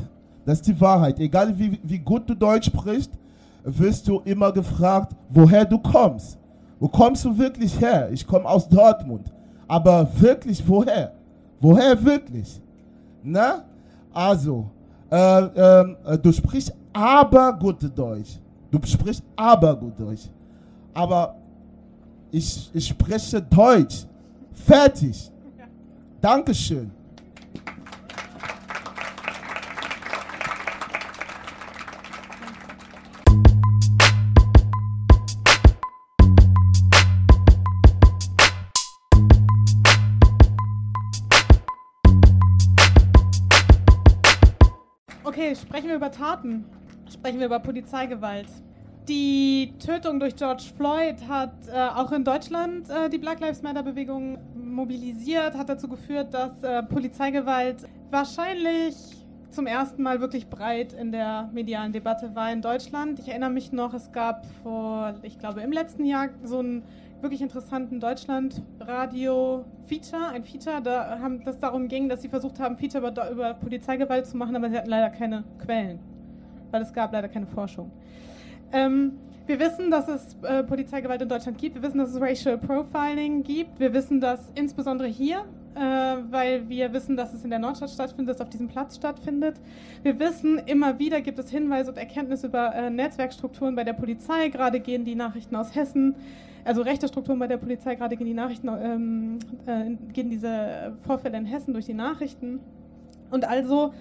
Das 0.45 0.59
ist 0.59 0.67
die 0.67 0.79
Wahrheit. 0.81 1.19
Egal 1.19 1.59
wie, 1.59 1.79
wie 1.83 1.99
gut 1.99 2.29
du 2.29 2.35
Deutsch 2.35 2.67
sprichst, 2.67 3.11
wirst 3.63 4.07
du 4.07 4.21
immer 4.25 4.53
gefragt, 4.53 5.15
woher 5.31 5.65
du 5.65 5.79
kommst. 5.79 6.39
Wo 6.79 6.89
kommst 6.89 7.25
du 7.25 7.39
wirklich 7.39 7.81
her? 7.81 8.11
Ich 8.13 8.27
komme 8.27 8.47
aus 8.47 8.69
Dortmund. 8.69 9.33
Aber 9.67 10.09
wirklich 10.21 10.67
woher? 10.67 11.13
Woher 11.61 12.05
wirklich? 12.05 12.61
Na? 13.23 13.65
Also, 14.13 14.71
äh, 15.11 15.17
äh, 15.17 16.19
du 16.19 16.33
sprichst 16.33 16.75
aber 16.93 17.53
gut 17.53 17.79
Deutsch. 17.97 18.39
Du 18.71 18.79
sprichst 18.85 19.23
aber 19.37 19.75
gut 19.77 19.99
Deutsch 19.99 20.29
aber 20.95 21.37
ich, 22.31 22.71
ich 22.73 22.87
spreche 22.87 23.43
Deutsch. 23.43 24.07
Fertig. 24.53 25.31
Dankeschön. 26.21 26.91
Sprechen 45.75 45.89
wir 45.89 45.97
über 45.97 46.13
Taten. 46.13 46.65
Sprechen 47.13 47.41
wir 47.41 47.47
über 47.47 47.59
Polizeigewalt. 47.59 48.47
Die 49.09 49.75
Tötung 49.85 50.21
durch 50.21 50.37
George 50.37 50.63
Floyd 50.77 51.17
hat 51.29 51.51
äh, 51.67 51.77
auch 51.97 52.13
in 52.13 52.23
Deutschland 52.23 52.89
äh, 52.89 53.11
die 53.11 53.19
Black 53.19 53.41
Lives 53.41 53.61
Matter-Bewegung 53.61 54.39
mobilisiert, 54.55 55.57
hat 55.57 55.69
dazu 55.69 55.89
geführt, 55.89 56.33
dass 56.33 56.63
äh, 56.63 56.85
Polizeigewalt 56.85 57.89
wahrscheinlich 58.13 58.95
zum 59.51 59.67
ersten 59.67 60.05
Mal 60.05 60.21
wirklich 60.21 60.49
breit 60.49 60.93
in 60.93 61.11
der 61.11 61.51
medialen 61.53 61.93
Debatte 61.93 62.37
war 62.37 62.53
in 62.53 62.63
Deutschland. 62.63 63.19
Ich 63.19 63.27
erinnere 63.27 63.51
mich 63.51 63.73
noch, 63.73 63.95
es 63.95 64.13
gab 64.13 64.47
vor, 64.63 65.15
ich 65.23 65.41
glaube, 65.41 65.61
im 65.63 65.73
letzten 65.73 66.05
Jahr 66.05 66.29
so 66.45 66.61
einen 66.61 66.85
wirklich 67.25 67.43
interessanten 67.43 67.99
Deutschland-Radio-Feature, 67.99 70.29
ein 70.33 70.45
Feature, 70.45 70.81
da 70.81 71.19
haben, 71.19 71.45
das 71.45 71.59
darum 71.59 71.89
ging, 71.89 72.09
dass 72.09 72.23
sie 72.23 72.29
versucht 72.29 72.61
haben, 72.61 72.77
Feature 72.77 73.09
über, 73.09 73.31
über 73.31 73.55
Polizeigewalt 73.55 74.27
zu 74.27 74.37
machen, 74.37 74.55
aber 74.55 74.71
sie 74.71 74.77
hatten 74.77 74.91
leider 74.91 75.11
keine 75.11 75.43
Quellen, 75.59 75.99
weil 76.71 76.83
es 76.83 76.93
gab 76.93 77.13
leider 77.13 77.29
keine 77.29 77.47
Forschung. 77.47 77.91
Ähm, 78.73 79.19
wir 79.47 79.61
wissen, 79.61 79.91
dass 79.91 80.09
es 80.09 80.37
äh, 80.43 80.63
Polizeigewalt 80.63 81.21
in 81.21 81.29
Deutschland 81.29 81.59
gibt. 81.59 81.75
Wir 81.75 81.83
wissen, 81.83 81.99
dass 81.99 82.11
es 82.11 82.21
Racial 82.21 82.57
Profiling 82.57 83.43
gibt. 83.43 83.79
Wir 83.79 83.93
wissen, 83.93 84.21
dass 84.21 84.51
insbesondere 84.55 85.09
hier, 85.09 85.45
äh, 85.75 85.81
weil 86.31 86.67
wir 86.69 86.93
wissen, 86.95 87.17
dass 87.17 87.35
es 87.35 87.45
in 87.45 87.51
der 87.51 87.59
Nordstadt 87.59 87.91
stattfindet, 87.91 88.31
dass 88.31 88.37
es 88.37 88.43
auf 88.43 88.49
diesem 88.49 88.69
Platz 88.69 88.97
stattfindet. 88.97 89.57
Wir 90.03 90.19
wissen, 90.19 90.59
immer 90.65 90.99
wieder 90.99 91.21
gibt 91.21 91.39
es 91.39 91.51
Hinweise 91.51 91.91
und 91.91 91.99
Erkenntnisse 91.99 92.47
über 92.47 92.75
äh, 92.75 92.89
Netzwerkstrukturen 92.89 93.75
bei 93.75 93.85
der 93.85 93.93
Polizei. 93.93 94.49
Gerade 94.49 94.81
gehen 94.81 95.05
die 95.05 95.15
Nachrichten 95.15 95.57
aus 95.57 95.75
Hessen, 95.75 96.15
also 96.65 96.83
rechte 96.83 97.09
Strukturen 97.09 97.39
bei 97.39 97.47
der 97.47 97.59
Polizei, 97.59 97.95
gerade 97.95 98.17
gehen 98.17 98.27
die 98.27 98.35
Nachrichten, 98.35 98.69
ähm, 98.69 99.39
äh, 99.67 100.13
gehen 100.13 100.31
diese 100.31 100.95
Vorfälle 101.07 101.37
in 101.37 101.45
Hessen 101.45 101.73
durch 101.73 101.87
die 101.87 101.95
Nachrichten. 101.95 102.61
Und 103.31 103.47
also 103.47 103.93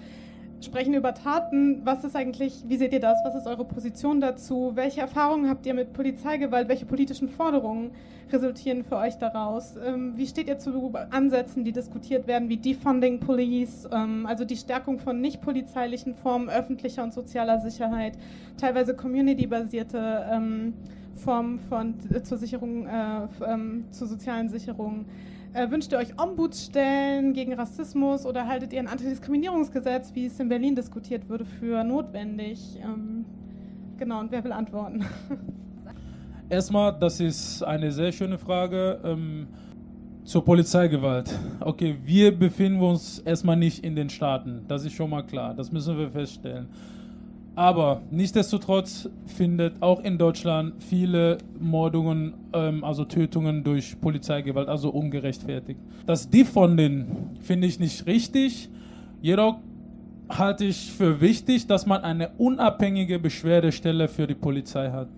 sprechen 0.60 0.94
über 0.94 1.14
Taten. 1.14 1.82
Was 1.84 2.04
ist 2.04 2.16
eigentlich, 2.16 2.64
wie 2.66 2.76
seht 2.76 2.92
ihr 2.92 3.00
das? 3.00 3.18
Was 3.24 3.34
ist 3.34 3.46
eure 3.46 3.64
Position 3.64 4.20
dazu? 4.20 4.72
Welche 4.74 5.00
Erfahrungen 5.00 5.48
habt 5.48 5.66
ihr 5.66 5.74
mit 5.74 5.92
Polizeigewalt? 5.92 6.68
Welche 6.68 6.86
politischen 6.86 7.28
Forderungen 7.28 7.90
resultieren 8.32 8.84
für 8.84 8.96
euch 8.96 9.16
daraus? 9.16 9.74
Ähm, 9.76 10.14
wie 10.16 10.26
steht 10.26 10.48
ihr 10.48 10.58
zu 10.58 10.92
Ansätzen, 11.10 11.64
die 11.64 11.72
diskutiert 11.72 12.26
werden, 12.26 12.48
wie 12.48 12.56
Defunding 12.56 13.20
Police, 13.20 13.88
ähm, 13.92 14.26
also 14.26 14.44
die 14.44 14.56
Stärkung 14.56 14.98
von 14.98 15.20
nicht 15.20 15.40
polizeilichen 15.40 16.14
Formen 16.14 16.48
öffentlicher 16.48 17.04
und 17.04 17.12
sozialer 17.12 17.60
Sicherheit, 17.60 18.18
teilweise 18.56 18.94
community-basierte 18.94 20.26
ähm, 20.30 20.74
Formen 21.14 21.58
von, 21.58 21.94
äh, 22.12 22.22
zur 22.22 22.38
Sicherung, 22.38 22.86
äh, 22.86 23.28
ähm, 23.46 23.84
zur 23.90 24.08
sozialen 24.08 24.48
Sicherung? 24.48 25.06
Äh, 25.54 25.70
wünscht 25.70 25.92
ihr 25.92 25.98
euch 25.98 26.18
Ombudsstellen 26.18 27.32
gegen 27.32 27.52
Rassismus 27.52 28.26
oder 28.26 28.48
haltet 28.48 28.72
ihr 28.72 28.80
ein 28.80 28.88
Antidiskriminierungsgesetz, 28.88 30.12
wie 30.12 30.26
es 30.26 30.40
in 30.40 30.48
Berlin 30.48 30.74
diskutiert 30.74 31.28
wurde, 31.30 31.44
für 31.44 31.84
notwendig? 31.84 32.76
Ähm, 32.82 33.24
genau, 33.96 34.18
und 34.18 34.32
wer 34.32 34.42
will 34.42 34.50
antworten? 34.50 35.04
Erstmal, 36.48 36.98
das 36.98 37.20
ist 37.20 37.62
eine 37.62 37.92
sehr 37.92 38.10
schöne 38.10 38.36
Frage. 38.36 39.00
Ähm, 39.04 39.46
zur 40.24 40.44
Polizeigewalt. 40.44 41.30
Okay, 41.60 41.98
wir 42.02 42.36
befinden 42.36 42.80
uns 42.80 43.18
erstmal 43.20 43.56
nicht 43.56 43.84
in 43.84 43.94
den 43.94 44.08
Staaten. 44.08 44.64
Das 44.66 44.84
ist 44.84 44.94
schon 44.94 45.10
mal 45.10 45.22
klar. 45.22 45.54
Das 45.54 45.70
müssen 45.70 45.98
wir 45.98 46.10
feststellen. 46.10 46.66
Aber 47.56 48.02
nichtsdestotrotz 48.10 49.08
findet 49.26 49.80
auch 49.80 50.02
in 50.02 50.18
Deutschland 50.18 50.82
viele 50.82 51.38
Mordungen, 51.60 52.34
ähm, 52.52 52.82
also 52.82 53.04
Tötungen 53.04 53.62
durch 53.62 54.00
Polizeigewalt, 54.00 54.68
also 54.68 54.90
ungerechtfertigt. 54.90 55.78
Das 56.06 56.28
Defunding 56.28 57.06
finde 57.40 57.68
ich 57.68 57.78
nicht 57.78 58.06
richtig. 58.06 58.68
Jedoch 59.22 59.58
halte 60.28 60.64
ich 60.64 60.92
für 60.92 61.20
wichtig, 61.20 61.66
dass 61.68 61.86
man 61.86 62.02
eine 62.02 62.30
unabhängige 62.38 63.20
Beschwerdestelle 63.20 64.08
für 64.08 64.26
die 64.26 64.34
Polizei 64.34 64.90
hat 64.90 65.08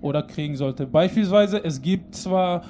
oder 0.00 0.22
kriegen 0.22 0.56
sollte. 0.56 0.86
Beispielsweise, 0.86 1.62
es 1.62 1.82
gibt 1.82 2.14
zwar 2.14 2.62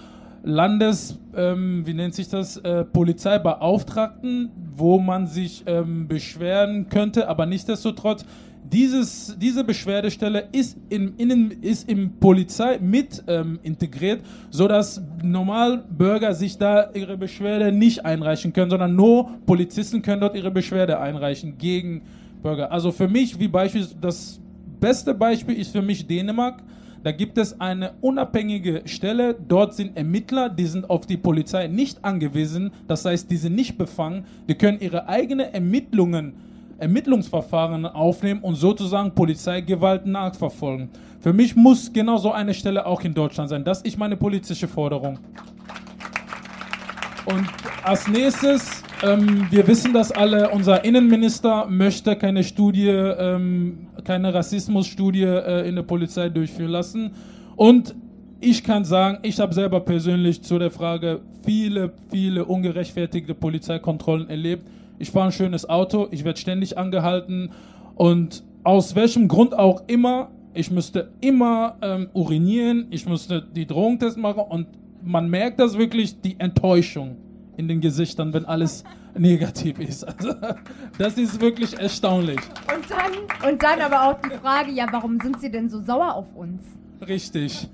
Landes, 0.43 1.19
ähm, 1.35 1.87
wie 1.87 1.95
nennt 1.95 2.15
sich 2.15 2.29
das, 2.29 2.57
äh, 2.59 2.85
Polizeibeauftragten, 2.85 4.51
wo 4.77 4.99
man 4.99 5.27
sich 5.27 5.65
ähm, 5.67 6.09
beschweren 6.09 6.89
könnte, 6.89 7.29
aber 7.29 7.47
nichtsdestotrotz 7.47 8.25
dieses, 8.73 9.37
diese 9.39 9.65
Beschwerdestelle 9.65 10.49
ist, 10.53 10.77
in, 10.89 11.15
in, 11.17 11.51
ist 11.63 11.89
im 11.89 12.13
Polizei 12.19 12.79
mit 12.79 13.23
ähm, 13.27 13.59
integriert, 13.63 14.23
sodass 14.51 15.01
normal 15.23 15.85
Bürger 15.89 16.35
sich 16.35 16.59
da 16.59 16.91
ihre 16.95 17.17
Beschwerde 17.17 17.73
nicht 17.73 18.05
einreichen 18.05 18.53
können, 18.53 18.71
sondern 18.71 18.95
nur 18.95 19.31
Polizisten 19.47 20.03
können 20.03 20.21
dort 20.21 20.37
ihre 20.37 20.51
Beschwerde 20.51 20.99
einreichen 20.99 21.59
gegen 21.59 22.03
Bürger. 22.43 22.71
Also 22.73 22.93
für 22.93 23.09
mich, 23.09 23.39
wie 23.39 23.49
Beispiel, 23.49 23.87
das 24.01 24.41
beste 24.81 25.15
Beispiel 25.15 25.57
ist 25.57 25.73
für 25.73 25.83
mich 25.83 26.07
Dänemark. 26.07 26.63
Da 27.03 27.13
gibt 27.13 27.39
es 27.39 27.61
eine 27.61 27.93
unabhängige 28.01 28.83
Stelle. 28.87 29.35
Dort 29.35 29.75
sind 29.75 29.97
Ermittler, 29.97 30.49
die 30.49 30.67
sind 30.67 30.91
auf 30.91 31.07
die 31.07 31.17
Polizei 31.17 31.69
nicht 31.69 32.05
angewiesen. 32.05 32.73
Das 32.89 33.05
heißt, 33.05 33.31
die 33.31 33.37
sind 33.37 33.55
nicht 33.55 33.79
befangen. 33.79 34.25
Die 34.49 34.55
können 34.55 34.81
ihre 34.81 35.09
eigenen 35.09 35.53
Ermittlungen 35.53 36.35
Ermittlungsverfahren 36.79 37.87
aufnehmen 37.87 38.41
und 38.41 38.57
sozusagen 38.57 39.13
Polizeigewalt 39.13 40.07
nachverfolgen. 40.07 40.91
Für 41.21 41.33
mich 41.33 41.57
muss 41.57 41.93
genau 41.93 42.19
so 42.19 42.33
eine 42.33 42.55
Stelle 42.55 42.87
auch 42.87 43.03
in 43.03 43.15
Deutschland 43.15 43.51
sein. 43.51 43.65
Das 43.65 43.83
ist 43.83 43.99
meine 43.99 44.17
politische 44.17 44.69
Forderung. 44.69 45.19
Und 47.25 47.47
als 47.83 48.07
nächstes, 48.07 48.83
ähm, 49.03 49.47
wir 49.51 49.67
wissen 49.67 49.93
das 49.93 50.13
alle, 50.13 50.51
unser 50.51 50.85
Innenminister 50.85 51.67
möchte 51.67 52.15
keine 52.15 52.45
Studie, 52.45 52.89
ähm, 52.89 53.89
keine 54.05 54.33
Rassismusstudie 54.33 55.25
äh, 55.25 55.69
in 55.69 55.75
der 55.75 55.83
Polizei 55.83 56.29
durchführen 56.29 56.71
lassen. 56.71 57.11
Und 57.57 57.95
ich 58.41 58.63
kann 58.63 58.85
sagen, 58.85 59.19
ich 59.23 59.41
habe 59.41 59.55
selber 59.55 59.81
persönlich 59.81 60.43
zu 60.43 60.59
der 60.59 60.71
Frage 60.71 61.21
viele, 61.45 61.93
viele 62.11 62.45
ungerechtfertigte 62.45 63.35
Polizeikontrollen 63.35 64.29
erlebt. 64.29 64.69
Ich 64.99 65.11
fahre 65.11 65.27
ein 65.27 65.33
schönes 65.33 65.69
Auto, 65.69 66.09
ich 66.11 66.25
werde 66.25 66.39
ständig 66.39 66.79
angehalten 66.79 67.51
und 67.95 68.45
aus 68.65 68.95
welchem 68.95 69.29
Grund 69.29 69.57
auch 69.57 69.83
immer, 69.87 70.31
ich 70.55 70.71
müsste 70.71 71.13
immer 71.21 71.77
ähm, 71.83 72.09
urinieren, 72.15 72.87
ich 72.91 73.07
müsste 73.07 73.43
die 73.43 73.67
Drogentest 73.67 74.17
machen 74.17 74.43
und 74.49 74.67
man 75.03 75.31
merkt 75.31 75.61
das 75.61 75.79
wirklich, 75.79 76.21
die 76.21 76.39
Enttäuschung 76.41 77.17
in 77.57 77.69
den 77.69 77.81
Gesichtern, 77.81 78.33
wenn 78.33 78.45
alles 78.45 78.85
negativ 79.19 79.79
ist. 79.79 80.05
Also, 80.05 80.35
das 80.99 81.17
ist 81.17 81.41
wirklich 81.41 81.79
erstaunlich. 81.79 82.41
Und 82.75 82.91
dann, 82.91 83.51
und 83.51 83.63
dann 83.63 83.81
aber 83.81 84.11
auch 84.11 84.21
die 84.21 84.37
Frage, 84.37 84.73
ja, 84.73 84.87
warum 84.91 85.19
sind 85.21 85.41
Sie 85.41 85.51
denn 85.51 85.69
so 85.69 85.81
sauer 85.81 86.15
auf 86.15 86.35
uns? 86.35 86.63
Richtig. 87.07 87.69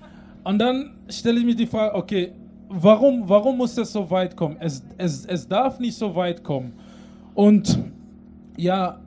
Und 0.44 0.58
dann 0.58 0.90
stelle 1.08 1.38
ich 1.38 1.46
mir 1.46 1.54
die 1.54 1.66
Frage, 1.66 1.94
okay, 1.94 2.32
warum, 2.68 3.28
warum 3.28 3.56
muss 3.56 3.74
das 3.74 3.92
so 3.92 4.10
weit 4.10 4.36
kommen? 4.36 4.56
Es, 4.60 4.84
es, 4.98 5.24
es 5.26 5.48
darf 5.48 5.78
nicht 5.78 5.96
so 5.96 6.14
weit 6.14 6.42
kommen. 6.42 6.74
Und 7.34 7.78
ja, 8.56 9.00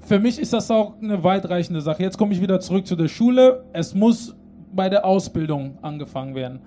für 0.00 0.18
mich 0.18 0.38
ist 0.38 0.52
das 0.52 0.70
auch 0.70 0.94
eine 1.02 1.22
weitreichende 1.22 1.80
Sache. 1.80 2.02
Jetzt 2.02 2.16
komme 2.16 2.32
ich 2.32 2.40
wieder 2.40 2.60
zurück 2.60 2.86
zu 2.86 2.96
der 2.96 3.08
Schule. 3.08 3.64
Es 3.72 3.94
muss 3.94 4.34
bei 4.72 4.88
der 4.88 5.04
Ausbildung 5.04 5.78
angefangen 5.82 6.34
werden. 6.34 6.60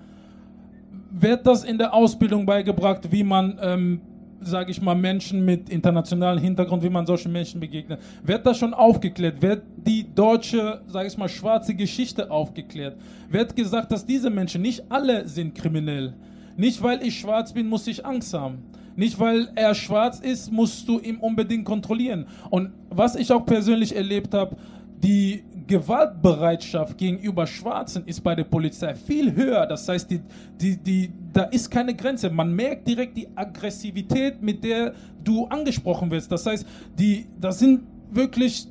Wird 1.10 1.46
das 1.46 1.64
in 1.64 1.78
der 1.78 1.92
Ausbildung 1.92 2.46
beigebracht, 2.46 3.10
wie 3.10 3.24
man 3.24 3.58
ähm, 3.60 4.00
sage 4.40 4.70
ich 4.70 4.80
mal, 4.80 4.94
Menschen 4.94 5.44
mit 5.44 5.68
internationalem 5.68 6.42
Hintergrund, 6.42 6.82
wie 6.82 6.88
man 6.88 7.06
solchen 7.06 7.32
Menschen 7.32 7.60
begegnet. 7.60 8.00
Wird 8.22 8.46
das 8.46 8.58
schon 8.58 8.74
aufgeklärt? 8.74 9.42
Wird 9.42 9.62
die 9.76 10.06
deutsche, 10.14 10.80
sage 10.86 11.08
ich 11.08 11.18
mal, 11.18 11.28
schwarze 11.28 11.74
Geschichte 11.74 12.30
aufgeklärt? 12.30 12.96
Wird 13.28 13.54
gesagt, 13.54 13.92
dass 13.92 14.04
diese 14.04 14.30
Menschen, 14.30 14.62
nicht 14.62 14.84
alle 14.90 15.28
sind 15.28 15.54
kriminell. 15.54 16.14
Nicht 16.56 16.82
weil 16.82 17.02
ich 17.02 17.18
schwarz 17.18 17.52
bin, 17.52 17.68
muss 17.68 17.86
ich 17.86 18.04
Angst 18.04 18.34
haben. 18.34 18.58
Nicht 19.00 19.18
weil 19.18 19.48
er 19.54 19.74
schwarz 19.74 20.20
ist, 20.20 20.52
musst 20.52 20.86
du 20.86 20.98
ihn 21.00 21.16
unbedingt 21.16 21.64
kontrollieren. 21.64 22.26
Und 22.50 22.72
was 22.90 23.16
ich 23.16 23.32
auch 23.32 23.46
persönlich 23.46 23.96
erlebt 23.96 24.34
habe, 24.34 24.54
die 25.02 25.42
Gewaltbereitschaft 25.66 26.98
gegenüber 26.98 27.46
Schwarzen 27.46 28.02
ist 28.04 28.20
bei 28.22 28.34
der 28.34 28.44
Polizei 28.44 28.94
viel 28.94 29.34
höher. 29.34 29.64
Das 29.64 29.88
heißt, 29.88 30.10
die, 30.10 30.20
die, 30.60 30.76
die, 30.76 31.10
da 31.32 31.44
ist 31.44 31.70
keine 31.70 31.94
Grenze. 31.94 32.28
Man 32.28 32.52
merkt 32.54 32.86
direkt 32.86 33.16
die 33.16 33.26
Aggressivität, 33.34 34.42
mit 34.42 34.62
der 34.62 34.92
du 35.24 35.46
angesprochen 35.46 36.10
wirst. 36.10 36.30
Das 36.30 36.44
heißt, 36.44 36.66
die, 36.98 37.24
das 37.40 37.58
sind 37.58 37.80
wirklich 38.10 38.66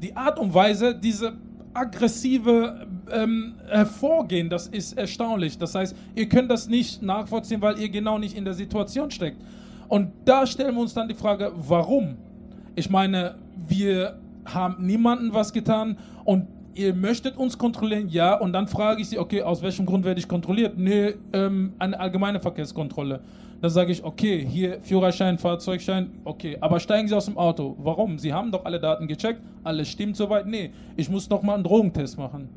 die 0.00 0.14
Art 0.14 0.38
und 0.38 0.54
Weise, 0.54 0.94
diese 0.94 1.32
aggressive 1.72 2.86
ähm, 3.10 3.54
Hervorgehen, 3.68 4.48
das 4.48 4.68
ist 4.68 4.96
erstaunlich. 4.96 5.58
Das 5.58 5.74
heißt, 5.74 5.96
ihr 6.14 6.28
könnt 6.28 6.48
das 6.48 6.68
nicht 6.68 7.02
nachvollziehen, 7.02 7.60
weil 7.60 7.80
ihr 7.80 7.88
genau 7.88 8.18
nicht 8.18 8.36
in 8.36 8.44
der 8.44 8.54
Situation 8.54 9.10
steckt. 9.10 9.38
Und 9.88 10.12
da 10.24 10.46
stellen 10.46 10.74
wir 10.74 10.82
uns 10.82 10.94
dann 10.94 11.08
die 11.08 11.14
Frage, 11.14 11.52
warum? 11.54 12.16
Ich 12.74 12.90
meine, 12.90 13.36
wir 13.68 14.18
haben 14.44 14.84
niemanden 14.84 15.32
was 15.32 15.52
getan 15.52 15.96
und 16.24 16.46
ihr 16.74 16.94
möchtet 16.94 17.36
uns 17.36 17.56
kontrollieren, 17.56 18.08
ja, 18.08 18.34
und 18.34 18.52
dann 18.52 18.66
frage 18.66 19.00
ich 19.00 19.08
sie, 19.08 19.18
okay, 19.18 19.42
aus 19.42 19.62
welchem 19.62 19.86
Grund 19.86 20.04
werde 20.04 20.18
ich 20.18 20.28
kontrolliert? 20.28 20.76
Nee, 20.76 21.14
ähm, 21.32 21.72
eine 21.78 21.98
allgemeine 21.98 22.40
Verkehrskontrolle. 22.40 23.20
Dann 23.60 23.70
sage 23.70 23.92
ich, 23.92 24.04
okay, 24.04 24.44
hier 24.44 24.80
Führerschein, 24.82 25.38
Fahrzeugschein, 25.38 26.10
okay, 26.24 26.58
aber 26.60 26.80
steigen 26.80 27.08
Sie 27.08 27.16
aus 27.16 27.26
dem 27.26 27.38
Auto. 27.38 27.76
Warum? 27.78 28.18
Sie 28.18 28.32
haben 28.32 28.50
doch 28.50 28.64
alle 28.64 28.80
Daten 28.80 29.06
gecheckt, 29.06 29.40
alles 29.62 29.88
stimmt 29.88 30.16
soweit. 30.16 30.46
Nee, 30.46 30.70
ich 30.96 31.08
muss 31.08 31.30
noch 31.30 31.42
mal 31.42 31.54
einen 31.54 31.64
Drogentest 31.64 32.18
machen. 32.18 32.48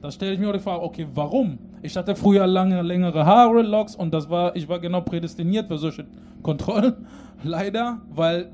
Da 0.00 0.10
stelle 0.10 0.32
ich 0.32 0.38
mir 0.38 0.48
auch 0.48 0.52
die 0.52 0.58
Frage, 0.60 0.82
okay, 0.82 1.06
warum? 1.14 1.58
Ich 1.82 1.96
hatte 1.96 2.14
früher 2.14 2.46
lange, 2.46 2.82
längere 2.82 3.24
Haare, 3.24 3.62
Locks 3.62 3.96
und 3.96 4.12
das 4.12 4.28
war, 4.28 4.54
ich 4.54 4.68
war 4.68 4.78
genau 4.78 5.00
prädestiniert 5.00 5.68
für 5.68 5.78
solche 5.78 6.06
Kontrollen. 6.42 7.06
Leider, 7.42 8.00
weil 8.10 8.50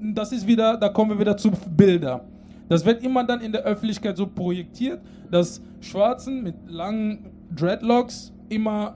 das 0.00 0.32
ist 0.32 0.46
wieder, 0.46 0.76
da 0.76 0.88
kommen 0.88 1.10
wir 1.10 1.18
wieder 1.18 1.36
zu 1.36 1.50
Bilder. 1.50 2.24
Das 2.68 2.84
wird 2.84 3.02
immer 3.02 3.24
dann 3.24 3.40
in 3.40 3.52
der 3.52 3.62
Öffentlichkeit 3.62 4.16
so 4.16 4.26
projektiert, 4.26 5.00
dass 5.30 5.60
Schwarzen 5.80 6.42
mit 6.42 6.54
langen 6.68 7.30
Dreadlocks 7.54 8.32
immer 8.48 8.94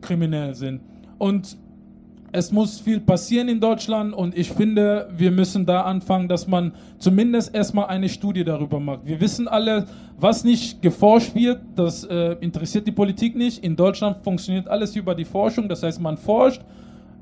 kriminell 0.00 0.54
sind. 0.54 0.80
Und 1.18 1.58
es 2.34 2.50
muss 2.50 2.80
viel 2.80 2.98
passieren 2.98 3.48
in 3.48 3.60
Deutschland 3.60 4.12
und 4.12 4.36
ich 4.36 4.50
finde, 4.50 5.08
wir 5.16 5.30
müssen 5.30 5.66
da 5.66 5.82
anfangen, 5.82 6.26
dass 6.26 6.48
man 6.48 6.72
zumindest 6.98 7.54
erstmal 7.54 7.86
eine 7.86 8.08
Studie 8.08 8.42
darüber 8.42 8.80
macht. 8.80 9.06
Wir 9.06 9.20
wissen 9.20 9.46
alle, 9.46 9.86
was 10.18 10.42
nicht 10.42 10.82
geforscht 10.82 11.36
wird, 11.36 11.60
das 11.76 12.02
äh, 12.02 12.32
interessiert 12.40 12.88
die 12.88 12.92
Politik 12.92 13.36
nicht. 13.36 13.62
In 13.62 13.76
Deutschland 13.76 14.24
funktioniert 14.24 14.66
alles 14.66 14.96
über 14.96 15.14
die 15.14 15.24
Forschung, 15.24 15.68
das 15.68 15.84
heißt, 15.84 16.00
man 16.00 16.16
forscht 16.16 16.62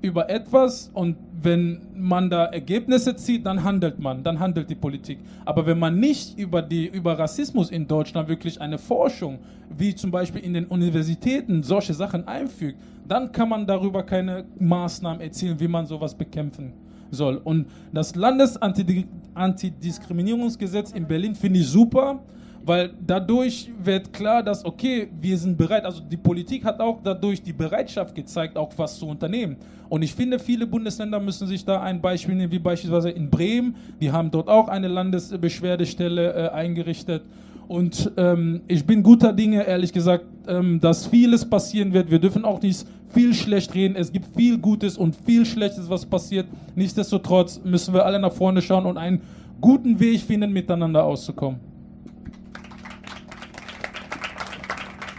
über 0.01 0.31
etwas 0.31 0.91
und 0.95 1.17
wenn 1.43 1.83
man 1.95 2.31
da 2.31 2.47
Ergebnisse 2.47 3.15
zieht, 3.15 3.45
dann 3.45 3.63
handelt 3.63 3.99
man, 3.99 4.23
dann 4.23 4.41
handelt 4.41 4.71
die 4.71 4.75
Politik. 4.75 5.19
Aber 5.45 5.67
wenn 5.67 5.79
man 5.79 6.01
nicht 6.01 6.39
über, 6.39 6.63
die, 6.63 6.87
über 6.87 7.19
Rassismus 7.19 7.71
in 7.71 7.87
Deutschland 7.87 8.29
wirklich 8.29 8.63
eine 8.63 8.79
Forschung, 8.79 9.41
wie 9.77 9.95
zum 9.95 10.11
Beispiel 10.11 10.43
in 10.43 10.55
den 10.55 10.65
Universitäten, 10.65 11.63
solche 11.63 11.93
Sachen 11.93 12.27
einfügt, 12.27 12.79
dann 13.07 13.31
kann 13.33 13.49
man 13.49 13.67
darüber 13.67 14.03
keine 14.03 14.45
Maßnahmen 14.59 15.21
erzielen, 15.21 15.61
wie 15.61 15.69
man 15.69 15.87
sowas 15.87 16.15
bekämpfen 16.15 16.73
soll. 17.11 17.37
Und 17.37 17.67
das 17.93 18.15
Landesantidiskriminierungsgesetz 18.15 20.93
in 20.93 21.07
Berlin 21.07 21.35
finde 21.35 21.61
ich 21.61 21.69
super 21.69 22.21
weil 22.65 22.91
dadurch 23.05 23.71
wird 23.83 24.13
klar, 24.13 24.43
dass, 24.43 24.65
okay, 24.65 25.09
wir 25.21 25.37
sind 25.37 25.57
bereit, 25.57 25.85
also 25.85 26.01
die 26.01 26.17
Politik 26.17 26.65
hat 26.65 26.81
auch 26.81 27.01
dadurch 27.03 27.43
die 27.43 27.53
Bereitschaft 27.53 28.15
gezeigt, 28.15 28.57
auch 28.57 28.73
was 28.77 28.99
zu 28.99 29.07
unternehmen. 29.07 29.57
Und 29.89 30.03
ich 30.03 30.15
finde, 30.15 30.39
viele 30.39 30.67
Bundesländer 30.67 31.21
müssen 31.21 31.47
sich 31.47 31.65
da 31.65 31.83
ein 31.83 32.01
Beispiel 32.01 32.35
nehmen, 32.35 32.53
wie 32.53 32.59
beispielsweise 32.59 33.11
in 33.11 33.31
Bremen, 33.31 33.77
die 34.01 34.11
haben 34.11 34.31
dort 34.31 34.49
auch 34.49 34.69
eine 34.69 34.89
Landesbeschwerdestelle 34.89 36.33
äh, 36.33 36.49
eingerichtet. 36.51 37.23
Und 37.69 38.13
ähm, 38.17 38.63
ich 38.69 38.87
bin 38.87 39.03
guter 39.03 39.33
Dinge, 39.33 39.67
ehrlich 39.67 39.93
gesagt, 39.93 40.25
ähm, 40.49 40.81
dass 40.81 41.07
vieles 41.07 41.49
passieren 41.49 41.93
wird. 41.93 42.11
Wir 42.11 42.19
dürfen 42.19 42.45
auch 42.45 42.61
nicht 42.61 42.87
viel 43.11 43.35
schlecht 43.35 43.75
reden. 43.75 43.97
Es 43.97 44.13
gibt 44.13 44.35
viel 44.35 44.59
Gutes 44.59 44.97
und 44.97 45.17
viel 45.17 45.45
Schlechtes, 45.45 45.89
was 45.89 46.07
passiert. 46.07 46.47
Nichtsdestotrotz 46.75 47.61
müssen 47.65 47.95
wir 47.95 48.05
alle 48.07 48.19
nach 48.19 48.33
vorne 48.33 48.63
schauen 48.63 48.87
und 48.87 48.97
einen 48.97 49.21
guten 49.61 49.99
Weg 50.01 50.21
finden, 50.21 50.53
miteinander 50.53 51.05
auszukommen. 51.05 51.61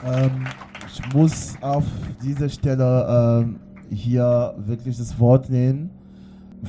Ähm, 0.05 0.45
ich 0.87 1.13
muss 1.13 1.55
auf 1.61 1.85
dieser 2.21 2.49
Stelle 2.49 3.43
ähm, 3.45 3.59
hier 3.89 4.53
wirklich 4.57 4.97
das 4.97 5.17
Wort 5.19 5.49
nehmen, 5.49 5.89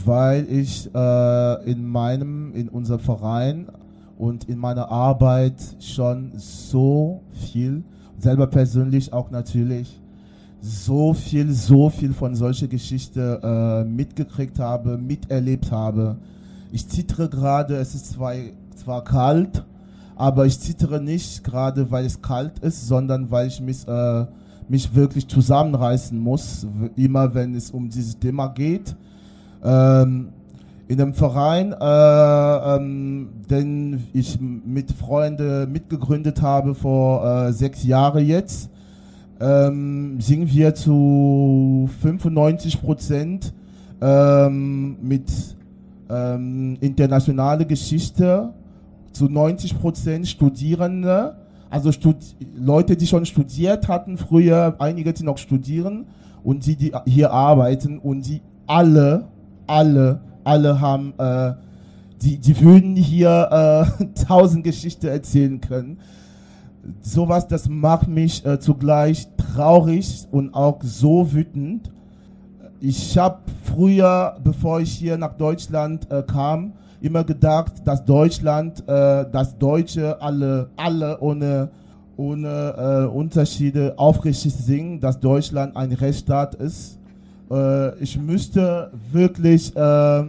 weil 0.05 0.47
ich 0.51 0.89
äh, 0.95 1.71
in 1.71 1.87
meinem, 1.87 2.55
in 2.55 2.69
unserem 2.69 3.01
Verein 3.01 3.67
und 4.19 4.49
in 4.49 4.59
meiner 4.59 4.91
Arbeit 4.91 5.55
schon 5.81 6.33
so 6.37 7.23
viel, 7.33 7.83
selber 8.19 8.47
persönlich 8.47 9.13
auch 9.13 9.31
natürlich, 9.31 10.01
so 10.61 11.13
viel, 11.13 11.53
so 11.53 11.91
viel 11.91 12.15
von 12.15 12.35
solcher 12.35 12.69
Geschichte 12.69 13.41
äh, 13.43 13.85
mitgekriegt 13.85 14.59
habe, 14.59 14.97
miterlebt 14.97 15.71
habe. 15.71 16.17
Ich 16.73 16.89
zittere 16.89 17.29
gerade, 17.29 17.77
es 17.77 17.95
ist 17.95 18.13
zwar, 18.13 18.33
zwar 18.75 19.05
kalt, 19.05 19.63
aber 20.17 20.47
ich 20.47 20.59
zittere 20.59 21.03
nicht 21.03 21.45
gerade, 21.45 21.91
weil 21.91 22.07
es 22.07 22.23
kalt 22.23 22.59
ist, 22.61 22.89
sondern 22.89 23.31
weil 23.31 23.49
ich 23.49 23.61
mich, 23.61 23.87
äh, 23.87 24.25
mich 24.69 24.95
wirklich 24.95 25.29
zusammenreißen 25.29 26.19
muss, 26.19 26.67
immer 26.97 27.35
wenn 27.35 27.55
es 27.55 27.71
um 27.71 27.91
dieses 27.91 28.19
Thema 28.19 28.47
geht. 28.49 28.97
Ähm, 29.63 30.29
in 30.87 30.99
dem 30.99 31.15
Verein, 31.15 31.73
äh, 31.73 32.77
ähm, 32.77 33.29
den 33.49 34.07
ich 34.13 34.39
mit 34.41 34.93
Freunden 34.93 35.73
mitgegründet 35.73 36.43
habe 36.43 36.75
vor 36.75 37.25
äh, 37.25 37.53
sechs 37.53 37.85
Jahren 37.85 38.27
jetzt, 38.27 38.71
ähm, 39.41 40.21
singen 40.21 40.49
wir 40.51 40.75
zu 40.75 41.89
95 42.03 42.83
Prozent 42.83 43.55
ähm, 44.01 44.97
mit 45.03 45.31
ähm, 46.11 46.77
internationaler 46.81 47.65
Geschichte 47.65 48.51
zu 49.13 49.29
90 49.29 49.81
Prozent 49.81 50.29
Studierende, 50.29 51.37
also 51.71 51.93
Stud 51.93 52.17
Leute, 52.57 52.97
die 52.97 53.07
schon 53.07 53.25
studiert 53.25 53.89
hatten 53.89 54.19
früher, 54.19 54.77
einige, 54.79 55.13
die 55.13 55.25
noch 55.25 55.39
studieren 55.39 56.07
und 56.43 56.67
die, 56.67 56.77
die 56.77 56.93
hier 57.07 57.33
arbeiten 57.33 57.99
und 57.99 58.27
die 58.27 58.43
alle, 58.67 59.29
alle, 59.67 60.21
alle 60.45 60.81
haben, 60.81 61.15
äh, 61.19 61.55
die, 62.23 62.39
die 62.39 62.61
würden 62.61 62.97
hier 62.97 63.87
äh, 64.01 64.05
tausend 64.27 64.65
Geschichten 64.65 65.07
erzählen 65.07 65.61
können. 65.61 65.99
Sowas, 67.01 67.49
das 67.49 67.69
macht 67.69 68.09
mich 68.09 68.45
äh, 68.45 68.61
zugleich 68.61 69.29
traurig 69.37 70.27
und 70.31 70.55
auch 70.55 70.79
so 70.83 71.33
wütend. 71.33 71.91
Ich 72.81 73.17
habe 73.17 73.39
früher, 73.63 74.37
bevor 74.45 74.81
ich 74.81 74.93
hier 74.93 75.17
nach 75.17 75.35
Deutschland 75.35 76.11
äh, 76.11 76.23
kam, 76.23 76.75
immer 77.01 77.25
gedacht, 77.25 77.73
dass 77.85 78.05
Deutschland, 78.05 78.81
äh, 78.87 79.25
dass 79.31 79.59
Deutsche 79.59 80.21
alle, 80.21 80.69
alle 80.77 81.21
ohne, 81.21 81.71
ohne 82.17 83.07
äh, 83.07 83.07
Unterschiede 83.07 83.95
aufrichtig 83.97 84.55
singen, 84.55 85.01
dass 85.01 85.21
Deutschland 85.21 85.77
ein 85.77 85.93
Rechtsstaat 85.93 86.55
ist. 86.55 86.99
Äh, 87.51 87.99
ich 87.99 88.19
müsste 88.19 88.91
wirklich 89.13 89.75
äh, 89.77 90.25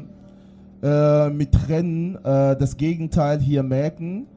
äh 0.83 1.29
mit 1.29 1.51
Trennen 1.51 2.15
äh, 2.15 2.55
das 2.57 2.77
Gegenteil 2.77 3.39
hier 3.39 3.63
merken, 3.63 4.27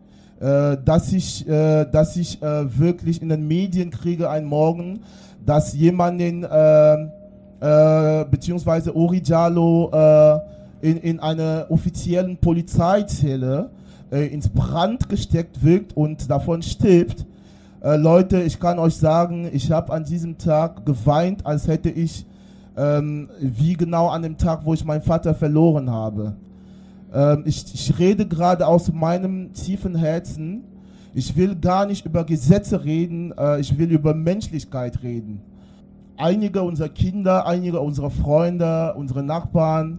äh, 0.41 0.76
dass 0.85 1.12
ich, 1.12 1.45
dass 1.47 2.16
ich 2.16 2.41
wirklich 2.41 3.20
in 3.22 3.29
den 3.29 3.47
Medien 3.47 3.91
kriege 3.91 4.31
einen 4.31 4.47
Morgen, 4.47 5.01
dass 5.45 5.74
jemanden 5.74 6.47
beziehungsweise 8.31 8.95
Ori 8.95 9.20
Jallo 9.24 9.91
in, 10.81 10.97
in 10.99 11.18
einer 11.18 11.66
offiziellen 11.70 12.37
Polizeizelle 12.37 13.70
ins 14.11 14.49
Brand 14.49 15.09
gesteckt 15.09 15.64
wird 15.64 15.97
und 15.97 16.31
davon 16.31 16.62
stirbt. 16.62 17.26
Äh, 17.81 17.97
Leute, 17.97 18.43
ich 18.43 18.59
kann 18.59 18.79
euch 18.81 18.97
sagen, 18.97 19.49
ich 19.53 19.70
habe 19.70 19.93
an 19.93 20.05
diesem 20.05 20.37
Tag 20.37 20.85
geweint, 20.85 21.47
als 21.47 21.68
hätte 21.68 21.91
ich, 21.91 22.26
ähm, 22.79 23.29
wie 23.41 23.74
genau 23.74 24.09
an 24.09 24.22
dem 24.22 24.39
Tag, 24.39 24.64
wo 24.64 24.72
ich 24.72 24.85
meinen 24.85 25.03
Vater 25.03 25.35
verloren 25.35 25.91
habe. 25.91 26.37
Ähm, 27.12 27.43
ich, 27.45 27.74
ich 27.74 27.99
rede 27.99 28.26
gerade 28.26 28.66
aus 28.66 28.93
meinem 28.93 29.53
tiefen 29.53 29.97
Herzen. 29.97 30.64
Ich 31.14 31.37
will 31.37 31.57
gar 31.57 31.87
nicht 31.87 32.07
über 32.07 32.24
Gesetze 32.24 32.85
reden, 32.85 33.33
äh, 33.37 33.61
ich 33.61 33.76
will 33.76 33.91
über 33.91 34.14
Menschlichkeit 34.14 35.03
reden. 35.03 35.41
Einige 36.16 36.62
unserer 36.62 36.89
Kinder, 36.89 37.47
einige 37.47 37.81
unserer 37.81 38.11
Freunde, 38.11 38.95
unsere 38.95 39.22
Nachbarn 39.22 39.99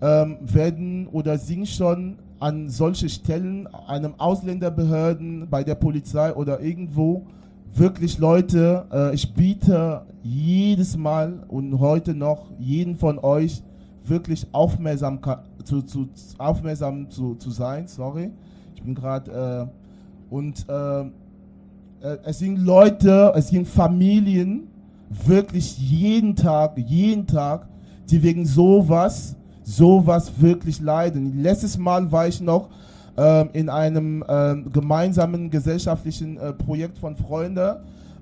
ähm, 0.00 0.36
werden 0.40 1.08
oder 1.08 1.38
sind 1.38 1.68
schon 1.68 2.16
an 2.38 2.68
solche 2.68 3.08
Stellen, 3.08 3.66
einem 3.86 4.14
Ausländerbehörden, 4.18 5.48
bei 5.50 5.64
der 5.64 5.74
Polizei 5.74 6.32
oder 6.34 6.60
irgendwo, 6.60 7.26
wirklich 7.74 8.18
Leute, 8.18 8.86
äh, 8.92 9.14
ich 9.14 9.34
biete 9.34 10.02
jedes 10.22 10.96
Mal 10.96 11.44
und 11.48 11.78
heute 11.78 12.14
noch 12.14 12.46
jeden 12.58 12.96
von 12.96 13.18
euch 13.18 13.62
wirklich 14.04 14.46
aufmerksam 14.52 15.20
zu, 15.64 15.82
zu, 15.82 16.08
aufmerksam 16.38 17.10
zu, 17.10 17.34
zu 17.34 17.50
sein. 17.50 17.88
Sorry, 17.88 18.30
ich 18.74 18.82
bin 18.82 18.94
gerade 18.94 19.70
äh, 20.30 20.34
und 20.34 20.66
äh, 20.68 21.00
äh, 21.02 22.18
es 22.24 22.38
sind 22.38 22.58
Leute, 22.58 23.32
es 23.34 23.48
sind 23.48 23.66
Familien, 23.66 24.68
wirklich 25.26 25.78
jeden 25.78 26.34
Tag, 26.36 26.78
jeden 26.78 27.26
Tag, 27.26 27.68
die 28.10 28.22
wegen 28.22 28.46
sowas 28.46 29.36
sowas 29.64 30.32
wirklich 30.38 30.80
leiden. 30.80 31.42
Letztes 31.42 31.78
Mal 31.78 32.10
war 32.12 32.28
ich 32.28 32.40
noch 32.40 32.68
ähm, 33.16 33.50
in 33.52 33.68
einem 33.68 34.24
ähm, 34.28 34.72
gemeinsamen 34.72 35.50
gesellschaftlichen 35.50 36.36
äh, 36.36 36.52
Projekt 36.52 36.98
von 36.98 37.16
Freunden, 37.16 37.76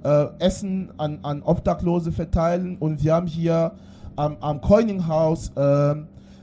äh, 0.05 0.27
Essen 0.39 0.91
an, 0.99 1.19
an 1.23 1.43
Obdachlose 1.43 2.13
verteilen 2.13 2.77
und 2.79 3.03
wir 3.03 3.15
haben 3.15 3.27
hier 3.27 3.73
am, 4.17 4.37
am 4.41 4.61
Coininghaus, 4.61 5.51
äh, 5.57 5.95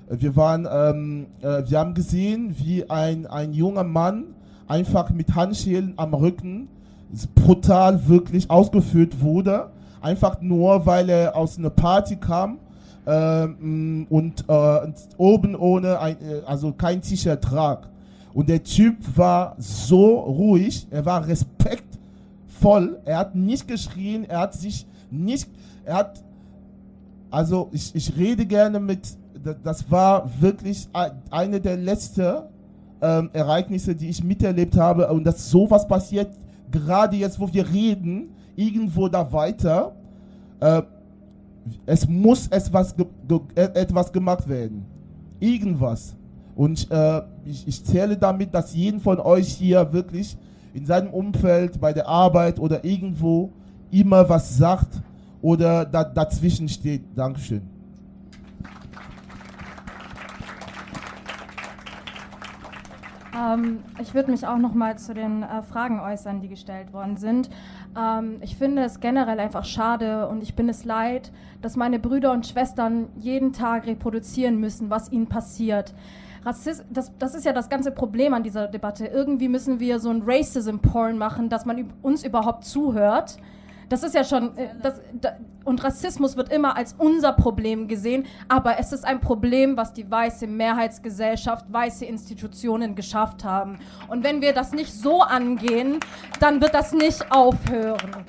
wir 0.10 0.36
waren, 0.36 0.68
ähm, 0.72 1.28
äh, 1.42 1.70
wir 1.70 1.80
haben 1.80 1.94
gesehen, 1.94 2.56
wie 2.58 2.90
ein, 2.90 3.28
ein 3.28 3.54
junger 3.54 3.84
Mann 3.84 4.26
einfach 4.68 5.10
mit 5.12 5.36
Handschellen 5.36 5.94
am 5.98 6.14
Rücken 6.14 6.68
brutal 7.36 8.08
wirklich 8.08 8.50
ausgeführt 8.50 9.22
wurde, 9.22 9.70
einfach 10.02 10.42
nur, 10.42 10.86
weil 10.86 11.10
er 11.10 11.36
aus 11.36 11.58
einer 11.58 11.70
Party 11.70 12.16
kam 12.16 12.60
ähm, 13.06 14.08
und 14.10 14.46
äh, 14.48 14.92
oben 15.18 15.56
ohne, 15.56 16.00
ein, 16.00 16.18
äh, 16.22 16.42
also 16.46 16.72
kein 16.72 17.02
T-Shirt 17.02 17.44
trag. 17.44 17.88
Und 18.34 18.50
der 18.50 18.64
Typ 18.64 18.96
war 19.16 19.56
so 19.58 20.20
ruhig, 20.20 20.88
er 20.92 21.06
war 21.06 21.28
respektvoll, 21.28 23.00
er 23.06 23.18
hat 23.18 23.36
nicht 23.36 23.68
geschrien, 23.68 24.26
er 24.26 24.40
hat 24.40 24.54
sich 24.54 24.86
nicht, 25.10 25.50
er 25.84 25.96
hat, 25.96 26.24
also 27.32 27.70
ich, 27.72 27.94
ich 27.96 28.16
rede 28.16 28.46
gerne 28.46 28.80
mit, 28.80 29.18
das 29.64 29.90
war 29.90 30.30
wirklich 30.40 30.88
eine 31.32 31.60
der 31.60 31.78
letzten 31.78 32.44
ähm, 33.02 33.30
Ereignisse, 33.34 33.96
die 33.96 34.10
ich 34.10 34.24
miterlebt 34.24 34.78
habe 34.78 35.08
und 35.12 35.24
dass 35.24 35.50
sowas 35.50 35.88
passiert, 35.88 36.30
gerade 36.72 37.16
jetzt, 37.18 37.40
wo 37.40 37.52
wir 37.52 37.68
reden, 37.68 38.30
irgendwo 38.56 39.08
da 39.08 39.32
weiter. 39.32 39.94
Äh, 40.60 40.82
es 41.86 42.08
muss 42.08 42.48
etwas, 42.48 42.96
ge 42.96 43.06
ge 43.28 43.40
äh, 43.56 43.62
etwas 43.74 44.12
gemacht 44.12 44.48
werden. 44.48 44.86
Irgendwas. 45.40 46.16
Und 46.60 46.92
äh, 46.92 47.22
ich, 47.46 47.66
ich 47.70 47.86
zähle 47.86 48.18
damit, 48.18 48.54
dass 48.54 48.76
jeden 48.76 49.00
von 49.00 49.18
euch 49.22 49.48
hier 49.48 49.94
wirklich 49.94 50.36
in 50.74 50.86
seinem 50.86 51.10
Umfeld, 51.12 51.80
bei 51.80 51.94
der 51.94 52.06
Arbeit 52.06 52.60
oder 52.60 52.84
irgendwo 52.84 53.54
immer 53.92 54.28
was 54.28 54.58
sagt 54.58 55.02
oder 55.42 55.86
da, 55.86 56.04
dazwischen 56.04 56.68
steht. 56.68 57.04
Dankeschön. 57.16 57.62
Ähm, 63.34 63.80
ich 64.02 64.14
würde 64.14 64.30
mich 64.30 64.46
auch 64.46 64.58
noch 64.58 64.74
mal 64.74 64.98
zu 64.98 65.14
den 65.14 65.44
äh, 65.44 65.62
Fragen 65.64 66.02
äußern, 66.02 66.42
die 66.42 66.50
gestellt 66.50 66.92
worden 66.92 67.16
sind. 67.16 67.50
Ähm, 67.98 68.40
ich 68.42 68.58
finde 68.58 68.84
es 68.84 69.00
generell 69.00 69.40
einfach 69.40 69.64
schade 69.64 70.28
und 70.28 70.44
ich 70.44 70.56
bin 70.56 70.68
es 70.68 70.84
leid, 70.84 71.32
dass 71.62 71.78
meine 71.78 72.00
Brüder 72.00 72.34
und 72.34 72.46
Schwestern 72.46 73.08
jeden 73.18 73.54
Tag 73.54 73.88
reproduzieren 73.88 74.60
müssen, 74.60 74.90
was 74.90 75.10
ihnen 75.10 75.28
passiert. 75.28 75.94
Rassist, 76.46 76.86
das, 76.90 77.12
das 77.18 77.36
ist 77.36 77.46
ja 77.46 77.54
das 77.54 77.70
ganze 77.70 77.92
Problem 77.92 78.34
an 78.34 78.44
dieser 78.44 78.68
Debatte. 78.68 79.06
Irgendwie 79.06 79.48
müssen 79.48 79.80
wir 79.80 80.00
so 80.00 80.10
ein 80.10 80.24
Racism-Porn 80.26 81.18
machen, 81.18 81.50
dass 81.50 81.66
man 81.66 81.94
uns 82.02 82.24
überhaupt 82.24 82.66
zuhört. 82.66 83.38
Das 83.90 84.04
ist 84.04 84.14
ja 84.14 84.24
schon, 84.24 84.56
äh, 84.56 84.70
das, 84.82 85.02
da, 85.20 85.38
und 85.66 85.84
Rassismus 85.84 86.38
wird 86.38 86.52
immer 86.52 86.78
als 86.78 86.96
unser 86.98 87.34
Problem 87.34 87.88
gesehen, 87.88 88.26
aber 88.48 88.80
es 88.80 88.92
ist 88.92 89.06
ein 89.06 89.20
Problem, 89.20 89.78
was 89.78 89.94
die 89.94 90.10
weiße 90.10 90.48
Mehrheitsgesellschaft, 90.48 91.66
weiße 91.72 92.06
Institutionen 92.06 92.96
geschafft 92.96 93.44
haben. 93.44 93.80
Und 94.08 94.24
wenn 94.24 94.42
wir 94.42 94.54
das 94.54 94.72
nicht 94.72 94.94
so 94.94 95.22
angehen, 95.22 96.00
dann 96.40 96.62
wird 96.62 96.74
das 96.74 96.94
nicht 96.94 97.32
aufhören. 97.32 98.26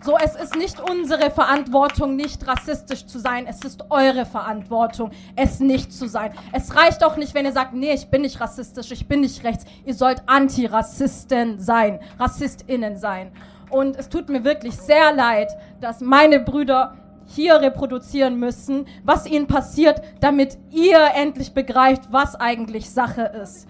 So, 0.00 0.16
es 0.16 0.36
ist 0.36 0.54
nicht 0.54 0.78
unsere 0.78 1.30
Verantwortung, 1.30 2.14
nicht 2.14 2.46
rassistisch 2.46 3.06
zu 3.06 3.18
sein. 3.18 3.46
Es 3.48 3.64
ist 3.64 3.90
eure 3.90 4.26
Verantwortung, 4.26 5.10
es 5.34 5.58
nicht 5.58 5.92
zu 5.92 6.08
sein. 6.08 6.32
Es 6.52 6.76
reicht 6.76 7.02
auch 7.02 7.16
nicht, 7.16 7.34
wenn 7.34 7.44
ihr 7.44 7.52
sagt, 7.52 7.74
nee, 7.74 7.92
ich 7.92 8.08
bin 8.08 8.22
nicht 8.22 8.40
rassistisch, 8.40 8.92
ich 8.92 9.08
bin 9.08 9.20
nicht 9.20 9.42
rechts. 9.42 9.64
Ihr 9.84 9.94
sollt 9.94 10.22
Antirassisten 10.26 11.58
sein, 11.58 11.98
RassistInnen 12.18 12.96
sein. 12.96 13.32
Und 13.70 13.96
es 13.96 14.08
tut 14.08 14.28
mir 14.28 14.44
wirklich 14.44 14.76
sehr 14.76 15.12
leid, 15.12 15.50
dass 15.80 16.00
meine 16.00 16.40
Brüder 16.40 16.94
hier 17.26 17.60
reproduzieren 17.60 18.38
müssen, 18.38 18.86
was 19.04 19.26
ihnen 19.26 19.46
passiert, 19.46 20.00
damit 20.20 20.56
ihr 20.70 20.98
endlich 21.14 21.52
begreift, 21.52 22.10
was 22.10 22.36
eigentlich 22.36 22.88
Sache 22.90 23.22
ist. 23.42 23.68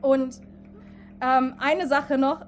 Und 0.00 0.40
ähm, 1.20 1.54
eine 1.58 1.88
Sache 1.88 2.18
noch, 2.18 2.44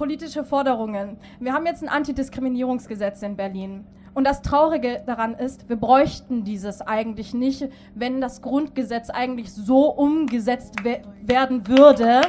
politische 0.00 0.44
Forderungen. 0.44 1.18
Wir 1.40 1.52
haben 1.52 1.66
jetzt 1.66 1.82
ein 1.82 1.90
Antidiskriminierungsgesetz 1.90 3.20
in 3.20 3.36
Berlin. 3.36 3.84
Und 4.14 4.24
das 4.24 4.40
Traurige 4.40 5.02
daran 5.04 5.34
ist, 5.34 5.68
wir 5.68 5.76
bräuchten 5.76 6.42
dieses 6.42 6.80
eigentlich 6.80 7.34
nicht, 7.34 7.68
wenn 7.94 8.18
das 8.22 8.40
Grundgesetz 8.40 9.10
eigentlich 9.10 9.52
so 9.52 9.90
umgesetzt 9.90 10.76
we 10.84 11.02
werden 11.20 11.68
würde, 11.68 12.22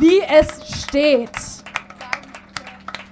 wie 0.00 0.20
es 0.22 0.86
steht. 0.86 1.30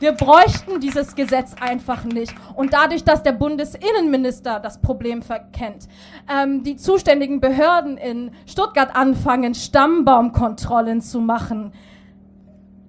Wir 0.01 0.11
bräuchten 0.11 0.81
dieses 0.81 1.15
Gesetz 1.15 1.55
einfach 1.61 2.03
nicht. 2.03 2.35
Und 2.57 2.73
dadurch, 2.73 3.05
dass 3.05 3.23
der 3.23 3.33
Bundesinnenminister 3.33 4.59
das 4.59 4.81
Problem 4.81 5.23
verkennt, 5.23 5.87
ähm, 6.29 6.65
die 6.65 6.75
zuständigen 6.75 7.41
Behörden 7.41 7.99
in 7.99 8.33
Stuttgart 8.47 8.97
anfangen, 8.97 9.55
Stammbaumkontrollen 9.55 11.01
zu 11.03 11.21
machen, 11.21 11.73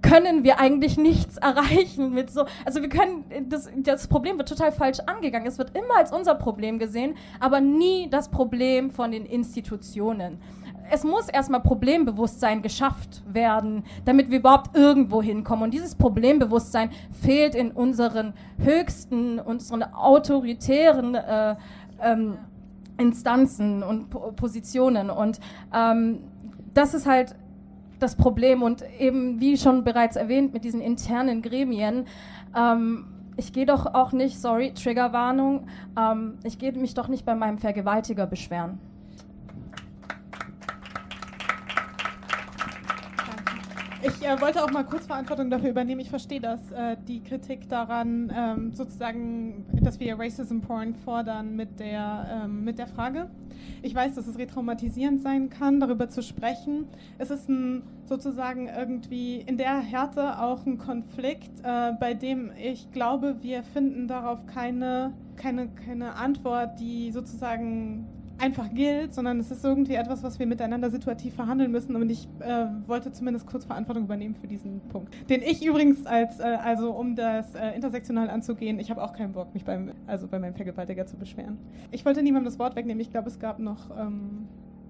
können 0.02 0.44
wir 0.44 0.60
eigentlich 0.60 0.98
nichts 0.98 1.38
erreichen 1.38 2.14
mit 2.14 2.32
so. 2.32 2.46
Also 2.66 2.82
wir 2.82 2.90
können, 2.90 3.26
das, 3.50 3.70
das 3.78 4.08
Problem 4.08 4.38
wird 4.38 4.50
total 4.50 4.72
falsch 4.72 5.00
angegangen. 5.06 5.48
Es 5.48 5.58
wird 5.58 5.78
immer 5.78 5.98
als 5.98 6.12
unser 6.12 6.36
Problem 6.36 6.80
gesehen, 6.80 7.16
aber 7.40 7.62
nie 7.62 8.10
das 8.10 8.30
Problem 8.30 8.92
von 8.92 9.12
den 9.12 9.26
Institutionen 9.26 10.40
es 10.90 11.04
muss 11.04 11.28
erstmal 11.30 11.62
Problembewusstsein 11.62 12.62
geschafft 12.62 13.22
werden, 13.28 13.84
damit 14.06 14.30
wir 14.32 14.40
überhaupt 14.40 14.76
irgendwo 14.76 15.22
hinkommen. 15.22 15.66
Und 15.66 15.74
dieses 15.74 15.96
Problembewusstsein 15.96 16.92
fehlt 17.12 17.56
in 17.56 17.72
unseren 17.72 18.34
höchsten, 18.58 19.40
unseren 19.40 19.84
autoritären 19.84 21.16
äh, 21.16 21.56
ähm, 22.02 22.38
Instanzen 22.98 23.84
und 23.84 24.10
po 24.10 24.32
Positionen. 24.32 25.10
Und 25.10 25.40
ähm, 25.74 26.20
das 26.74 26.94
ist 26.94 27.06
halt 27.06 27.36
das 28.00 28.16
Problem. 28.16 28.62
Und 28.62 28.84
eben, 29.00 29.40
wie 29.40 29.58
schon 29.58 29.84
bereits 29.84 30.16
erwähnt, 30.16 30.54
mit 30.54 30.64
diesen 30.64 30.82
internen 30.82 31.42
Gremien. 31.42 32.06
Ähm, 32.56 33.06
ich 33.38 33.54
gehe 33.54 33.66
doch 33.66 33.86
auch 33.94 34.12
nicht, 34.12 34.40
sorry, 34.40 34.74
Triggerwarnung, 34.74 35.68
ähm, 35.98 36.40
ich 36.44 36.58
gehe 36.58 36.74
mich 36.74 36.96
doch 36.96 37.08
nicht 37.08 37.24
bei 37.26 37.36
meinem 37.36 37.60
Vergewaltiger 37.60 38.26
beschweren. 38.26 38.80
Ich 44.04 44.24
äh, 44.24 44.40
wollte 44.40 44.64
auch 44.64 44.70
mal 44.72 44.84
kurz 44.84 45.08
Verantwortung 45.08 45.50
dafür 45.50 45.72
übernehmen. 45.72 46.02
Ich 46.02 46.12
verstehe 46.12 46.40
das, 46.40 46.72
äh, 46.72 46.98
die 47.08 47.24
Kritik 47.24 47.68
daran, 47.68 48.32
ähm, 48.36 48.72
sozusagen, 48.72 49.66
dass 49.82 50.00
wir 50.00 50.20
Racism 50.20 50.60
Porn 50.60 50.94
fordern 50.94 51.56
mit 51.56 51.80
der, 51.80 52.44
ähm, 52.44 52.64
mit 52.64 52.78
der 52.78 52.86
Frage. 52.86 53.28
Ich 53.82 53.96
weiß, 53.96 54.14
dass 54.14 54.28
es 54.28 54.38
retraumatisierend 54.38 55.22
sein 55.22 55.50
kann, 55.50 55.80
darüber 55.80 56.10
zu 56.10 56.22
sprechen. 56.22 56.86
Es 57.18 57.32
ist 57.32 57.50
ein, 57.50 57.82
sozusagen 58.06 58.68
irgendwie 58.68 59.38
in 59.38 59.58
der 59.58 59.80
Härte 59.80 60.40
auch 60.40 60.64
ein 60.68 60.78
Konflikt, 60.78 61.60
äh, 61.64 61.94
bei 62.00 62.14
dem 62.14 62.52
ich 62.56 62.92
glaube, 62.92 63.38
wir 63.42 63.64
finden 63.64 64.08
darauf 64.08 64.46
keine, 64.46 65.14
keine, 65.38 65.70
keine 65.70 66.14
Antwort, 66.16 66.80
die 66.80 67.12
sozusagen 67.12 68.06
einfach 68.40 68.74
gilt, 68.74 69.14
sondern 69.14 69.40
es 69.40 69.52
ist 69.52 69.64
irgendwie 69.64 69.96
etwas, 69.96 70.24
was 70.24 70.40
wir 70.40 70.46
miteinander 70.46 70.90
situativ 70.90 71.34
verhandeln 71.36 71.72
müssen. 71.72 71.96
Und 71.96 72.10
ich 72.10 72.28
äh, 72.40 72.66
wollte 72.88 73.12
zumindest 73.12 73.48
kurz 73.48 73.66
Verantwortung 73.66 74.04
übernehmen 74.06 74.36
für 74.36 74.48
diesen 74.48 74.82
Punkt. 74.90 75.14
Den 75.30 75.42
ich 75.42 75.66
übrigens 75.66 76.06
als, 76.06 76.40
äh, 76.40 76.44
also 76.44 76.92
um 76.92 77.16
das 77.16 77.56
äh, 77.56 77.76
intersektional 77.76 78.30
anzugehen, 78.30 78.80
ich 78.80 78.90
habe 78.90 79.04
auch 79.04 79.14
keinen 79.14 79.34
Bock, 79.34 79.54
mich 79.54 79.66
beim, 79.66 79.92
also 80.06 80.28
bei 80.28 80.40
meinem 80.40 80.56
Vergewaltiger 80.56 81.06
zu 81.06 81.18
beschweren. 81.18 81.58
Ich 81.92 82.06
wollte 82.06 82.22
niemandem 82.22 82.46
das 82.46 82.60
Wort 82.60 82.76
wegnehmen. 82.76 83.02
Ich 83.02 83.12
glaube, 83.12 83.30
es 83.30 83.40
gab 83.40 83.60
noch 83.60 83.90
ähm, 83.98 84.48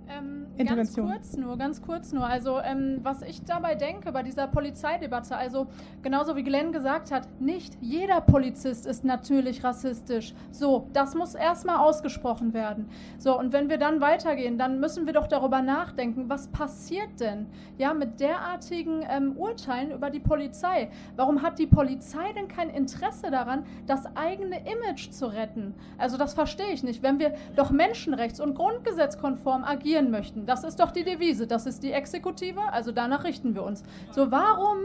ähm, 0.10 0.48
ganz 0.66 0.96
kurz 0.96 1.38
nur, 1.38 1.58
ganz 1.58 1.82
kurz 1.82 2.14
nur. 2.14 2.26
Also 2.26 2.60
ähm, 2.60 3.00
was 3.04 3.22
ich 3.22 3.44
dabei 3.44 3.76
denke 3.76 4.12
bei 4.12 4.24
dieser 4.24 4.48
Polizeidebatte, 4.48 5.36
also 5.36 5.68
genauso 6.02 6.36
wie 6.36 6.44
Glenn 6.44 6.72
gesagt 6.72 7.12
hat, 7.12 7.28
nicht 7.40 7.78
jeder 7.82 8.22
Polizist 8.22 8.86
ist 8.86 9.04
natürlich 9.04 9.64
rassistisch. 9.64 10.34
So, 10.52 10.88
das 10.94 11.16
muss 11.16 11.36
erstmal 11.36 11.78
ausgesprochen 11.78 12.54
werden. 12.54 12.90
So, 13.18 13.38
und 13.38 13.54
wenn 13.54 13.70
wir 13.70 13.78
dann 13.78 14.02
weitergehen, 14.02 14.58
dann 14.58 14.80
müssen 14.80 15.06
wir 15.06 15.14
doch 15.14 15.28
darüber 15.28 15.62
nachdenken, 15.62 16.30
was 16.30 16.48
passiert 16.48 17.20
denn 17.20 17.48
ja 17.78 17.94
mit 17.94 18.20
derartigen 18.20 19.04
ähm, 19.10 19.36
Urteilen 19.38 19.92
über 19.92 20.10
die 20.10 20.20
Polizei? 20.20 20.90
Warum 21.16 21.42
hat 21.42 21.60
die 21.60 21.68
Polizei 21.68 22.34
denn 22.34 22.48
kein 22.48 22.70
Interesse 22.70 23.32
daran, 23.32 23.66
das 23.86 24.06
eigene 24.16 24.60
Image 24.60 25.12
zu 25.12 25.28
retten? 25.28 25.74
Also 25.98 26.18
das 26.18 26.34
verstehe 26.34 26.72
ich 26.72 26.84
nicht. 26.84 27.04
Wenn 27.04 27.20
wir 27.20 27.34
doch 27.56 27.72
menschenrechts- 27.72 28.42
und 28.42 28.56
grundgesetzkonform 28.56 29.64
agieren, 29.64 29.97
regieren 29.98 30.12
möchten. 30.12 30.46
Das 30.46 30.64
ist 30.64 30.80
doch 30.80 30.92
die 30.92 31.04
Devise, 31.04 31.48
das 31.48 31.66
ist 31.66 31.84
die 31.84 31.92
Exekutive, 31.92 32.62
also 32.72 32.92
danach 32.92 33.24
richten 33.24 33.56
wir 33.56 33.64
uns. 33.64 33.84
So, 34.12 34.32
warum 34.32 34.78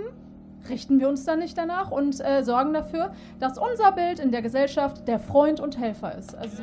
richten 0.69 1.01
wir 1.01 1.09
uns 1.09 1.25
dann 1.25 1.41
nicht 1.41 1.57
danach 1.59 1.91
und 1.91 2.21
äh, 2.21 2.43
sorgen 2.43 2.73
dafür, 2.73 3.13
dass 3.39 3.59
unser 3.59 3.93
Bild 3.93 4.19
in 4.19 4.31
der 4.31 4.43
Gesellschaft 4.43 5.07
der 5.09 5.19
Freund 5.19 5.61
und 5.61 5.79
Helfer 5.79 6.17
ist? 6.17 6.35
Also, 6.35 6.63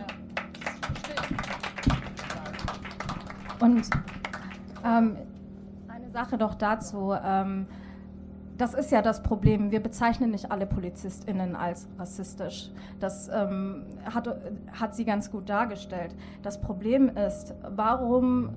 und 3.60 3.90
ähm, 4.86 5.18
eine 5.90 6.10
Sache 6.12 6.38
doch 6.38 6.56
dazu. 6.56 7.14
Ähm, 7.24 7.68
das 8.60 8.74
ist 8.74 8.92
ja 8.92 9.02
das 9.02 9.24
Problem. 9.24 9.72
Wir 9.72 9.80
bezeichnen 9.80 10.32
nicht 10.32 10.52
alle 10.52 10.66
PolizistInnen 10.66 11.56
als 11.56 11.88
rassistisch. 11.98 12.70
Das 13.00 13.30
ähm, 13.34 13.86
hat, 14.14 14.28
hat 14.74 14.96
sie 14.96 15.06
ganz 15.06 15.32
gut 15.32 15.48
dargestellt. 15.48 16.14
Das 16.44 16.60
Problem 16.60 17.08
ist, 17.16 17.56
warum 17.74 18.50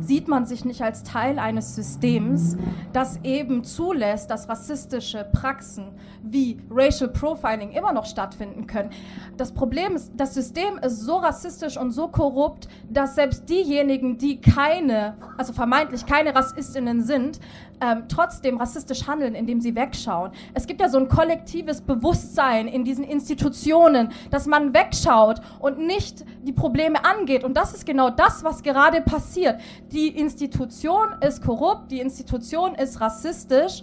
sieht 0.00 0.28
man 0.28 0.46
sich 0.46 0.64
nicht 0.64 0.82
als 0.82 1.02
Teil 1.02 1.40
eines 1.40 1.74
Systems, 1.74 2.56
das 2.92 3.18
eben 3.24 3.64
zulässt, 3.64 4.30
dass 4.30 4.48
rassistische 4.48 5.26
Praxen 5.32 5.88
wie 6.22 6.60
Racial 6.70 7.10
Profiling 7.10 7.72
immer 7.72 7.92
noch 7.92 8.06
stattfinden 8.06 8.66
können. 8.66 8.90
Das 9.36 9.52
Problem 9.52 9.96
ist, 9.96 10.12
das 10.16 10.34
System 10.34 10.78
ist 10.78 11.00
so 11.00 11.16
rassistisch 11.16 11.76
und 11.76 11.90
so 11.90 12.08
korrupt, 12.08 12.68
dass 12.88 13.14
selbst 13.14 13.48
diejenigen, 13.48 14.18
die 14.18 14.40
keine, 14.40 15.16
also 15.36 15.52
vermeintlich 15.52 16.06
keine 16.06 16.34
Rassistinnen 16.34 17.02
sind, 17.02 17.40
ähm, 17.80 18.04
trotzdem 18.08 18.58
rassistisch 18.58 19.06
handeln, 19.06 19.34
indem 19.34 19.60
sie 19.60 19.74
wegschauen. 19.74 20.32
Es 20.54 20.66
gibt 20.66 20.80
ja 20.80 20.88
so 20.88 20.98
ein 20.98 21.08
kollektives 21.08 21.80
Bewusstsein 21.80 22.68
in 22.68 22.84
diesen 22.84 23.04
Institutionen, 23.04 24.10
dass 24.30 24.46
man 24.46 24.74
wegschaut 24.74 25.40
und 25.60 25.78
nicht 25.78 26.24
die 26.42 26.52
Probleme 26.52 27.04
angeht. 27.04 27.44
Und 27.44 27.56
das 27.56 27.74
ist 27.74 27.86
genau 27.86 28.10
das, 28.10 28.44
was 28.44 28.62
gerade 28.62 29.00
passiert. 29.00 29.60
Die 29.92 30.08
Institution 30.08 31.08
ist 31.20 31.42
korrupt, 31.42 31.90
die 31.90 32.00
Institution 32.00 32.74
ist 32.74 33.00
rassistisch. 33.00 33.82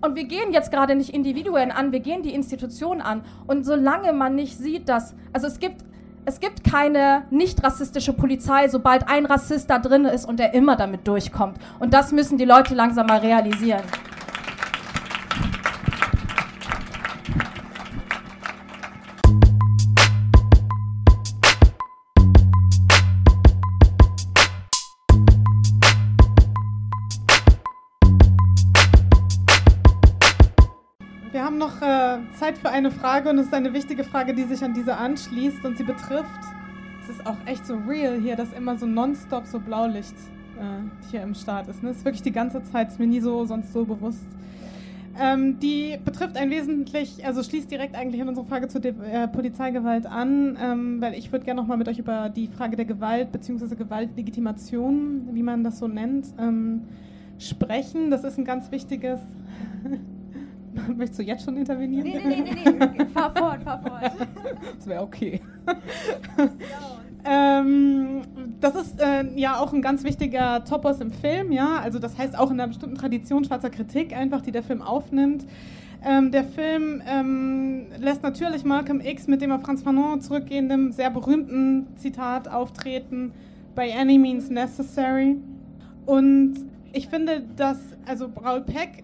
Und 0.00 0.16
wir 0.16 0.24
gehen 0.24 0.52
jetzt 0.52 0.72
gerade 0.72 0.96
nicht 0.96 1.10
Individuen 1.10 1.70
an, 1.70 1.92
wir 1.92 2.00
gehen 2.00 2.22
die 2.22 2.34
Institution 2.34 3.00
an. 3.00 3.22
Und 3.46 3.64
solange 3.64 4.12
man 4.12 4.34
nicht 4.34 4.58
sieht, 4.58 4.88
dass, 4.88 5.14
also 5.32 5.46
es 5.46 5.60
gibt 5.60 5.84
es 6.24 6.38
gibt 6.38 6.62
keine 6.64 7.24
nicht 7.30 7.62
rassistische 7.64 8.12
Polizei, 8.12 8.68
sobald 8.68 9.08
ein 9.08 9.26
Rassist 9.26 9.68
da 9.70 9.78
drin 9.78 10.04
ist 10.04 10.24
und 10.24 10.38
er 10.38 10.54
immer 10.54 10.76
damit 10.76 11.06
durchkommt. 11.08 11.58
Und 11.80 11.94
das 11.94 12.12
müssen 12.12 12.38
die 12.38 12.44
Leute 12.44 12.74
langsam 12.74 13.06
mal 13.06 13.18
realisieren. 13.18 13.82
Eine 32.72 32.90
Frage 32.90 33.28
und 33.28 33.38
es 33.38 33.46
ist 33.46 33.54
eine 33.54 33.72
wichtige 33.74 34.02
Frage, 34.02 34.34
die 34.34 34.44
sich 34.44 34.64
an 34.64 34.72
diese 34.72 34.96
anschließt 34.96 35.64
und 35.64 35.76
sie 35.76 35.84
betrifft, 35.84 36.40
es 37.02 37.10
ist 37.10 37.26
auch 37.26 37.36
echt 37.46 37.66
so 37.66 37.76
real 37.76 38.18
hier, 38.18 38.34
dass 38.34 38.52
immer 38.52 38.78
so 38.78 38.86
nonstop 38.86 39.46
so 39.46 39.60
Blaulicht 39.60 40.14
äh, 40.58 41.10
hier 41.10 41.22
im 41.22 41.34
Start 41.34 41.68
ist. 41.68 41.82
Ne? 41.82 41.90
Das 41.90 41.98
ist 41.98 42.04
wirklich 42.04 42.22
die 42.22 42.32
ganze 42.32 42.62
Zeit, 42.64 42.88
ist 42.88 42.98
mir 42.98 43.06
nie 43.06 43.20
so 43.20 43.44
sonst 43.44 43.72
so 43.72 43.84
bewusst. 43.84 44.26
Ähm, 45.20 45.60
die 45.60 45.98
betrifft 46.02 46.38
ein 46.38 46.48
wesentlich, 46.48 47.26
also 47.26 47.42
schließt 47.42 47.70
direkt 47.70 47.94
eigentlich 47.94 48.22
an 48.22 48.28
unsere 48.28 48.46
Frage 48.46 48.68
zur 48.68 48.80
De 48.80 48.94
äh, 49.04 49.28
Polizeigewalt 49.28 50.06
an, 50.06 50.56
ähm, 50.58 51.02
weil 51.02 51.12
ich 51.12 51.30
würde 51.30 51.44
gerne 51.44 51.60
nochmal 51.60 51.76
mit 51.76 51.88
euch 51.88 51.98
über 51.98 52.30
die 52.30 52.48
Frage 52.48 52.76
der 52.76 52.86
Gewalt 52.86 53.30
bzw. 53.32 53.76
Gewaltlegitimation, 53.76 55.28
wie 55.32 55.42
man 55.42 55.62
das 55.62 55.78
so 55.78 55.88
nennt, 55.88 56.28
ähm, 56.38 56.84
sprechen. 57.38 58.10
Das 58.10 58.24
ist 58.24 58.38
ein 58.38 58.46
ganz 58.46 58.70
wichtiges 58.70 59.20
Möchtest 60.96 61.20
du 61.20 61.22
jetzt 61.22 61.44
schon 61.44 61.56
intervenieren? 61.56 62.04
Nee, 62.04 62.20
nee, 62.24 62.42
nee, 62.42 62.70
nee, 62.70 62.90
nee. 62.98 63.04
fahr 63.06 63.34
fort, 63.34 63.62
fahr 63.62 63.80
fort. 63.82 64.12
Das 64.76 64.86
wäre 64.86 65.02
okay. 65.02 65.40
ähm, 67.24 68.22
das 68.60 68.74
ist 68.74 69.00
äh, 69.00 69.24
ja 69.36 69.58
auch 69.58 69.72
ein 69.72 69.82
ganz 69.82 70.04
wichtiger 70.04 70.64
Topos 70.64 71.00
im 71.00 71.10
Film, 71.10 71.52
ja. 71.52 71.78
Also 71.78 71.98
das 71.98 72.16
heißt 72.18 72.38
auch 72.38 72.50
in 72.50 72.60
einer 72.60 72.68
bestimmten 72.68 72.96
Tradition 72.96 73.44
schwarzer 73.44 73.70
Kritik 73.70 74.16
einfach, 74.16 74.40
die 74.40 74.52
der 74.52 74.62
Film 74.62 74.82
aufnimmt. 74.82 75.44
Ähm, 76.04 76.32
der 76.32 76.44
Film 76.44 77.00
ähm, 77.06 77.86
lässt 77.98 78.22
natürlich 78.22 78.64
Malcolm 78.64 79.00
X 79.00 79.28
mit 79.28 79.40
dem 79.40 79.52
auf 79.52 79.62
Franz 79.62 79.82
Fanon 79.82 80.20
zurückgehenden, 80.20 80.92
sehr 80.92 81.10
berühmten 81.10 81.86
Zitat 81.96 82.48
auftreten, 82.48 83.32
by 83.76 83.92
any 83.92 84.18
means 84.18 84.50
necessary. 84.50 85.36
Und 86.04 86.71
ich 86.92 87.08
finde, 87.08 87.42
dass, 87.56 87.78
also 88.06 88.26
Raul 88.44 88.62
Peck, 88.62 89.02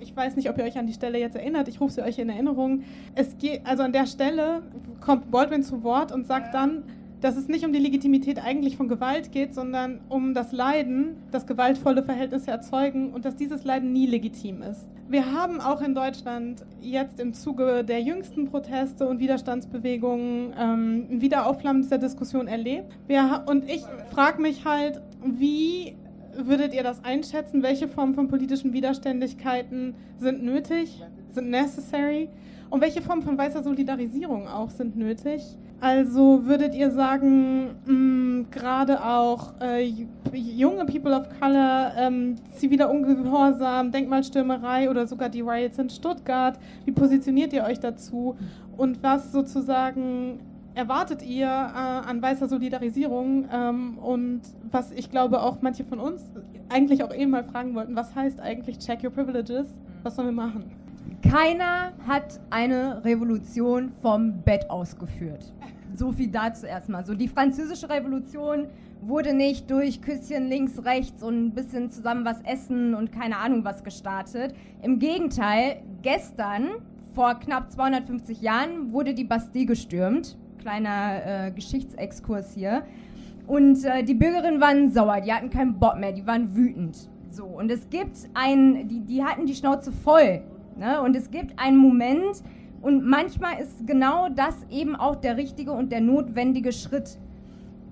ich 0.00 0.14
weiß 0.14 0.36
nicht, 0.36 0.50
ob 0.50 0.58
ihr 0.58 0.64
euch 0.64 0.78
an 0.78 0.86
die 0.86 0.92
Stelle 0.92 1.18
jetzt 1.18 1.36
erinnert, 1.36 1.68
ich 1.68 1.80
rufe 1.80 1.92
sie 1.92 2.02
euch 2.02 2.18
in 2.18 2.28
Erinnerung. 2.28 2.82
Es 3.14 3.36
geht, 3.38 3.66
also 3.66 3.82
an 3.82 3.92
der 3.92 4.06
Stelle 4.06 4.62
kommt 5.00 5.30
Baldwin 5.30 5.62
zu 5.62 5.82
Wort 5.82 6.12
und 6.12 6.26
sagt 6.26 6.54
dann, 6.54 6.84
dass 7.24 7.36
es 7.36 7.48
nicht 7.48 7.64
um 7.64 7.72
die 7.72 7.78
Legitimität 7.78 8.44
eigentlich 8.44 8.76
von 8.76 8.86
Gewalt 8.86 9.32
geht, 9.32 9.54
sondern 9.54 10.00
um 10.10 10.34
das 10.34 10.52
Leiden, 10.52 11.16
das 11.30 11.46
gewaltvolle 11.46 12.02
Verhältnisse 12.02 12.50
erzeugen 12.50 13.14
und 13.14 13.24
dass 13.24 13.34
dieses 13.34 13.64
Leiden 13.64 13.94
nie 13.94 14.06
legitim 14.06 14.60
ist. 14.60 14.86
Wir 15.08 15.32
haben 15.32 15.60
auch 15.60 15.80
in 15.80 15.94
Deutschland 15.94 16.66
jetzt 16.82 17.20
im 17.20 17.32
Zuge 17.32 17.82
der 17.82 18.02
jüngsten 18.02 18.50
Proteste 18.50 19.06
und 19.06 19.20
Widerstandsbewegungen 19.20 20.52
ähm, 20.58 21.06
ein 21.10 21.20
Wiederaufflammen 21.22 21.80
dieser 21.80 21.96
Diskussion 21.96 22.46
erlebt. 22.46 22.92
Wir, 23.06 23.44
und 23.46 23.70
ich 23.70 23.84
frage 24.10 24.42
mich 24.42 24.66
halt, 24.66 25.00
wie 25.24 25.96
würdet 26.36 26.74
ihr 26.74 26.82
das 26.82 27.04
einschätzen? 27.04 27.62
Welche 27.62 27.88
Formen 27.88 28.14
von 28.14 28.28
politischen 28.28 28.72
Widerständigkeiten 28.72 29.94
sind 30.18 30.42
nötig, 30.42 31.02
sind 31.32 31.50
necessary? 31.50 32.28
Und 32.70 32.80
welche 32.80 33.02
Formen 33.02 33.22
von 33.22 33.38
weißer 33.38 33.62
Solidarisierung 33.62 34.48
auch 34.48 34.70
sind 34.70 34.96
nötig? 34.96 35.42
Also 35.80 36.46
würdet 36.46 36.74
ihr 36.74 36.90
sagen, 36.90 38.46
gerade 38.50 39.04
auch 39.04 39.52
äh, 39.60 39.92
junge 40.32 40.86
People 40.86 41.14
of 41.14 41.28
Color, 41.38 41.92
ähm, 41.98 42.36
ziviler 42.54 42.90
Ungehorsam, 42.90 43.92
Denkmalstürmerei 43.92 44.88
oder 44.88 45.06
sogar 45.06 45.28
die 45.28 45.42
Riots 45.42 45.78
in 45.78 45.90
Stuttgart, 45.90 46.58
wie 46.84 46.92
positioniert 46.92 47.52
ihr 47.52 47.64
euch 47.64 47.80
dazu? 47.80 48.34
Und 48.76 49.02
was 49.02 49.30
sozusagen 49.30 50.40
erwartet 50.74 51.22
ihr 51.22 51.46
äh, 51.46 51.48
an 51.48 52.20
weißer 52.20 52.48
Solidarisierung? 52.48 53.48
Ähm, 53.52 53.98
und 53.98 54.42
was 54.70 54.92
ich 54.92 55.10
glaube 55.10 55.42
auch 55.42 55.58
manche 55.60 55.84
von 55.84 56.00
uns 56.00 56.22
eigentlich 56.68 57.02
auch 57.02 57.14
eben 57.14 57.30
mal 57.30 57.44
fragen 57.44 57.74
wollten, 57.74 57.96
was 57.96 58.14
heißt 58.14 58.40
eigentlich 58.40 58.78
Check 58.78 59.04
Your 59.04 59.10
Privileges? 59.10 59.66
Was 60.02 60.16
sollen 60.16 60.28
wir 60.28 60.32
machen? 60.32 60.64
Keiner 61.22 61.92
hat 62.06 62.40
eine 62.50 63.04
Revolution 63.04 63.92
vom 64.02 64.42
Bett 64.42 64.68
ausgeführt. 64.70 65.52
So 65.94 66.12
viel 66.12 66.28
dazu 66.28 66.66
erstmal. 66.66 67.06
So 67.06 67.14
die 67.14 67.28
französische 67.28 67.88
Revolution 67.88 68.66
wurde 69.00 69.32
nicht 69.32 69.70
durch 69.70 70.02
Küsschen 70.02 70.48
links, 70.48 70.84
rechts 70.84 71.22
und 71.22 71.46
ein 71.46 71.54
bisschen 71.54 71.90
zusammen 71.90 72.24
was 72.24 72.40
essen 72.42 72.94
und 72.94 73.12
keine 73.12 73.38
Ahnung 73.38 73.64
was 73.64 73.84
gestartet. 73.84 74.54
Im 74.82 74.98
Gegenteil, 74.98 75.82
gestern, 76.02 76.70
vor 77.14 77.34
knapp 77.34 77.70
250 77.70 78.42
Jahren, 78.42 78.92
wurde 78.92 79.14
die 79.14 79.24
Bastille 79.24 79.66
gestürmt. 79.66 80.36
Kleiner 80.64 81.48
äh, 81.48 81.50
Geschichtsexkurs 81.50 82.54
hier. 82.54 82.84
Und 83.46 83.84
äh, 83.84 84.02
die 84.02 84.14
Bürgerinnen 84.14 84.62
waren 84.62 84.90
sauer, 84.90 85.20
die 85.20 85.30
hatten 85.30 85.50
keinen 85.50 85.78
Bock 85.78 85.98
mehr, 85.98 86.12
die 86.12 86.26
waren 86.26 86.56
wütend. 86.56 87.10
So, 87.30 87.44
und 87.44 87.70
es 87.70 87.90
gibt 87.90 88.16
ein, 88.32 88.88
die, 88.88 89.00
die 89.00 89.22
hatten 89.22 89.44
die 89.44 89.54
Schnauze 89.54 89.92
voll. 89.92 90.40
Ne? 90.78 91.02
Und 91.02 91.14
es 91.16 91.30
gibt 91.30 91.58
einen 91.58 91.76
Moment, 91.76 92.42
und 92.80 93.04
manchmal 93.04 93.60
ist 93.60 93.86
genau 93.86 94.30
das 94.30 94.54
eben 94.70 94.96
auch 94.96 95.16
der 95.16 95.36
richtige 95.36 95.72
und 95.72 95.92
der 95.92 96.00
notwendige 96.00 96.72
Schritt. 96.72 97.18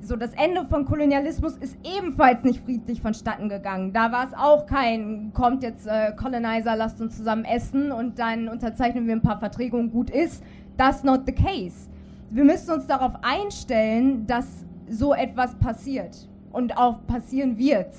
So, 0.01 0.17
das 0.17 0.33
Ende 0.33 0.65
von 0.65 0.87
Kolonialismus 0.87 1.59
ist 1.59 1.77
ebenfalls 1.85 2.43
nicht 2.43 2.65
friedlich 2.65 3.03
vonstatten 3.03 3.51
gegangen. 3.51 3.93
Da 3.93 4.13
war 4.13 4.27
es 4.29 4.35
auch 4.35 4.65
kein, 4.65 5.33
kommt 5.35 5.63
jetzt 5.63 5.87
äh, 5.87 6.13
Colonizer, 6.17 6.75
lasst 6.75 7.03
uns 7.03 7.19
zusammen 7.19 7.45
essen 7.45 7.93
und 7.93 8.19
dann 8.19 8.49
unterzeichnen 8.49 9.07
wir 9.07 9.15
ein 9.15 9.21
paar 9.21 9.39
Verträge 9.39 9.77
und 9.77 9.91
gut 9.93 10.09
ist. 10.09 10.43
That's 10.79 11.05
not 11.05 11.27
the 11.27 11.33
case. 11.33 11.92
Wir 12.35 12.45
müssen 12.45 12.71
uns 12.71 12.87
darauf 12.87 13.13
einstellen, 13.21 14.27
dass 14.27 14.65
so 14.89 15.13
etwas 15.13 15.55
passiert 15.57 16.17
und 16.51 16.79
auch 16.79 17.07
passieren 17.07 17.59
wird. 17.59 17.95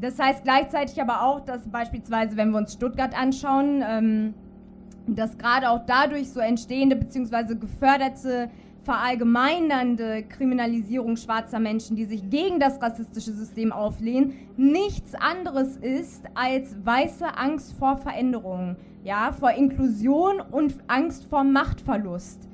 Das 0.00 0.18
heißt 0.18 0.44
gleichzeitig 0.44 1.00
aber 1.02 1.22
auch, 1.22 1.40
dass 1.40 1.68
beispielsweise, 1.68 2.38
wenn 2.38 2.52
wir 2.52 2.56
uns 2.56 2.72
Stuttgart 2.72 3.14
anschauen, 3.14 3.84
ähm, 3.86 4.34
dass 5.06 5.36
gerade 5.36 5.68
auch 5.68 5.80
dadurch 5.86 6.30
so 6.30 6.40
entstehende 6.40 6.96
bzw. 6.96 7.54
geförderte 7.54 8.48
verallgemeinernde 8.84 10.22
Kriminalisierung 10.22 11.16
schwarzer 11.16 11.60
Menschen, 11.60 11.96
die 11.96 12.06
sich 12.06 12.30
gegen 12.30 12.60
das 12.60 12.80
rassistische 12.80 13.32
System 13.32 13.72
auflehnen, 13.72 14.32
nichts 14.56 15.14
anderes 15.14 15.76
ist 15.76 16.24
als 16.32 16.74
weiße 16.82 17.36
Angst 17.36 17.74
vor 17.78 17.98
Veränderungen, 17.98 18.76
ja, 19.04 19.32
vor 19.32 19.50
Inklusion 19.50 20.40
und 20.40 20.76
Angst 20.86 21.26
vor 21.26 21.44
Machtverlust. 21.44 22.49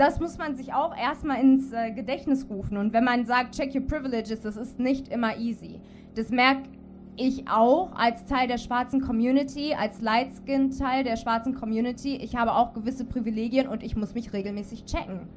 Das 0.00 0.18
muss 0.18 0.38
man 0.38 0.56
sich 0.56 0.72
auch 0.72 0.96
erstmal 0.96 1.42
ins 1.42 1.74
äh, 1.74 1.90
Gedächtnis 1.90 2.46
rufen. 2.48 2.78
Und 2.78 2.94
wenn 2.94 3.04
man 3.04 3.26
sagt, 3.26 3.54
check 3.54 3.74
your 3.74 3.82
privileges, 3.82 4.40
das 4.40 4.56
ist 4.56 4.80
nicht 4.80 5.08
immer 5.08 5.36
easy. 5.36 5.78
Das 6.14 6.30
merke 6.30 6.70
ich 7.16 7.46
auch 7.50 7.92
als 7.94 8.24
Teil 8.24 8.48
der 8.48 8.56
schwarzen 8.56 9.02
Community, 9.02 9.74
als 9.78 10.00
Lightskin-Teil 10.00 11.04
der 11.04 11.16
schwarzen 11.16 11.54
Community. 11.54 12.16
Ich 12.16 12.34
habe 12.34 12.54
auch 12.54 12.72
gewisse 12.72 13.04
Privilegien 13.04 13.68
und 13.68 13.82
ich 13.82 13.94
muss 13.94 14.14
mich 14.14 14.32
regelmäßig 14.32 14.86
checken. 14.86 15.28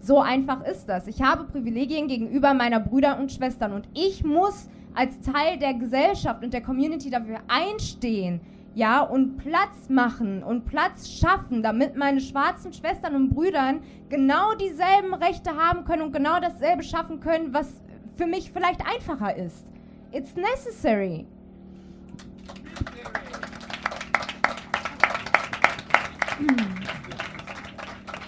So 0.00 0.18
einfach 0.18 0.64
ist 0.64 0.86
das. 0.88 1.06
Ich 1.06 1.22
habe 1.22 1.44
Privilegien 1.44 2.08
gegenüber 2.08 2.52
meiner 2.52 2.80
Brüder 2.80 3.20
und 3.20 3.30
Schwestern 3.30 3.74
und 3.74 3.88
ich 3.94 4.24
muss 4.24 4.68
als 4.92 5.20
Teil 5.20 5.56
der 5.60 5.74
Gesellschaft 5.74 6.42
und 6.42 6.52
der 6.52 6.62
Community 6.62 7.10
dafür 7.10 7.38
einstehen, 7.46 8.40
ja, 8.74 9.02
und 9.02 9.36
Platz 9.36 9.88
machen 9.88 10.42
und 10.42 10.66
Platz 10.66 11.08
schaffen, 11.08 11.62
damit 11.62 11.96
meine 11.96 12.20
schwarzen 12.20 12.72
Schwestern 12.72 13.14
und 13.14 13.30
Brüdern 13.30 13.82
genau 14.08 14.54
dieselben 14.54 15.14
Rechte 15.14 15.56
haben 15.56 15.84
können 15.84 16.02
und 16.02 16.12
genau 16.12 16.40
dasselbe 16.40 16.82
schaffen 16.82 17.20
können, 17.20 17.54
was 17.54 17.80
für 18.16 18.26
mich 18.26 18.50
vielleicht 18.52 18.80
einfacher 18.86 19.36
ist. 19.36 19.66
It's 20.12 20.34
necessary. 20.34 21.26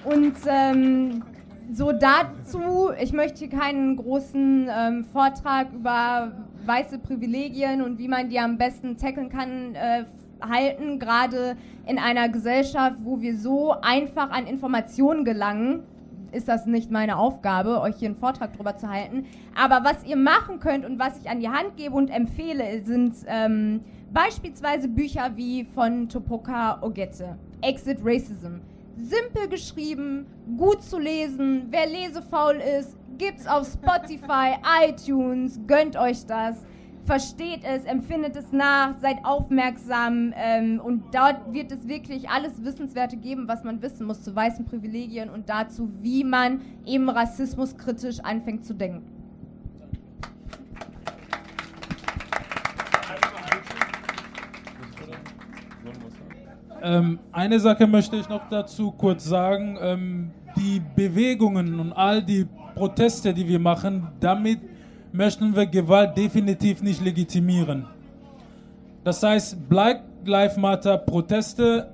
Und 0.04 0.36
ähm, 0.46 1.22
so 1.72 1.90
dazu, 1.90 2.90
ich 3.00 3.12
möchte 3.12 3.40
hier 3.40 3.48
keinen 3.48 3.96
großen 3.96 4.68
ähm, 4.70 5.04
Vortrag 5.04 5.72
über 5.72 6.32
weiße 6.64 6.98
Privilegien 6.98 7.82
und 7.82 7.98
wie 7.98 8.06
man 8.06 8.28
die 8.28 8.38
am 8.38 8.56
besten 8.56 8.96
tackeln 8.96 9.28
kann, 9.28 9.74
äh, 9.74 10.04
halten, 10.40 10.98
gerade 10.98 11.56
in 11.86 11.98
einer 11.98 12.28
Gesellschaft, 12.28 12.96
wo 13.02 13.20
wir 13.20 13.36
so 13.36 13.72
einfach 13.80 14.30
an 14.30 14.46
Informationen 14.46 15.24
gelangen, 15.24 15.82
ist 16.32 16.48
das 16.48 16.66
nicht 16.66 16.90
meine 16.90 17.18
Aufgabe, 17.18 17.80
euch 17.80 17.96
hier 17.96 18.08
einen 18.08 18.16
Vortrag 18.16 18.52
darüber 18.52 18.76
zu 18.76 18.88
halten. 18.88 19.26
Aber 19.54 19.84
was 19.84 20.04
ihr 20.04 20.16
machen 20.16 20.60
könnt 20.60 20.84
und 20.84 20.98
was 20.98 21.18
ich 21.20 21.30
an 21.30 21.40
die 21.40 21.48
Hand 21.48 21.76
gebe 21.76 21.94
und 21.94 22.08
empfehle, 22.08 22.84
sind 22.84 23.14
ähm, 23.26 23.80
beispielsweise 24.12 24.88
Bücher 24.88 25.32
wie 25.36 25.64
von 25.64 26.08
Topoka 26.08 26.82
Ogette, 26.82 27.38
Exit 27.62 27.98
Racism 28.02 28.60
simpel 28.96 29.48
geschrieben, 29.48 30.26
gut 30.56 30.82
zu 30.82 30.98
lesen. 30.98 31.66
Wer 31.70 31.86
lesefaul 31.86 32.56
ist, 32.56 32.96
gibt's 33.18 33.46
auf 33.46 33.66
Spotify, 33.66 34.56
iTunes, 34.88 35.60
gönnt 35.66 35.96
euch 35.96 36.24
das. 36.26 36.64
Versteht 37.06 37.60
es, 37.62 37.84
empfindet 37.84 38.34
es 38.34 38.50
nach, 38.50 38.98
seid 38.98 39.24
aufmerksam 39.24 40.34
ähm, 40.36 40.80
und 40.84 41.04
dort 41.14 41.52
wird 41.52 41.70
es 41.70 41.86
wirklich 41.86 42.28
alles 42.28 42.64
Wissenswerte 42.64 43.16
geben, 43.16 43.46
was 43.46 43.62
man 43.62 43.80
wissen 43.80 44.08
muss 44.08 44.24
zu 44.24 44.34
weißen 44.34 44.64
Privilegien 44.64 45.30
und 45.30 45.48
dazu, 45.48 45.88
wie 46.02 46.24
man 46.24 46.62
eben 46.84 47.08
rassismuskritisch 47.08 48.18
anfängt 48.24 48.66
zu 48.66 48.74
denken. 48.74 49.06
Ähm, 56.82 57.20
eine 57.30 57.60
Sache 57.60 57.86
möchte 57.86 58.16
ich 58.16 58.28
noch 58.28 58.48
dazu 58.48 58.90
kurz 58.90 59.24
sagen. 59.24 59.78
Ähm, 59.80 60.30
die 60.56 60.82
Bewegungen 60.96 61.78
und 61.78 61.92
all 61.92 62.20
die 62.20 62.48
Proteste, 62.74 63.32
die 63.32 63.46
wir 63.46 63.60
machen, 63.60 64.08
damit 64.18 64.58
möchten 65.16 65.56
wir 65.56 65.66
Gewalt 65.66 66.16
definitiv 66.16 66.82
nicht 66.82 67.02
legitimieren. 67.02 67.86
Das 69.04 69.22
heißt, 69.22 69.68
Black 69.68 70.02
Lives 70.24 70.56
Matter 70.56 70.98
Proteste, 70.98 71.88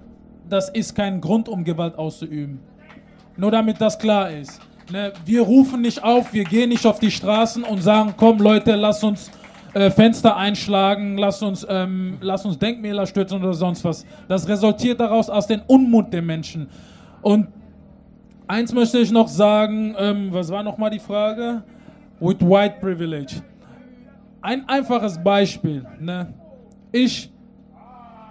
das 0.48 0.68
ist 0.70 0.94
kein 0.94 1.20
Grund, 1.20 1.48
um 1.48 1.64
Gewalt 1.64 1.96
auszuüben. 1.96 2.60
Nur 3.36 3.50
damit 3.50 3.80
das 3.80 3.98
klar 3.98 4.30
ist. 4.30 4.60
Ne? 4.90 5.12
Wir 5.24 5.42
rufen 5.42 5.82
nicht 5.82 6.02
auf, 6.02 6.32
wir 6.32 6.44
gehen 6.44 6.70
nicht 6.70 6.86
auf 6.86 6.98
die 6.98 7.10
Straßen 7.10 7.64
und 7.64 7.82
sagen, 7.82 8.14
komm 8.16 8.38
Leute, 8.38 8.74
lass 8.74 9.02
uns 9.04 9.30
äh, 9.74 9.90
Fenster 9.90 10.36
einschlagen, 10.36 11.16
lass 11.16 11.42
uns, 11.42 11.66
ähm, 11.68 12.18
lass 12.20 12.44
uns 12.44 12.58
Denkmäler 12.58 13.06
stürzen 13.06 13.42
oder 13.42 13.54
sonst 13.54 13.84
was. 13.84 14.04
Das 14.28 14.48
resultiert 14.48 15.00
daraus 15.00 15.30
aus 15.30 15.46
dem 15.46 15.62
Unmut 15.66 16.12
der 16.12 16.22
Menschen. 16.22 16.68
Und 17.22 17.48
eins 18.46 18.72
möchte 18.72 18.98
ich 18.98 19.10
noch 19.10 19.28
sagen, 19.28 19.94
ähm, 19.98 20.28
was 20.30 20.50
war 20.50 20.62
nochmal 20.62 20.90
die 20.90 20.98
Frage? 20.98 21.62
With 22.22 22.40
white 22.40 22.76
privilege. 22.80 23.42
Ein 24.40 24.68
einfaches 24.68 25.20
Beispiel. 25.22 25.84
Ne? 25.98 26.32
Ich 26.92 27.32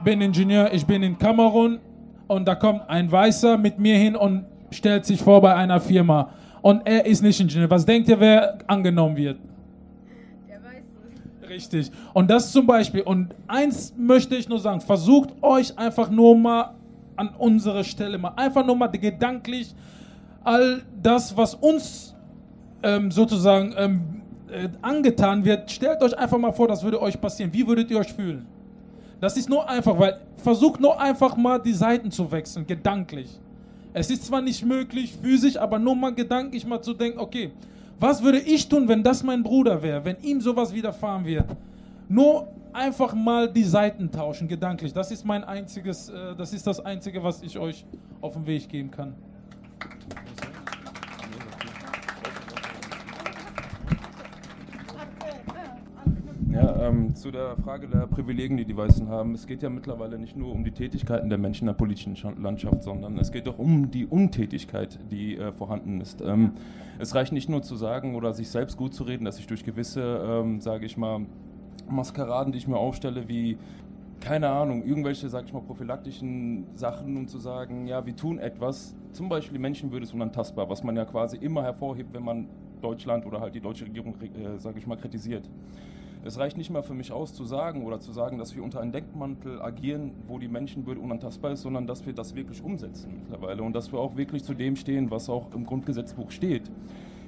bin 0.01 0.21
Ingenieur, 0.21 0.73
ich 0.73 0.85
bin 0.85 1.03
in 1.03 1.17
Kamerun 1.17 1.79
und 2.27 2.47
da 2.47 2.55
kommt 2.55 2.89
ein 2.89 3.11
Weißer 3.11 3.57
mit 3.57 3.79
mir 3.79 3.97
hin 3.97 4.15
und 4.15 4.45
stellt 4.69 5.05
sich 5.05 5.21
vor 5.21 5.41
bei 5.41 5.53
einer 5.55 5.81
Firma. 5.81 6.29
Und 6.61 6.87
er 6.87 7.05
ist 7.05 7.21
nicht 7.21 7.41
Ingenieur. 7.41 7.69
Was 7.69 7.85
denkt 7.85 8.07
ihr, 8.07 8.17
wer 8.17 8.59
angenommen 8.65 9.17
wird? 9.17 9.37
Richtig. 11.49 11.91
Und 12.13 12.31
das 12.31 12.49
zum 12.53 12.65
Beispiel, 12.65 13.01
und 13.01 13.35
eins 13.45 13.93
möchte 13.97 14.37
ich 14.37 14.47
nur 14.47 14.59
sagen, 14.59 14.79
versucht 14.79 15.31
euch 15.41 15.77
einfach 15.77 16.09
nur 16.09 16.37
mal 16.37 16.75
an 17.17 17.31
unsere 17.37 17.83
Stelle 17.83 18.17
mal, 18.17 18.31
einfach 18.37 18.65
nur 18.65 18.77
mal 18.77 18.87
gedanklich 18.87 19.75
all 20.45 20.81
das, 21.03 21.35
was 21.35 21.55
uns 21.55 22.15
ähm, 22.83 23.11
sozusagen 23.11 23.73
ähm, 23.77 24.01
äh, 24.51 24.69
angetan 24.81 25.45
wird, 25.45 25.71
stellt 25.71 26.01
euch 26.01 26.17
einfach 26.17 26.37
mal 26.37 26.51
vor, 26.51 26.67
das 26.67 26.83
würde 26.83 27.01
euch 27.01 27.19
passieren. 27.19 27.53
Wie 27.53 27.65
würdet 27.65 27.89
ihr 27.91 27.97
euch 27.97 28.11
fühlen? 28.11 28.45
Das 29.19 29.37
ist 29.37 29.49
nur 29.49 29.69
einfach, 29.69 29.97
weil 29.97 30.19
versucht 30.37 30.79
nur 30.79 30.99
einfach 30.99 31.37
mal 31.37 31.59
die 31.59 31.73
Seiten 31.73 32.09
zu 32.11 32.31
wechseln, 32.31 32.65
gedanklich. 32.65 33.39
Es 33.93 34.09
ist 34.09 34.25
zwar 34.25 34.41
nicht 34.41 34.65
möglich 34.65 35.15
physisch, 35.21 35.57
aber 35.57 35.77
nur 35.77 35.95
mal 35.95 36.13
gedanklich 36.13 36.65
mal 36.65 36.81
zu 36.81 36.93
denken, 36.93 37.19
okay, 37.19 37.51
was 37.99 38.23
würde 38.23 38.39
ich 38.39 38.67
tun, 38.67 38.87
wenn 38.87 39.03
das 39.03 39.21
mein 39.21 39.43
Bruder 39.43 39.81
wäre, 39.83 40.03
wenn 40.03 40.17
ihm 40.21 40.41
sowas 40.41 40.73
widerfahren 40.73 41.23
wird? 41.23 41.45
Nur 42.09 42.47
einfach 42.73 43.13
mal 43.13 43.51
die 43.51 43.63
Seiten 43.63 44.11
tauschen, 44.11 44.47
gedanklich. 44.47 44.91
Das 44.91 45.11
ist 45.11 45.25
mein 45.25 45.43
einziges, 45.43 46.09
äh, 46.09 46.35
das 46.35 46.51
ist 46.53 46.65
das 46.65 46.79
Einzige, 46.83 47.23
was 47.23 47.43
ich 47.43 47.59
euch 47.59 47.85
auf 48.21 48.33
den 48.33 48.47
Weg 48.47 48.69
geben 48.69 48.89
kann. 48.89 49.13
Ja, 56.53 56.87
ähm, 56.87 57.15
zu 57.15 57.31
der 57.31 57.55
Frage 57.57 57.87
der 57.87 58.07
Privilegien, 58.07 58.57
die 58.57 58.65
die 58.65 58.75
Weißen 58.75 59.07
haben. 59.07 59.33
Es 59.33 59.47
geht 59.47 59.63
ja 59.63 59.69
mittlerweile 59.69 60.19
nicht 60.19 60.35
nur 60.35 60.51
um 60.51 60.63
die 60.63 60.71
Tätigkeiten 60.71 61.29
der 61.29 61.37
Menschen 61.37 61.63
in 61.63 61.67
der 61.67 61.73
politischen 61.73 62.17
Landschaft, 62.41 62.83
sondern 62.83 63.17
es 63.17 63.31
geht 63.31 63.47
auch 63.47 63.57
um 63.57 63.89
die 63.89 64.05
Untätigkeit, 64.05 64.99
die 65.09 65.37
äh, 65.37 65.53
vorhanden 65.53 66.01
ist. 66.01 66.21
Ähm, 66.21 66.51
es 66.99 67.15
reicht 67.15 67.31
nicht 67.31 67.47
nur 67.49 67.61
zu 67.61 67.75
sagen 67.75 68.15
oder 68.15 68.33
sich 68.33 68.49
selbst 68.49 68.75
gut 68.75 68.93
zu 68.93 69.03
reden, 69.03 69.23
dass 69.23 69.39
ich 69.39 69.47
durch 69.47 69.63
gewisse, 69.63 70.01
ähm, 70.25 70.59
sage 70.59 70.85
ich 70.85 70.97
mal, 70.97 71.25
Maskeraden, 71.89 72.51
die 72.51 72.57
ich 72.57 72.67
mir 72.67 72.77
aufstelle, 72.77 73.27
wie 73.29 73.57
keine 74.19 74.49
Ahnung, 74.49 74.83
irgendwelche, 74.83 75.29
sag 75.29 75.45
ich 75.45 75.53
mal, 75.53 75.61
prophylaktischen 75.61 76.67
Sachen, 76.75 77.17
um 77.17 77.27
zu 77.27 77.39
sagen, 77.39 77.87
ja, 77.87 78.05
wir 78.05 78.15
tun 78.15 78.37
etwas, 78.37 78.95
zum 79.13 79.29
Beispiel 79.29 79.53
die 79.53 79.61
Menschenwürde 79.61 80.05
ist 80.05 80.13
unantastbar, 80.13 80.69
was 80.69 80.83
man 80.83 80.95
ja 80.95 81.05
quasi 81.05 81.37
immer 81.37 81.63
hervorhebt, 81.63 82.13
wenn 82.13 82.23
man 82.23 82.47
Deutschland 82.81 83.25
oder 83.25 83.41
halt 83.41 83.55
die 83.55 83.61
deutsche 83.61 83.85
Regierung, 83.85 84.15
äh, 84.21 84.57
sage 84.57 84.79
ich 84.79 84.85
mal, 84.85 84.97
kritisiert. 84.97 85.49
Es 86.23 86.37
reicht 86.37 86.55
nicht 86.55 86.69
mehr 86.69 86.83
für 86.83 86.93
mich 86.93 87.11
aus 87.11 87.33
zu 87.33 87.45
sagen 87.45 87.83
oder 87.83 87.99
zu 87.99 88.11
sagen, 88.11 88.37
dass 88.37 88.55
wir 88.55 88.63
unter 88.63 88.79
einem 88.79 88.91
Denkmantel 88.91 89.59
agieren, 89.59 90.11
wo 90.27 90.37
die 90.37 90.47
Menschenwürde 90.47 91.01
unantastbar 91.01 91.51
ist, 91.51 91.61
sondern 91.61 91.87
dass 91.87 92.05
wir 92.05 92.13
das 92.13 92.35
wirklich 92.35 92.63
umsetzen 92.63 93.21
mittlerweile 93.21 93.63
und 93.63 93.75
dass 93.75 93.91
wir 93.91 93.99
auch 93.99 94.15
wirklich 94.15 94.43
zu 94.43 94.53
dem 94.53 94.75
stehen, 94.75 95.09
was 95.09 95.29
auch 95.29 95.51
im 95.55 95.65
Grundgesetzbuch 95.65 96.29
steht. 96.29 96.69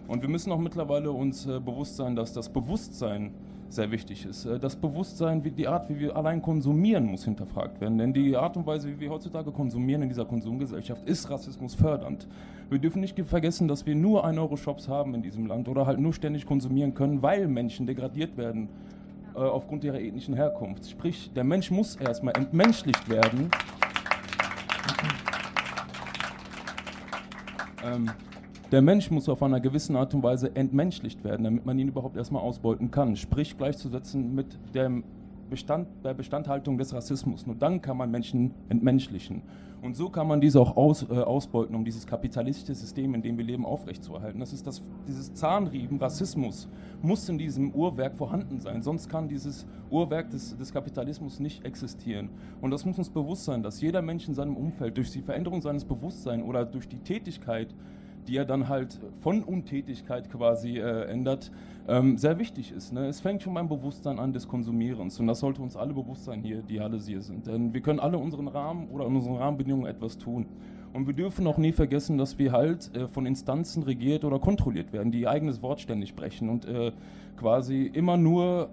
Und 0.07 0.21
wir 0.21 0.29
müssen 0.29 0.51
auch 0.51 0.59
mittlerweile 0.59 1.11
uns 1.11 1.47
äh, 1.47 1.59
bewusst 1.59 1.95
sein, 1.95 2.15
dass 2.15 2.33
das 2.33 2.49
Bewusstsein 2.49 3.31
sehr 3.75 3.91
wichtig 3.91 4.25
ist. 4.25 4.45
Äh, 4.45 4.59
das 4.59 4.75
Bewusstsein, 4.75 5.43
wie 5.43 5.51
die 5.51 5.67
Art, 5.67 5.89
wie 5.89 5.99
wir 5.99 6.15
allein 6.15 6.41
konsumieren, 6.41 7.05
muss 7.05 7.25
hinterfragt 7.25 7.81
werden. 7.81 7.97
Denn 7.97 8.13
die 8.13 8.35
Art 8.35 8.57
und 8.57 8.65
Weise, 8.65 8.87
wie 8.87 8.99
wir 8.99 9.09
heutzutage 9.09 9.51
konsumieren 9.51 10.01
in 10.03 10.09
dieser 10.09 10.25
Konsumgesellschaft, 10.25 11.07
ist 11.07 11.29
Rassismus 11.29 11.75
fördernd. 11.75 12.27
Wir 12.69 12.79
dürfen 12.79 13.01
nicht 13.01 13.19
vergessen, 13.19 13.67
dass 13.67 13.85
wir 13.85 13.95
nur 13.95 14.25
1-Euro-Shops 14.25 14.87
haben 14.87 15.13
in 15.15 15.21
diesem 15.21 15.45
Land 15.45 15.67
oder 15.67 15.85
halt 15.85 15.99
nur 15.99 16.13
ständig 16.13 16.45
konsumieren 16.45 16.93
können, 16.93 17.21
weil 17.21 17.47
Menschen 17.47 17.85
degradiert 17.85 18.37
werden 18.37 18.69
äh, 19.35 19.39
aufgrund 19.39 19.83
ihrer 19.83 19.99
ethnischen 19.99 20.33
Herkunft. 20.33 20.89
Sprich, 20.89 21.31
der 21.35 21.43
Mensch 21.43 21.71
muss 21.71 21.95
erstmal 21.95 22.35
entmenschlicht 22.37 23.09
werden. 23.09 23.49
Ähm, 27.85 28.09
der 28.73 28.81
Mensch 28.81 29.11
muss 29.11 29.29
auf 29.29 29.43
einer 29.43 29.59
gewissen 29.59 29.95
Art 29.95 30.15
und 30.15 30.23
Weise 30.23 30.55
entmenschlicht 30.55 31.23
werden, 31.23 31.43
damit 31.43 31.63
man 31.63 31.77
ihn 31.77 31.89
überhaupt 31.89 32.17
erstmal 32.17 32.41
ausbeuten 32.41 32.89
kann. 32.89 33.15
Sprich, 33.15 33.55
gleichzusetzen 33.55 34.33
mit 34.33 34.47
dem 34.73 35.03
Bestand, 35.51 35.87
der 36.03 36.15
Bestandhaltung 36.15 36.79
des 36.79 36.91
Rassismus. 36.91 37.45
Nur 37.45 37.55
dann 37.55 37.83
kann 37.83 37.97
man 37.97 38.09
Menschen 38.09 38.55
entmenschlichen. 38.69 39.43
Und 39.83 39.95
so 39.95 40.09
kann 40.09 40.27
man 40.27 40.41
diese 40.41 40.59
auch 40.59 40.75
aus, 40.75 41.03
äh, 41.07 41.13
ausbeuten, 41.13 41.75
um 41.75 41.85
dieses 41.85 42.07
kapitalistische 42.07 42.73
System, 42.73 43.13
in 43.13 43.21
dem 43.21 43.37
wir 43.37 43.45
leben, 43.45 43.63
aufrechtzuerhalten. 43.63 44.39
Das 44.39 44.53
ist 44.53 44.65
das, 44.65 44.81
dieses 45.07 45.35
Zahnrieben, 45.35 45.99
Rassismus, 45.99 46.67
muss 47.03 47.29
in 47.29 47.37
diesem 47.37 47.75
Uhrwerk 47.75 48.15
vorhanden 48.15 48.59
sein. 48.59 48.81
Sonst 48.81 49.07
kann 49.07 49.27
dieses 49.27 49.67
Uhrwerk 49.91 50.31
des, 50.31 50.57
des 50.57 50.73
Kapitalismus 50.73 51.39
nicht 51.39 51.63
existieren. 51.63 52.29
Und 52.59 52.71
das 52.71 52.85
muss 52.85 52.97
uns 52.97 53.11
bewusst 53.11 53.43
sein, 53.43 53.61
dass 53.61 53.81
jeder 53.81 54.01
Mensch 54.01 54.27
in 54.27 54.33
seinem 54.33 54.57
Umfeld 54.57 54.97
durch 54.97 55.11
die 55.11 55.21
Veränderung 55.21 55.61
seines 55.61 55.85
Bewusstseins 55.85 56.43
oder 56.43 56.65
durch 56.65 56.87
die 56.87 56.97
Tätigkeit 56.97 57.67
die 58.27 58.37
er 58.37 58.45
dann 58.45 58.69
halt 58.69 58.99
von 59.19 59.43
Untätigkeit 59.43 60.29
quasi 60.31 60.77
äh, 60.77 61.05
ändert, 61.05 61.51
ähm, 61.87 62.17
sehr 62.17 62.39
wichtig 62.39 62.71
ist. 62.71 62.93
Ne? 62.93 63.07
Es 63.07 63.21
fängt 63.21 63.43
schon 63.43 63.53
beim 63.53 63.67
Bewusstsein 63.67 64.19
an 64.19 64.33
des 64.33 64.47
Konsumierens 64.47 65.19
und 65.19 65.27
das 65.27 65.39
sollte 65.39 65.61
uns 65.61 65.75
alle 65.75 65.93
bewusst 65.93 66.25
sein 66.25 66.41
hier, 66.41 66.61
die 66.61 66.79
alle 66.79 66.97
hier 66.97 67.21
sind. 67.21 67.47
Denn 67.47 67.73
wir 67.73 67.81
können 67.81 67.99
alle 67.99 68.17
unseren 68.17 68.47
Rahmen 68.47 68.89
oder 68.89 69.05
unseren 69.05 69.35
Rahmenbedingungen 69.35 69.87
etwas 69.87 70.17
tun. 70.17 70.45
Und 70.93 71.07
wir 71.07 71.13
dürfen 71.13 71.47
auch 71.47 71.57
nie 71.57 71.71
vergessen, 71.71 72.17
dass 72.17 72.37
wir 72.37 72.51
halt 72.51 72.95
äh, 72.95 73.07
von 73.07 73.25
Instanzen 73.25 73.83
regiert 73.83 74.23
oder 74.23 74.39
kontrolliert 74.39 74.93
werden, 74.93 75.11
die 75.11 75.21
ihr 75.21 75.29
eigenes 75.29 75.61
Wort 75.61 75.81
ständig 75.81 76.09
sprechen 76.09 76.49
und 76.49 76.65
äh, 76.65 76.91
quasi 77.35 77.89
immer 77.91 78.15
nur 78.15 78.69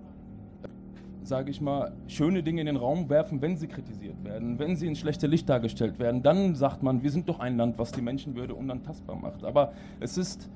sage 1.23 1.51
ich 1.51 1.61
mal, 1.61 1.93
schöne 2.07 2.43
Dinge 2.43 2.61
in 2.61 2.67
den 2.67 2.77
Raum 2.77 3.09
werfen, 3.09 3.43
wenn 3.43 3.57
sie 3.57 3.67
kritisiert 3.67 4.25
werden, 4.25 4.59
wenn 4.59 4.77
sie 4.77 4.87
ins 4.87 4.99
schlechte 4.99 5.27
Licht 5.27 5.49
dargestellt 5.49 5.99
werden. 5.99 6.23
Dann 6.23 6.55
sagt 6.55 6.83
man, 6.83 7.03
wir 7.03 7.11
sind 7.11 7.29
doch 7.29 7.41
ein 7.41 7.57
Land, 7.57 7.79
was 7.79 7.93
die 7.93 8.03
Menschenwürde 8.03 8.55
unantastbar 8.55 9.17
macht. 9.17 9.45
Aber 9.45 9.73
es 10.01 10.17
ist 10.17 10.49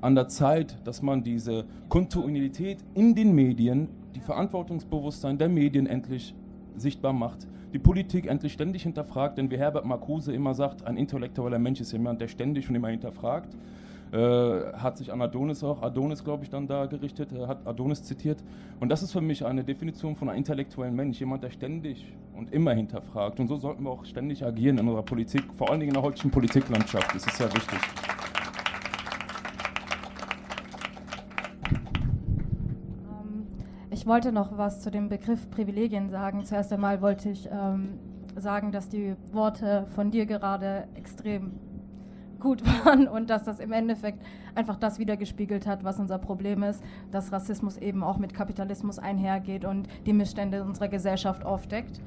an 0.00 0.14
der 0.14 0.28
Zeit, 0.28 0.76
dass 0.84 1.00
man 1.00 1.22
diese 1.22 1.64
Kontinuität 1.88 2.78
in 2.94 3.14
den 3.14 3.34
Medien, 3.34 3.88
die 4.14 4.20
Verantwortungsbewusstsein 4.20 5.38
der 5.38 5.48
Medien 5.48 5.86
endlich 5.86 6.34
sichtbar 6.76 7.12
macht, 7.12 7.46
die 7.72 7.78
Politik 7.78 8.26
endlich 8.26 8.52
ständig 8.52 8.82
hinterfragt, 8.82 9.38
denn 9.38 9.50
wie 9.50 9.56
Herbert 9.56 9.86
Marcuse 9.86 10.32
immer 10.32 10.54
sagt, 10.54 10.86
ein 10.86 10.96
intellektueller 10.96 11.58
Mensch 11.58 11.80
ist 11.80 11.92
jemand, 11.92 12.20
der 12.20 12.28
ständig 12.28 12.68
und 12.68 12.74
immer 12.74 12.88
hinterfragt. 12.88 13.56
Äh, 14.12 14.74
hat 14.74 14.98
sich 14.98 15.10
an 15.10 15.22
Adonis 15.22 15.64
auch, 15.64 15.80
Adonis 15.80 16.22
glaube 16.22 16.44
ich 16.44 16.50
dann 16.50 16.66
da 16.66 16.84
gerichtet, 16.84 17.32
äh, 17.32 17.46
hat 17.46 17.66
Adonis 17.66 18.04
zitiert. 18.04 18.44
Und 18.78 18.90
das 18.90 19.02
ist 19.02 19.12
für 19.12 19.22
mich 19.22 19.42
eine 19.42 19.64
Definition 19.64 20.16
von 20.16 20.28
einem 20.28 20.36
intellektuellen 20.36 20.94
Mensch, 20.94 21.18
jemand, 21.18 21.42
der 21.42 21.48
ständig 21.48 22.12
und 22.36 22.52
immer 22.52 22.74
hinterfragt. 22.74 23.40
Und 23.40 23.48
so 23.48 23.56
sollten 23.56 23.84
wir 23.84 23.90
auch 23.90 24.04
ständig 24.04 24.44
agieren 24.44 24.76
in 24.76 24.86
unserer 24.86 25.02
Politik, 25.02 25.44
vor 25.56 25.70
allen 25.70 25.80
Dingen 25.80 25.92
in 25.92 25.94
der 25.94 26.02
heutigen 26.02 26.30
Politiklandschaft. 26.30 27.14
Das 27.14 27.26
ist 27.26 27.38
sehr 27.38 27.50
wichtig. 27.54 27.78
Ähm, 33.06 33.46
ich 33.90 34.06
wollte 34.06 34.30
noch 34.30 34.58
was 34.58 34.82
zu 34.82 34.90
dem 34.90 35.08
Begriff 35.08 35.48
Privilegien 35.48 36.10
sagen. 36.10 36.44
Zuerst 36.44 36.70
einmal 36.70 37.00
wollte 37.00 37.30
ich 37.30 37.48
ähm, 37.50 37.98
sagen, 38.36 38.72
dass 38.72 38.90
die 38.90 39.16
Worte 39.32 39.86
von 39.94 40.10
dir 40.10 40.26
gerade 40.26 40.86
extrem 40.96 41.52
gut 42.42 42.62
waren 42.84 43.08
und 43.08 43.30
dass 43.30 43.44
das 43.44 43.60
im 43.60 43.72
Endeffekt 43.72 44.22
einfach 44.54 44.76
das 44.76 44.98
wiedergespiegelt 44.98 45.66
hat, 45.66 45.84
was 45.84 45.98
unser 45.98 46.18
Problem 46.18 46.62
ist, 46.62 46.82
dass 47.10 47.32
Rassismus 47.32 47.78
eben 47.78 48.02
auch 48.02 48.18
mit 48.18 48.34
Kapitalismus 48.34 48.98
einhergeht 48.98 49.64
und 49.64 49.88
die 50.04 50.12
Missstände 50.12 50.62
unserer 50.62 50.88
Gesellschaft 50.88 51.46
aufdeckt. 51.46 52.00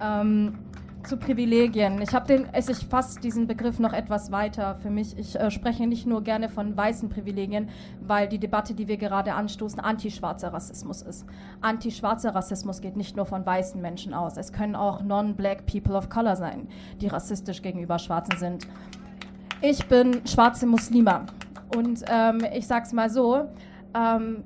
Ähm, 0.00 0.58
zu 1.04 1.16
Privilegien. 1.16 2.00
Ich 2.00 2.14
habe 2.14 2.26
den, 2.26 2.46
ich 2.56 2.86
fasse 2.86 3.20
diesen 3.20 3.46
Begriff 3.46 3.78
noch 3.78 3.92
etwas 3.92 4.30
weiter 4.30 4.76
für 4.76 4.90
mich. 4.90 5.18
Ich 5.18 5.38
äh, 5.38 5.50
spreche 5.50 5.86
nicht 5.86 6.06
nur 6.06 6.22
gerne 6.22 6.48
von 6.48 6.76
weißen 6.76 7.08
Privilegien, 7.08 7.68
weil 8.00 8.28
die 8.28 8.38
Debatte, 8.38 8.74
die 8.74 8.88
wir 8.88 8.96
gerade 8.96 9.34
anstoßen, 9.34 9.80
anti-schwarzer 9.80 10.52
Rassismus 10.52 11.02
ist. 11.02 11.26
Anti-schwarzer 11.60 12.34
Rassismus 12.34 12.80
geht 12.80 12.96
nicht 12.96 13.16
nur 13.16 13.26
von 13.26 13.44
weißen 13.44 13.80
Menschen 13.80 14.14
aus. 14.14 14.36
Es 14.36 14.52
können 14.52 14.76
auch 14.76 15.02
non-black 15.02 15.66
people 15.66 15.96
of 15.96 16.08
color 16.08 16.36
sein, 16.36 16.68
die 17.00 17.08
rassistisch 17.08 17.62
gegenüber 17.62 17.98
Schwarzen 17.98 18.38
sind. 18.38 18.66
Ich 19.64 19.86
bin 19.86 20.26
schwarze 20.26 20.66
Muslima 20.66 21.24
und 21.76 22.02
ähm, 22.08 22.44
ich 22.52 22.66
sag's 22.66 22.92
mal 22.92 23.08
so, 23.08 23.48
ähm, 23.94 24.42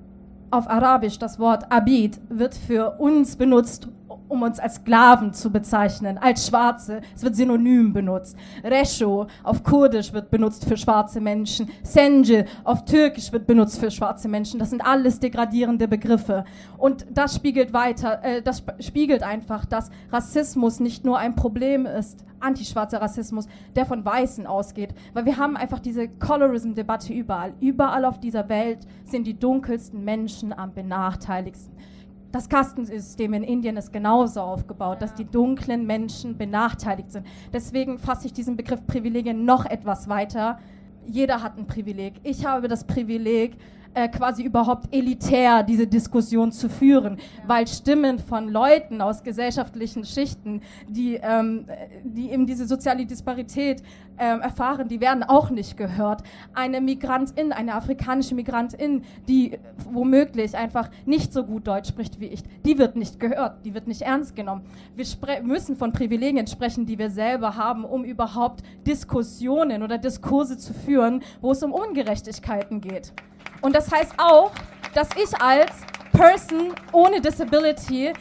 auf 0.51 0.69
Arabisch 0.69 1.19
das 1.19 1.39
Wort 1.39 1.73
Abid 1.73 2.21
wird 2.29 2.55
für 2.55 2.99
uns 2.99 3.35
benutzt, 3.37 3.89
um 4.29 4.43
uns 4.43 4.59
als 4.59 4.77
Sklaven 4.77 5.33
zu 5.33 5.51
bezeichnen, 5.51 6.19
als 6.19 6.47
Schwarze. 6.47 7.01
Es 7.15 7.23
wird 7.23 7.37
synonym 7.37 7.93
benutzt. 7.93 8.37
Resho 8.65 9.27
auf 9.43 9.63
Kurdisch 9.63 10.13
wird 10.13 10.31
benutzt 10.31 10.65
für 10.65 10.77
schwarze 10.77 11.21
Menschen. 11.21 11.69
Sence 11.83 12.45
auf 12.65 12.85
Türkisch 12.85 13.33
wird 13.33 13.47
benutzt 13.47 13.79
für 13.79 13.91
schwarze 13.91 14.29
Menschen. 14.29 14.59
Das 14.59 14.71
sind 14.71 14.85
alles 14.85 15.21
degradierende 15.21 15.89
Begriffe. 15.89 16.45
Und 16.79 17.07
das 17.11 17.35
spiegelt 17.35 17.73
weiter, 17.73 18.23
äh, 18.23 18.43
das 18.43 18.63
spiegelt 18.81 19.23
einfach, 19.23 19.65
dass 19.65 19.91
Rassismus 20.11 20.81
nicht 20.81 21.05
nur 21.05 21.19
ein 21.19 21.35
Problem 21.35 21.87
ist, 21.87 22.25
antischwarzer 22.41 23.01
Rassismus, 23.01 23.47
der 23.75 23.87
von 23.87 24.05
Weißen 24.05 24.47
ausgeht. 24.47 24.95
Weil 25.15 25.25
wir 25.25 25.37
haben 25.37 25.57
einfach 25.57 25.79
diese 25.79 26.09
Colorism-Debatte 26.09 27.13
überall. 27.13 27.55
Überall 27.61 28.05
auf 28.05 28.21
dieser 28.21 28.49
Welt 28.49 28.87
sind 29.05 29.27
die 29.27 29.39
dunkelsten 29.39 30.05
Menschen 30.05 30.53
am 30.53 30.73
benachteiligsten. 30.73 31.75
Das 32.33 32.49
Kastensystem 32.49 33.33
in 33.35 33.43
Indien 33.43 33.77
ist 33.77 33.93
genauso 33.93 34.41
aufgebaut, 34.41 35.01
dass 35.01 35.15
die 35.15 35.25
dunklen 35.25 35.87
Menschen 35.87 36.37
benachteiligt 36.37 37.13
sind. 37.13 37.27
Deswegen 37.53 37.99
fasse 37.99 38.27
ich 38.27 38.33
diesen 38.33 38.57
Begriff 38.57 38.87
Privilegien 38.87 39.45
noch 39.45 39.65
etwas 39.65 40.09
weiter. 40.09 40.59
Jeder 41.07 41.43
hat 41.43 41.57
ein 41.57 41.67
Privileg. 41.67 42.15
Ich 42.25 42.45
habe 42.45 42.69
das 42.69 42.85
Privileg, 42.85 43.57
äh, 43.97 44.09
quasi 44.09 44.43
überhaupt 44.43 44.95
elitär 44.95 45.63
diese 45.63 45.87
Diskussion 45.87 46.53
zu 46.53 46.69
führen, 46.69 47.17
weil 47.47 47.67
Stimmen 47.67 48.19
von 48.19 48.51
Leuten 48.51 49.01
aus 49.01 49.23
gesellschaftlichen 49.23 50.05
Schichten, 50.05 50.61
die, 50.87 51.15
ähm, 51.15 51.65
die 52.05 52.31
eben 52.31 52.47
diese 52.47 52.67
soziale 52.67 53.07
Disparität 53.07 53.83
ähm, 54.19 54.43
erfahren, 54.43 54.89
die 54.89 55.01
werden 55.01 55.23
auch 55.23 55.49
nicht 55.49 55.79
gehört. 55.79 56.23
Eine 56.53 56.83
Migrantin, 56.83 57.53
eine 57.53 57.75
afrikanische 57.75 58.35
Migrantin, 58.35 59.03
die 59.29 59.59
womöglich 59.91 60.55
einfach 60.55 60.91
nicht 61.07 61.33
so 61.33 61.45
gut 61.45 61.67
Deutsch 61.67 61.89
spricht 61.89 62.21
wie 62.21 62.27
ich, 62.27 62.43
die 62.67 62.77
wird 62.77 62.97
nicht 62.97 63.19
gehört, 63.19 63.65
die 63.65 63.73
wird 63.73 63.87
nicht 63.87 64.03
ernst 64.03 64.37
genommen. 64.37 64.67
Wir 64.95 65.07
müssen 65.43 65.75
von 65.75 65.93
Privilegien 65.93 66.47
sprechen, 66.47 66.85
die 66.85 66.99
wir 66.99 67.09
selber 67.09 67.57
haben, 67.57 67.87
um 67.87 68.05
überhaupt 68.05 68.63
Diskussionen 68.87 69.83
oder 69.83 69.97
Diskurse 69.97 70.59
zu 70.59 70.75
führen, 70.75 71.23
wo 71.41 71.53
es 71.53 71.63
um 71.63 71.73
Ungerechtigkeiten 71.73 72.83
geht. 72.83 73.15
Und 73.67 73.75
das 73.75 73.91
heißt 73.91 74.15
auch, 74.19 74.53
dass 74.95 75.09
ich 75.17 75.43
als 75.43 75.73
Person 76.13 76.73
ohne 76.93 77.21
Disability 77.21 78.13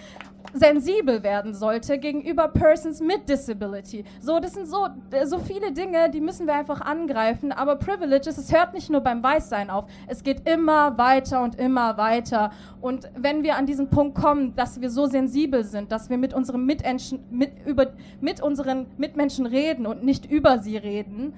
sensibel 0.53 1.21
werden 1.21 1.53
sollte 1.53 1.99
gegenüber 1.99 2.47
Persons 2.47 2.99
mit 2.99 3.29
Disability. 3.29 4.05
So, 4.19 4.39
das 4.39 4.55
sind 4.55 4.65
so, 4.67 4.87
so 5.25 5.37
viele 5.37 5.71
Dinge, 5.71 6.09
die 6.09 6.19
müssen 6.19 6.47
wir 6.47 6.55
einfach 6.55 6.81
angreifen. 6.81 7.51
Aber 7.51 7.75
Privileges, 7.75 8.39
es 8.39 8.51
hört 8.51 8.73
nicht 8.73 8.89
nur 8.89 9.01
beim 9.01 9.21
Weißsein 9.21 9.69
auf. 9.69 9.85
Es 10.07 10.23
geht 10.23 10.49
immer 10.49 10.97
weiter 10.97 11.43
und 11.43 11.59
immer 11.59 11.95
weiter. 11.95 12.49
Und 12.81 13.07
wenn 13.15 13.43
wir 13.43 13.55
an 13.55 13.67
diesen 13.67 13.91
Punkt 13.91 14.19
kommen, 14.19 14.55
dass 14.55 14.81
wir 14.81 14.89
so 14.89 15.05
sensibel 15.05 15.63
sind, 15.63 15.91
dass 15.91 16.09
wir 16.09 16.17
mit 16.17 16.33
unseren 16.33 16.65
Mitmenschen, 16.65 17.19
mit, 17.29 17.51
über, 17.67 17.93
mit 18.19 18.41
unseren 18.41 18.87
Mitmenschen 18.97 19.45
reden 19.45 19.85
und 19.85 20.03
nicht 20.03 20.25
über 20.25 20.57
sie 20.57 20.77
reden, 20.77 21.35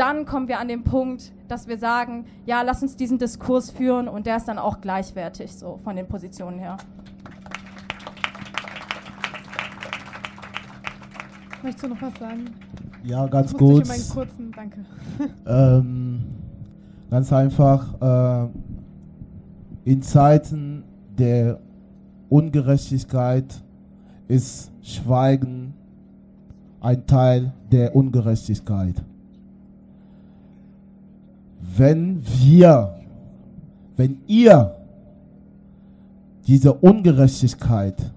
dann 0.00 0.24
kommen 0.24 0.48
wir 0.48 0.58
an 0.58 0.68
den 0.68 0.82
Punkt, 0.82 1.30
dass 1.46 1.68
wir 1.68 1.76
sagen, 1.76 2.24
ja, 2.46 2.62
lass 2.62 2.82
uns 2.82 2.96
diesen 2.96 3.18
Diskurs 3.18 3.70
führen 3.70 4.08
und 4.08 4.24
der 4.24 4.38
ist 4.38 4.48
dann 4.48 4.58
auch 4.58 4.80
gleichwertig 4.80 5.52
so 5.52 5.78
von 5.84 5.94
den 5.94 6.06
Positionen 6.06 6.58
her. 6.58 6.78
Möchtest 11.62 11.84
du 11.84 11.88
noch 11.88 12.00
was 12.00 12.18
sagen? 12.18 12.46
Ja, 13.04 13.26
ganz 13.26 13.52
Ich 13.52 13.58
kurz. 13.58 13.78
ich 13.80 13.84
um 13.84 13.90
einen 13.90 14.08
kurzen, 14.08 14.52
danke. 14.56 14.84
Ähm, 15.46 16.24
ganz 17.10 17.30
einfach, 17.30 18.00
äh, 18.00 18.48
in 19.84 20.00
Zeiten 20.00 20.82
der 21.18 21.60
Ungerechtigkeit 22.30 23.62
ist 24.28 24.72
Schweigen 24.80 25.74
ein 26.80 27.06
Teil 27.06 27.52
der 27.70 27.94
Ungerechtigkeit. 27.94 28.94
Wenn 31.76 32.22
wir, 32.24 32.98
wenn 33.96 34.18
ihr 34.26 34.76
diese 36.46 36.72
Ungerechtigkeit, 36.72 38.12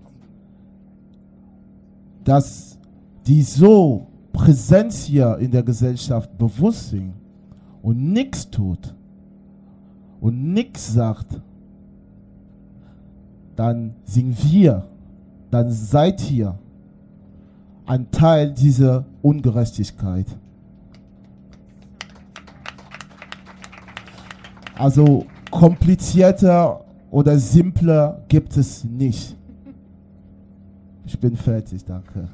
dass 2.23 2.77
die 3.27 3.41
so 3.41 4.07
präsent 4.31 4.93
hier 4.93 5.37
in 5.37 5.51
der 5.51 5.63
Gesellschaft 5.63 6.35
bewusst 6.37 6.89
sind 6.89 7.13
und 7.81 8.11
nichts 8.11 8.49
tut 8.49 8.93
und 10.19 10.53
nichts 10.53 10.93
sagt, 10.93 11.41
dann 13.55 13.93
sind 14.05 14.51
wir, 14.51 14.87
dann 15.51 15.71
seid 15.71 16.31
ihr 16.31 16.57
ein 17.85 18.09
Teil 18.09 18.51
dieser 18.53 19.05
Ungerechtigkeit. 19.21 20.25
Also 24.75 25.25
komplizierter 25.51 26.83
oder 27.11 27.37
simpler 27.37 28.23
gibt 28.27 28.57
es 28.57 28.83
nicht. 28.83 29.35
Ich 31.05 31.19
bin 31.19 31.37
fertig, 31.37 31.85
danke. 31.85 32.27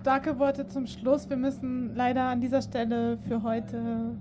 Starke 0.00 0.38
Worte 0.38 0.66
zum 0.66 0.86
Schluss. 0.86 1.28
Wir 1.28 1.36
müssen 1.36 1.94
leider 1.94 2.24
an 2.24 2.40
dieser 2.40 2.62
Stelle 2.62 3.18
für 3.18 3.42
heute 3.42 4.16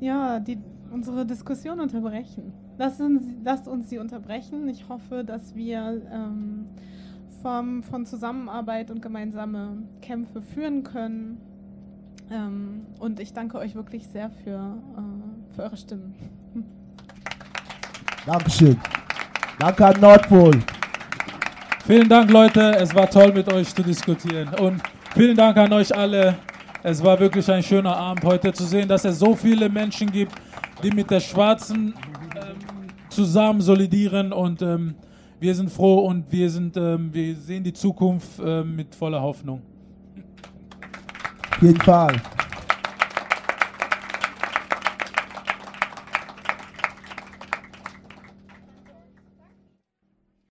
ja, 0.00 0.38
die, 0.38 0.58
unsere 0.92 1.24
Diskussion 1.26 1.80
unterbrechen. 1.80 2.52
Lasst 2.78 3.00
uns, 3.00 3.22
lasst 3.42 3.66
uns 3.66 3.90
sie 3.90 3.98
unterbrechen. 3.98 4.68
Ich 4.68 4.88
hoffe, 4.88 5.24
dass 5.24 5.54
wir 5.54 6.02
ähm, 6.12 6.66
vom, 7.42 7.82
von 7.82 8.06
Zusammenarbeit 8.06 8.90
und 8.90 9.02
gemeinsame 9.02 9.82
Kämpfe 10.00 10.42
führen 10.42 10.82
können. 10.82 11.40
Ähm, 12.30 12.86
und 12.98 13.20
ich 13.20 13.32
danke 13.32 13.58
euch 13.58 13.74
wirklich 13.74 14.06
sehr 14.08 14.30
für, 14.30 14.76
äh, 14.96 15.54
für 15.54 15.62
eure 15.62 15.76
Stimmen. 15.76 16.14
Dankeschön. 18.26 18.76
Danke 19.58 19.86
an 19.86 20.00
Nordpol. 20.00 20.52
Vielen 21.86 22.08
Dank, 22.08 22.30
Leute. 22.30 22.76
Es 22.76 22.94
war 22.94 23.08
toll, 23.08 23.32
mit 23.32 23.50
euch 23.52 23.74
zu 23.74 23.82
diskutieren. 23.82 24.50
Und 24.60 24.82
vielen 25.14 25.36
Dank 25.36 25.56
an 25.56 25.72
euch 25.72 25.94
alle. 25.96 26.36
Es 26.82 27.02
war 27.02 27.18
wirklich 27.18 27.50
ein 27.50 27.62
schöner 27.62 27.96
Abend 27.96 28.24
heute 28.24 28.52
zu 28.52 28.64
sehen, 28.64 28.86
dass 28.86 29.04
es 29.04 29.18
so 29.18 29.34
viele 29.34 29.68
Menschen 29.68 30.12
gibt, 30.12 30.32
die 30.82 30.90
mit 30.90 31.10
der 31.10 31.20
Schwarzen 31.20 31.94
ähm, 32.36 32.56
zusammen 33.08 33.62
solidieren. 33.62 34.32
Und 34.32 34.60
ähm, 34.60 34.94
wir 35.40 35.54
sind 35.54 35.70
froh 35.70 36.00
und 36.00 36.30
wir, 36.30 36.50
sind, 36.50 36.76
ähm, 36.76 37.12
wir 37.12 37.36
sehen 37.36 37.64
die 37.64 37.72
Zukunft 37.72 38.40
ähm, 38.44 38.76
mit 38.76 38.94
voller 38.94 39.22
Hoffnung. 39.22 39.62
Auf 41.50 41.62
jeden 41.62 41.80
Fall. 41.80 42.20